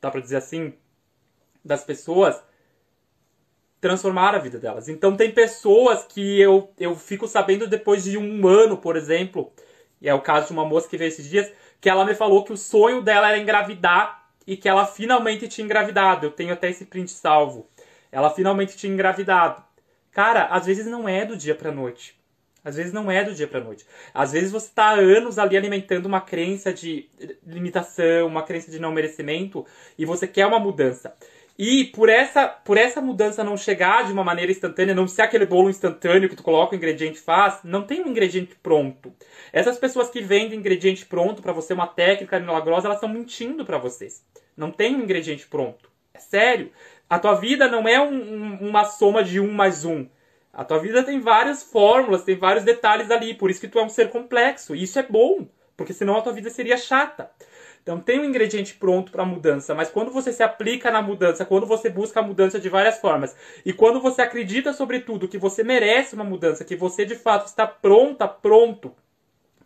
dá 0.00 0.10
para 0.10 0.20
dizer 0.20 0.36
assim, 0.36 0.74
das 1.64 1.82
pessoas 1.84 2.40
transformar 3.80 4.34
a 4.34 4.38
vida 4.38 4.58
delas. 4.58 4.88
Então 4.88 5.16
tem 5.16 5.30
pessoas 5.30 6.04
que 6.04 6.40
eu, 6.40 6.72
eu 6.78 6.96
fico 6.96 7.28
sabendo 7.28 7.66
depois 7.66 8.04
de 8.04 8.16
um 8.16 8.46
ano, 8.46 8.76
por 8.76 8.96
exemplo, 8.96 9.52
e 10.00 10.08
é 10.08 10.14
o 10.14 10.20
caso 10.20 10.48
de 10.48 10.52
uma 10.52 10.64
moça 10.64 10.88
que 10.88 10.96
veio 10.96 11.08
esses 11.08 11.28
dias, 11.28 11.50
que 11.80 11.88
ela 11.88 12.04
me 12.04 12.14
falou 12.14 12.44
que 12.44 12.52
o 12.52 12.56
sonho 12.56 13.02
dela 13.02 13.28
era 13.28 13.38
engravidar 13.38 14.25
e 14.46 14.56
que 14.56 14.68
ela 14.68 14.86
finalmente 14.86 15.48
tinha 15.48 15.64
engravidado. 15.64 16.26
Eu 16.26 16.30
tenho 16.30 16.52
até 16.52 16.70
esse 16.70 16.84
print 16.84 17.10
salvo. 17.10 17.68
Ela 18.12 18.30
finalmente 18.30 18.76
tinha 18.76 18.92
engravidado. 18.92 19.62
Cara, 20.12 20.46
às 20.46 20.66
vezes 20.66 20.86
não 20.86 21.08
é 21.08 21.24
do 21.24 21.36
dia 21.36 21.54
pra 21.54 21.72
noite. 21.72 22.16
Às 22.64 22.74
vezes 22.74 22.92
não 22.92 23.08
é 23.08 23.22
do 23.22 23.32
dia 23.32 23.46
para 23.46 23.60
noite. 23.60 23.86
Às 24.12 24.32
vezes 24.32 24.50
você 24.50 24.66
está 24.66 24.86
há 24.86 24.94
anos 24.94 25.38
ali 25.38 25.56
alimentando 25.56 26.06
uma 26.06 26.20
crença 26.20 26.72
de 26.72 27.08
limitação, 27.46 28.26
uma 28.26 28.42
crença 28.42 28.70
de 28.70 28.80
não 28.80 28.90
merecimento 28.90 29.64
e 29.96 30.04
você 30.04 30.26
quer 30.26 30.46
uma 30.46 30.58
mudança. 30.58 31.14
E 31.58 31.84
por 31.86 32.10
essa, 32.10 32.46
por 32.46 32.76
essa 32.76 33.00
mudança 33.00 33.42
não 33.42 33.56
chegar 33.56 34.04
de 34.04 34.12
uma 34.12 34.22
maneira 34.22 34.52
instantânea, 34.52 34.94
não 34.94 35.08
ser 35.08 35.22
aquele 35.22 35.46
bolo 35.46 35.70
instantâneo 35.70 36.28
que 36.28 36.36
tu 36.36 36.42
coloca 36.42 36.74
o 36.74 36.76
ingrediente 36.76 37.18
faz, 37.18 37.60
não 37.64 37.82
tem 37.82 38.02
um 38.02 38.08
ingrediente 38.08 38.54
pronto. 38.62 39.12
Essas 39.52 39.78
pessoas 39.78 40.10
que 40.10 40.20
vendem 40.20 40.58
ingrediente 40.58 41.06
pronto 41.06 41.40
para 41.40 41.54
você, 41.54 41.72
uma 41.72 41.86
técnica 41.86 42.38
milagrosa, 42.38 42.88
elas 42.88 42.98
estão 42.98 43.08
mentindo 43.08 43.64
para 43.64 43.78
vocês. 43.78 44.22
Não 44.54 44.70
tem 44.70 44.94
um 44.94 45.02
ingrediente 45.02 45.46
pronto. 45.46 45.90
É 46.12 46.18
sério. 46.18 46.70
A 47.08 47.18
tua 47.18 47.34
vida 47.34 47.68
não 47.68 47.88
é 47.88 48.00
um, 48.00 48.14
um, 48.14 48.68
uma 48.68 48.84
soma 48.84 49.24
de 49.24 49.40
um 49.40 49.50
mais 49.50 49.84
um. 49.84 50.06
A 50.52 50.64
tua 50.64 50.78
vida 50.78 51.02
tem 51.02 51.20
várias 51.20 51.62
fórmulas, 51.62 52.24
tem 52.24 52.36
vários 52.36 52.64
detalhes 52.64 53.10
ali. 53.10 53.32
Por 53.34 53.50
isso 53.50 53.60
que 53.60 53.68
tu 53.68 53.78
é 53.78 53.84
um 53.84 53.88
ser 53.88 54.10
complexo. 54.10 54.74
E 54.74 54.82
isso 54.82 54.98
é 54.98 55.02
bom, 55.02 55.46
porque 55.76 55.92
senão 55.92 56.16
a 56.16 56.22
tua 56.22 56.32
vida 56.32 56.50
seria 56.50 56.76
chata. 56.76 57.30
Então 57.86 58.00
tem 58.00 58.18
um 58.18 58.24
ingrediente 58.24 58.74
pronto 58.74 59.12
para 59.12 59.24
mudança, 59.24 59.72
mas 59.72 59.88
quando 59.88 60.10
você 60.10 60.32
se 60.32 60.42
aplica 60.42 60.90
na 60.90 61.00
mudança, 61.00 61.44
quando 61.44 61.64
você 61.66 61.88
busca 61.88 62.18
a 62.18 62.22
mudança 62.22 62.58
de 62.58 62.68
várias 62.68 62.98
formas, 62.98 63.36
e 63.64 63.72
quando 63.72 64.00
você 64.00 64.22
acredita 64.22 64.72
sobretudo 64.72 65.28
que 65.28 65.38
você 65.38 65.62
merece 65.62 66.16
uma 66.16 66.24
mudança, 66.24 66.64
que 66.64 66.74
você 66.74 67.04
de 67.04 67.14
fato 67.14 67.46
está 67.46 67.64
pronta, 67.64 68.26
pronto 68.26 68.92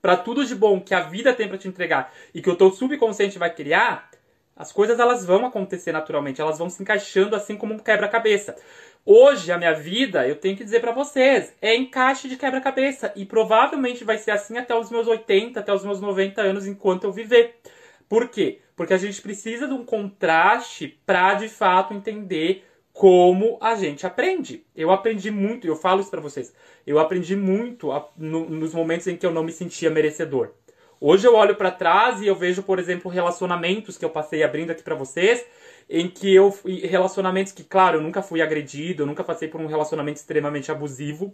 para 0.02 0.18
tudo 0.18 0.44
de 0.44 0.54
bom 0.54 0.82
que 0.82 0.94
a 0.94 1.00
vida 1.00 1.32
tem 1.32 1.48
para 1.48 1.56
te 1.56 1.66
entregar 1.66 2.12
e 2.34 2.42
que 2.42 2.50
o 2.50 2.56
teu 2.56 2.70
subconsciente 2.70 3.38
vai 3.38 3.54
criar, 3.54 4.10
as 4.54 4.70
coisas 4.70 5.00
elas 5.00 5.24
vão 5.24 5.46
acontecer 5.46 5.90
naturalmente, 5.90 6.42
elas 6.42 6.58
vão 6.58 6.68
se 6.68 6.82
encaixando 6.82 7.34
assim 7.34 7.56
como 7.56 7.72
um 7.72 7.78
quebra-cabeça. 7.78 8.54
Hoje, 9.02 9.50
a 9.50 9.56
minha 9.56 9.72
vida, 9.72 10.28
eu 10.28 10.36
tenho 10.36 10.58
que 10.58 10.64
dizer 10.64 10.80
para 10.80 10.92
vocês, 10.92 11.54
é 11.62 11.74
encaixe 11.74 12.28
de 12.28 12.36
quebra-cabeça. 12.36 13.14
E 13.16 13.24
provavelmente 13.24 14.04
vai 14.04 14.18
ser 14.18 14.32
assim 14.32 14.58
até 14.58 14.74
os 14.74 14.90
meus 14.90 15.06
80, 15.06 15.58
até 15.58 15.72
os 15.72 15.82
meus 15.82 16.02
90 16.02 16.42
anos, 16.42 16.66
enquanto 16.66 17.04
eu 17.04 17.12
viver. 17.12 17.58
Por 18.10 18.28
quê? 18.28 18.58
Porque 18.74 18.92
a 18.92 18.98
gente 18.98 19.22
precisa 19.22 19.68
de 19.68 19.72
um 19.72 19.84
contraste 19.84 21.00
para 21.06 21.34
de 21.34 21.48
fato 21.48 21.94
entender 21.94 22.64
como 22.92 23.56
a 23.60 23.76
gente 23.76 24.04
aprende. 24.04 24.66
Eu 24.74 24.90
aprendi 24.90 25.30
muito, 25.30 25.64
eu 25.64 25.76
falo 25.76 26.00
isso 26.00 26.10
para 26.10 26.20
vocês. 26.20 26.52
Eu 26.84 26.98
aprendi 26.98 27.36
muito 27.36 27.92
a, 27.92 28.10
no, 28.16 28.50
nos 28.50 28.74
momentos 28.74 29.06
em 29.06 29.16
que 29.16 29.24
eu 29.24 29.30
não 29.30 29.44
me 29.44 29.52
sentia 29.52 29.90
merecedor. 29.90 30.50
Hoje 31.00 31.24
eu 31.24 31.36
olho 31.36 31.54
para 31.54 31.70
trás 31.70 32.20
e 32.20 32.26
eu 32.26 32.34
vejo, 32.34 32.64
por 32.64 32.80
exemplo, 32.80 33.08
relacionamentos 33.08 33.96
que 33.96 34.04
eu 34.04 34.10
passei 34.10 34.42
abrindo 34.42 34.72
aqui 34.72 34.82
para 34.82 34.96
vocês 34.96 35.46
em 35.88 36.08
que 36.08 36.34
eu 36.34 36.52
relacionamentos 36.64 37.52
que, 37.52 37.62
claro, 37.62 37.98
eu 37.98 38.02
nunca 38.02 38.22
fui 38.22 38.42
agredido, 38.42 39.04
eu 39.04 39.06
nunca 39.06 39.22
passei 39.22 39.46
por 39.46 39.60
um 39.60 39.66
relacionamento 39.66 40.18
extremamente 40.18 40.70
abusivo, 40.72 41.32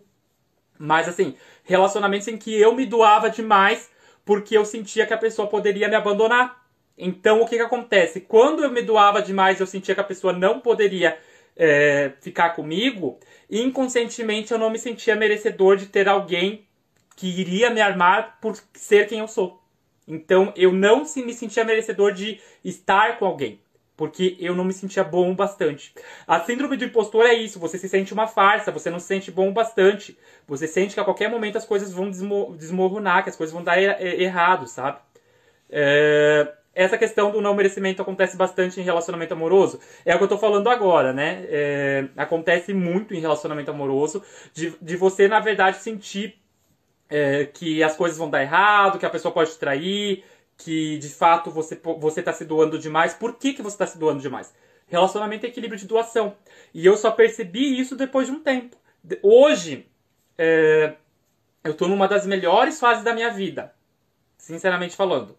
mas 0.79 1.09
assim, 1.09 1.37
relacionamentos 1.65 2.29
em 2.29 2.37
que 2.37 2.55
eu 2.55 2.75
me 2.75 2.85
doava 2.85 3.31
demais 3.31 3.91
porque 4.27 4.59
eu 4.59 4.65
sentia 4.67 5.07
que 5.07 5.15
a 5.15 5.19
pessoa 5.19 5.49
poderia 5.49 5.89
me 5.89 5.95
abandonar. 5.95 6.66
Então, 6.99 7.43
o 7.43 7.47
que, 7.47 7.57
que 7.57 7.63
acontece? 7.63 8.21
Quando 8.21 8.63
eu 8.63 8.71
me 8.71 8.83
doava 8.83 9.21
demais, 9.23 9.61
eu 9.61 9.67
sentia 9.67 9.95
que 9.95 10.01
a 10.01 10.05
pessoa 10.05 10.33
não 10.33 10.61
poderia 10.61 11.19
é, 11.57 12.13
ficar 12.21 12.51
comigo, 12.51 13.19
inconscientemente 13.51 14.53
eu 14.53 14.59
não 14.59 14.71
me 14.71 14.79
sentia 14.79 15.17
merecedor 15.17 15.77
de 15.77 15.87
ter 15.87 16.09
alguém 16.09 16.67
que 17.15 17.29
iria 17.29 17.71
me 17.71 17.81
armar 17.81 18.39
por 18.41 18.57
ser 18.75 19.07
quem 19.07 19.21
eu 19.21 19.29
sou. 19.29 19.61
Então, 20.09 20.53
eu 20.57 20.73
não 20.73 21.05
me 21.05 21.35
sentia 21.35 21.65
merecedor 21.65 22.13
de 22.13 22.41
estar 22.65 23.19
com 23.19 23.27
alguém 23.27 23.61
porque 23.97 24.37
eu 24.39 24.55
não 24.55 24.65
me 24.65 24.73
sentia 24.73 25.03
bom 25.03 25.35
bastante. 25.35 25.95
A 26.27 26.39
síndrome 26.41 26.77
do 26.77 26.85
impostor 26.85 27.25
é 27.25 27.33
isso, 27.33 27.59
você 27.59 27.79
se 27.79 27.89
sente 27.89 28.13
uma 28.13 28.27
farsa, 28.27 28.71
você 28.71 28.91
não 28.91 29.01
se 29.01 29.07
sente 29.07 29.31
bom 29.31 29.53
bastante. 29.53 30.17
Você 30.47 30.67
sente 30.67 30.95
que 30.95 31.01
a 31.01 31.05
qualquer 31.05 31.31
momento 31.31 31.57
as 31.57 31.65
coisas 31.65 31.93
vão 31.93 32.11
desmoronar, 32.11 33.23
que 33.23 33.31
as 33.31 33.37
coisas 33.37 33.55
vão 33.55 33.65
dar 33.65 33.79
er 33.79 34.21
errado, 34.21 34.67
sabe? 34.67 34.99
É... 35.71 36.53
Essa 36.77 36.99
questão 36.99 37.31
do 37.31 37.41
não 37.41 37.55
merecimento 37.55 38.03
acontece 38.03 38.37
bastante 38.37 38.79
em 38.79 38.83
relacionamento 38.83 39.33
amoroso. 39.33 39.81
É 40.05 40.15
o 40.15 40.19
que 40.19 40.25
eu 40.25 40.29
tô 40.29 40.37
falando 40.37 40.69
agora, 40.69 41.11
né? 41.11 41.47
É... 41.49 42.09
Acontece 42.19 42.75
muito 42.75 43.15
em 43.15 43.19
relacionamento 43.19 43.71
amoroso, 43.71 44.23
de, 44.53 44.77
de 44.81 44.95
você, 44.95 45.27
na 45.27 45.41
verdade, 45.41 45.79
sentir 45.79 46.39
é, 47.09 47.47
que 47.47 47.83
as 47.83 47.97
coisas 47.97 48.19
vão 48.19 48.29
dar 48.29 48.43
errado, 48.43 48.99
que 48.99 49.07
a 49.07 49.11
pessoa 49.11 49.33
pode 49.33 49.53
te 49.53 49.59
trair, 49.59 50.23
que 50.59 50.99
de 50.99 51.09
fato 51.09 51.51
você 51.51 51.81
você 51.99 52.21
está 52.21 52.33
se 52.33 52.45
doando 52.45 52.79
demais. 52.79 53.15
Por 53.15 53.35
que, 53.39 53.55
que 53.55 53.63
você 53.63 53.75
está 53.75 53.87
se 53.87 53.97
doando 53.99 54.21
demais? 54.21 54.55
Relacionamento 54.87 55.47
é 55.47 55.49
equilíbrio 55.49 55.81
de 55.81 55.87
doação. 55.87 56.37
E 56.75 56.85
eu 56.85 56.95
só 56.97 57.11
percebi 57.11 57.81
isso 57.81 57.97
depois 57.97 58.27
de 58.27 58.35
um 58.35 58.41
tempo. 58.41 58.77
Hoje, 59.23 59.87
é, 60.37 60.95
eu 61.65 61.73
estou 61.73 61.89
numa 61.89 62.07
das 62.07 62.27
melhores 62.27 62.79
fases 62.79 63.03
da 63.03 63.15
minha 63.15 63.31
vida. 63.31 63.75
Sinceramente 64.37 64.95
falando. 64.95 65.37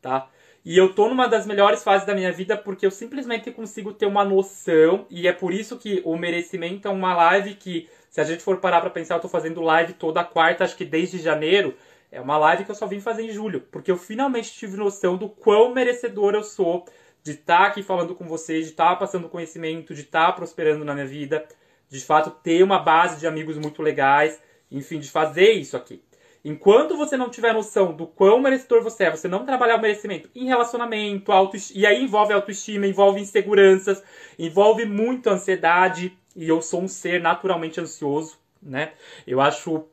Tá? 0.00 0.28
E 0.66 0.76
eu 0.76 0.92
tô 0.92 1.08
numa 1.08 1.28
das 1.28 1.46
melhores 1.46 1.84
fases 1.84 2.04
da 2.04 2.12
minha 2.12 2.32
vida 2.32 2.56
porque 2.56 2.84
eu 2.84 2.90
simplesmente 2.90 3.52
consigo 3.52 3.92
ter 3.92 4.04
uma 4.04 4.24
noção. 4.24 5.06
E 5.08 5.28
é 5.28 5.32
por 5.32 5.54
isso 5.54 5.78
que 5.78 6.02
o 6.04 6.16
merecimento 6.16 6.88
é 6.88 6.90
uma 6.90 7.14
live 7.14 7.54
que, 7.54 7.88
se 8.10 8.20
a 8.20 8.24
gente 8.24 8.42
for 8.42 8.56
parar 8.56 8.80
para 8.80 8.90
pensar, 8.90 9.14
eu 9.14 9.20
tô 9.20 9.28
fazendo 9.28 9.60
live 9.60 9.92
toda 9.92 10.24
quarta, 10.24 10.64
acho 10.64 10.76
que 10.76 10.84
desde 10.84 11.18
janeiro. 11.18 11.76
É 12.10 12.20
uma 12.20 12.36
live 12.36 12.64
que 12.64 12.70
eu 12.72 12.74
só 12.74 12.84
vim 12.84 12.98
fazer 12.98 13.22
em 13.22 13.30
julho, 13.30 13.60
porque 13.70 13.90
eu 13.90 13.96
finalmente 13.96 14.52
tive 14.52 14.76
noção 14.76 15.16
do 15.16 15.28
quão 15.28 15.72
merecedor 15.72 16.34
eu 16.34 16.42
sou 16.42 16.84
de 17.22 17.32
estar 17.32 17.58
tá 17.58 17.66
aqui 17.66 17.82
falando 17.82 18.16
com 18.16 18.26
vocês, 18.26 18.64
de 18.64 18.70
estar 18.72 18.90
tá 18.90 18.96
passando 18.96 19.28
conhecimento, 19.28 19.94
de 19.94 20.00
estar 20.00 20.26
tá 20.26 20.32
prosperando 20.32 20.84
na 20.84 20.94
minha 20.94 21.06
vida, 21.06 21.46
de 21.88 22.00
fato 22.00 22.30
ter 22.42 22.64
uma 22.64 22.80
base 22.80 23.20
de 23.20 23.26
amigos 23.26 23.56
muito 23.56 23.82
legais, 23.82 24.40
enfim, 24.68 24.98
de 24.98 25.10
fazer 25.10 25.52
isso 25.52 25.76
aqui. 25.76 26.02
Enquanto 26.48 26.96
você 26.96 27.16
não 27.16 27.28
tiver 27.28 27.52
noção 27.52 27.92
do 27.92 28.06
quão 28.06 28.38
merecedor 28.38 28.80
você 28.80 29.02
é, 29.02 29.10
você 29.10 29.26
não 29.26 29.44
trabalhar 29.44 29.74
o 29.74 29.80
merecimento 29.82 30.30
em 30.32 30.46
relacionamento, 30.46 31.32
e 31.74 31.84
aí 31.84 32.00
envolve 32.00 32.32
autoestima, 32.32 32.86
envolve 32.86 33.20
inseguranças, 33.20 34.00
envolve 34.38 34.84
muito 34.84 35.28
ansiedade, 35.28 36.16
e 36.36 36.48
eu 36.48 36.62
sou 36.62 36.82
um 36.82 36.86
ser 36.86 37.20
naturalmente 37.20 37.80
ansioso, 37.80 38.38
né? 38.62 38.92
Eu 39.26 39.40
acho 39.40 39.86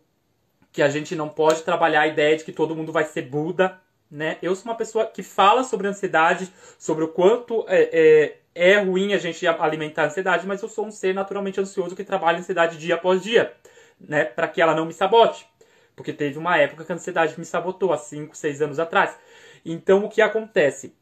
que 0.72 0.84
a 0.84 0.89
gente 0.89 1.16
não 1.16 1.28
pode 1.28 1.64
trabalhar 1.64 2.01
a 2.01 2.08
ideia 2.08 2.38
de 2.38 2.43
que 2.43 2.51
todo 2.51 2.76
mundo 2.76 2.91
vai 2.91 3.06
ser 3.06 3.24
Buda, 3.24 3.80
né? 4.12 4.38
Eu 4.39 4.56
sou 4.56 4.66
uma 4.66 4.78
pessoa 4.78 5.08
que 5.08 5.24
fala 5.24 5.64
sobre 5.64 5.88
ansiedade, 5.88 6.54
sobre 6.78 7.04
o 7.04 7.08
quanto 7.08 7.66
é, 7.68 8.38
é, 8.54 8.74
é 8.76 8.78
ruim 8.78 9.16
a 9.16 9.18
gente 9.18 9.47
alimentar 9.47 10.04
a 10.04 10.06
ansiedade, 10.06 10.45
mas 10.45 10.62
eu 10.62 10.70
sou 10.70 10.86
um 10.86 10.91
ser 10.91 11.16
naturalmente 11.16 11.60
ansioso 11.60 11.95
que 11.95 12.04
trabalha 12.04 12.38
a 12.38 12.41
ansiedade 12.41 12.78
dia 12.78 12.93
após 12.93 13.24
dia, 13.24 13.51
né? 13.99 14.24
Para 14.24 14.47
que 14.47 14.62
ela 14.62 14.76
não 14.76 14.86
me 14.86 14.93
sabote. 14.93 15.51
Porque 15.95 16.13
teve 16.13 16.37
uma 16.37 16.57
época 16.57 16.83
que 16.83 16.91
a 16.91 16.95
ansiedade 16.95 17.37
me 17.37 17.45
sabotou, 17.45 17.93
há 17.93 17.97
5, 17.97 18.35
6 18.35 18.61
anos 18.61 18.79
atrás. 18.79 19.17
Então, 19.65 20.03
o 20.03 20.09
que 20.09 20.21
acontece? 20.21 20.93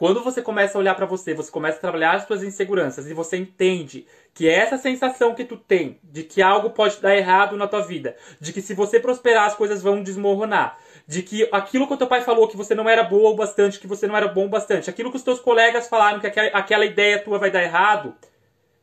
Quando 0.00 0.24
você 0.24 0.40
começa 0.40 0.78
a 0.78 0.80
olhar 0.80 0.94
para 0.94 1.04
você, 1.04 1.34
você 1.34 1.50
começa 1.50 1.76
a 1.76 1.80
trabalhar 1.80 2.12
as 2.12 2.26
suas 2.26 2.42
inseguranças 2.42 3.06
e 3.06 3.12
você 3.12 3.36
entende 3.36 4.06
que 4.32 4.48
é 4.48 4.54
essa 4.54 4.78
sensação 4.78 5.34
que 5.34 5.44
tu 5.44 5.58
tem 5.58 6.00
de 6.02 6.22
que 6.22 6.40
algo 6.40 6.70
pode 6.70 6.98
dar 7.02 7.14
errado 7.14 7.54
na 7.54 7.68
tua 7.68 7.82
vida, 7.82 8.16
de 8.40 8.50
que 8.50 8.62
se 8.62 8.72
você 8.72 8.98
prosperar 8.98 9.46
as 9.46 9.54
coisas 9.54 9.82
vão 9.82 10.02
desmoronar, 10.02 10.78
de 11.06 11.22
que 11.22 11.46
aquilo 11.52 11.86
que 11.86 11.92
o 11.92 11.96
teu 11.98 12.06
pai 12.06 12.22
falou 12.22 12.48
que 12.48 12.56
você 12.56 12.74
não 12.74 12.88
era 12.88 13.02
boa 13.02 13.28
o 13.28 13.36
bastante, 13.36 13.78
que 13.78 13.86
você 13.86 14.06
não 14.06 14.16
era 14.16 14.26
bom 14.26 14.46
o 14.46 14.48
bastante, 14.48 14.88
aquilo 14.88 15.10
que 15.10 15.18
os 15.18 15.22
teus 15.22 15.38
colegas 15.38 15.86
falaram 15.86 16.18
que 16.18 16.26
aquela, 16.26 16.48
aquela 16.48 16.86
ideia 16.86 17.22
tua 17.22 17.38
vai 17.38 17.50
dar 17.50 17.62
errado, 17.62 18.14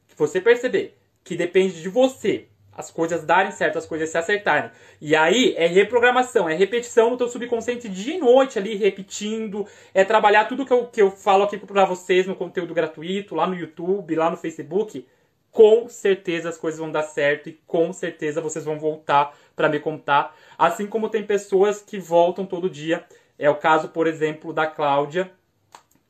que 0.08 0.16
você 0.16 0.40
perceber 0.40 1.00
que 1.24 1.36
depende 1.36 1.82
de 1.82 1.90
você 1.90 2.48
as 2.78 2.92
coisas 2.92 3.24
darem 3.26 3.52
certo, 3.52 3.80
as 3.80 3.88
coisas 3.88 4.08
se 4.08 4.18
acertarem. 4.20 4.70
E 5.02 5.16
aí 5.16 5.56
é 5.58 5.66
reprogramação, 5.66 6.48
é 6.48 6.54
repetição 6.54 7.10
no 7.10 7.18
teu 7.18 7.28
subconsciente 7.28 7.90
dia 7.90 8.16
e 8.16 8.20
noite 8.20 8.60
ali, 8.60 8.76
repetindo, 8.76 9.66
é 9.96 10.06
trabalhar 10.06 10.46
tudo 10.46 10.64
que 10.64 10.72
eu, 10.72 10.86
que 10.86 11.02
eu 11.02 11.10
falo 11.10 11.44
aqui 11.44 11.58
para 11.58 11.86
vocês 11.86 12.28
no 12.28 12.36
conteúdo 12.36 12.76
gratuito, 12.76 13.34
lá 13.34 13.48
no 13.48 13.56
YouTube, 13.56 14.16
lá 14.16 14.30
no 14.30 14.38
Facebook. 14.38 15.08
Com 15.52 15.90
certeza 15.90 16.50
as 16.50 16.58
coisas 16.58 16.80
vão 16.80 16.92
dar 16.92 17.02
certo 17.02 17.50
e 17.50 17.60
com 17.66 17.92
certeza 17.92 18.40
vocês 18.40 18.64
vão 18.64 18.78
voltar 18.78 19.36
para 19.56 19.68
me 19.68 19.80
contar. 19.80 20.38
Assim 20.56 20.86
como 20.86 21.10
tem 21.10 21.26
pessoas 21.26 21.82
que 21.82 21.98
voltam 21.98 22.46
todo 22.46 22.70
dia. 22.70 23.04
É 23.40 23.50
o 23.50 23.56
caso, 23.56 23.90
por 23.90 24.06
exemplo, 24.06 24.54
da 24.54 24.68
Cláudia, 24.68 25.32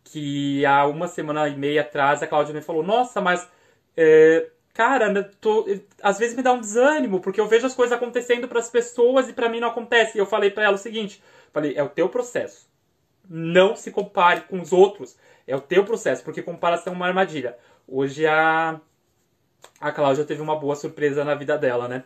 que 0.04 0.66
há 0.66 0.86
uma 0.86 1.08
semana 1.08 1.48
e 1.48 1.56
meia 1.56 1.82
atrás 1.82 2.22
a 2.22 2.28
Cláudia 2.28 2.54
me 2.54 2.62
falou: 2.62 2.84
Nossa, 2.84 3.22
mas 3.22 3.48
é, 3.96 4.50
cara, 4.78 5.24
tô, 5.42 5.66
às 6.04 6.20
vezes 6.20 6.38
me 6.38 6.44
dá 6.44 6.54
um 6.54 6.62
desânimo, 6.62 7.20
porque 7.20 7.42
eu 7.42 7.48
vejo 7.48 7.66
as 7.66 7.74
coisas 7.74 7.98
acontecendo 7.98 8.48
para 8.48 8.60
as 8.60 8.70
pessoas 8.70 9.28
e 9.28 9.34
para 9.34 9.50
mim 9.50 9.60
não 9.60 9.70
acontece. 9.70 10.16
E 10.16 10.22
eu 10.22 10.26
falei 10.28 10.52
para 10.52 10.66
ela 10.66 10.76
o 10.76 10.78
seguinte, 10.78 11.22
falei, 11.52 11.76
é 11.76 11.82
o 11.82 11.90
teu 11.90 12.08
processo. 12.08 12.70
Não 13.28 13.76
se 13.76 13.90
compare 13.90 14.42
com 14.42 14.62
os 14.62 14.72
outros. 14.72 15.18
É 15.48 15.56
o 15.56 15.62
teu 15.62 15.84
processo, 15.84 16.24
porque 16.24 16.44
comparação 16.44 16.94
é 16.94 16.96
uma 16.96 17.08
armadilha. 17.08 17.58
Hoje 17.88 18.28
a 18.28 18.80
a 19.82 19.92
Cláudia 19.92 20.24
teve 20.26 20.42
uma 20.42 20.56
boa 20.56 20.76
surpresa 20.76 21.26
na 21.26 21.34
vida 21.34 21.58
dela, 21.58 21.88
né? 21.88 22.04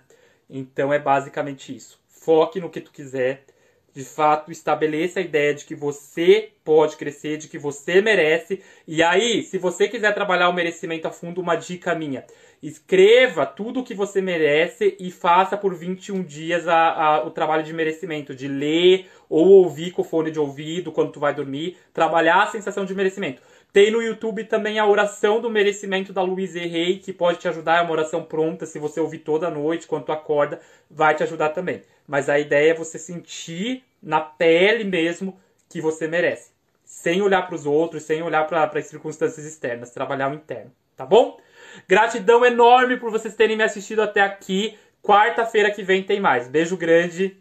Então 0.49 0.93
é 0.93 0.99
basicamente 0.99 1.75
isso. 1.75 1.99
Foque 2.07 2.61
no 2.61 2.69
que 2.69 2.79
tu 2.79 2.91
quiser, 2.91 3.45
De 3.93 4.05
fato, 4.05 4.51
estabeleça 4.51 5.19
a 5.19 5.23
ideia 5.23 5.53
de 5.53 5.65
que 5.65 5.75
você 5.75 6.51
pode 6.63 6.95
crescer, 6.95 7.37
de 7.37 7.49
que 7.49 7.57
você 7.57 8.01
merece. 8.01 8.61
E 8.87 9.03
aí, 9.03 9.43
se 9.43 9.57
você 9.57 9.87
quiser 9.87 10.13
trabalhar 10.13 10.47
o 10.47 10.53
merecimento 10.53 11.07
a 11.07 11.11
fundo, 11.11 11.41
uma 11.41 11.55
dica 11.55 11.93
minha. 11.93 12.23
Escreva 12.63 13.45
tudo 13.45 13.79
o 13.79 13.83
que 13.83 13.93
você 13.93 14.21
merece 14.21 14.95
e 14.99 15.11
faça 15.11 15.57
por 15.57 15.75
21 15.75 16.23
dias 16.23 16.67
a, 16.67 16.91
a, 16.91 17.25
o 17.25 17.31
trabalho 17.31 17.63
de 17.63 17.73
merecimento, 17.73 18.35
de 18.35 18.47
ler 18.47 19.07
ou 19.27 19.47
ouvir 19.47 19.91
com 19.91 20.03
fone 20.03 20.31
de 20.31 20.39
ouvido 20.39 20.91
quando 20.91 21.11
tu 21.11 21.19
vai 21.19 21.33
dormir, 21.33 21.77
trabalhar 21.93 22.43
a 22.43 22.47
sensação 22.47 22.85
de 22.85 22.93
merecimento. 22.93 23.41
Tem 23.73 23.89
no 23.89 24.01
YouTube 24.01 24.43
também 24.43 24.79
a 24.79 24.85
oração 24.85 25.39
do 25.39 25.49
merecimento 25.49 26.11
da 26.11 26.21
Luiz 26.21 26.55
Rey, 26.55 26.97
que 26.97 27.13
pode 27.13 27.39
te 27.39 27.47
ajudar. 27.47 27.77
É 27.77 27.81
uma 27.81 27.91
oração 27.91 28.23
pronta, 28.23 28.65
se 28.65 28.77
você 28.77 28.99
ouvir 28.99 29.19
toda 29.19 29.49
noite, 29.49 29.87
quando 29.87 30.05
tu 30.05 30.11
acorda, 30.11 30.59
vai 30.89 31.15
te 31.15 31.23
ajudar 31.23 31.49
também. 31.49 31.81
Mas 32.05 32.27
a 32.27 32.37
ideia 32.37 32.71
é 32.71 32.75
você 32.75 32.99
sentir 32.99 33.83
na 34.03 34.19
pele 34.19 34.83
mesmo 34.83 35.39
que 35.69 35.79
você 35.79 36.07
merece. 36.07 36.51
Sem 36.83 37.21
olhar 37.21 37.43
para 37.43 37.55
os 37.55 37.65
outros, 37.65 38.03
sem 38.03 38.21
olhar 38.21 38.45
para 38.45 38.69
as 38.77 38.85
circunstâncias 38.87 39.45
externas. 39.45 39.91
Trabalhar 39.91 40.29
o 40.29 40.35
interno, 40.35 40.71
tá 40.97 41.05
bom? 41.05 41.39
Gratidão 41.87 42.45
enorme 42.45 42.97
por 42.97 43.09
vocês 43.09 43.35
terem 43.35 43.55
me 43.55 43.63
assistido 43.63 44.01
até 44.01 44.19
aqui. 44.19 44.77
Quarta-feira 45.01 45.71
que 45.71 45.81
vem 45.81 46.03
tem 46.03 46.19
mais. 46.19 46.49
Beijo 46.49 46.75
grande. 46.75 47.37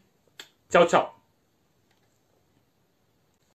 Tchau, 0.68 0.87
tchau. 0.87 1.20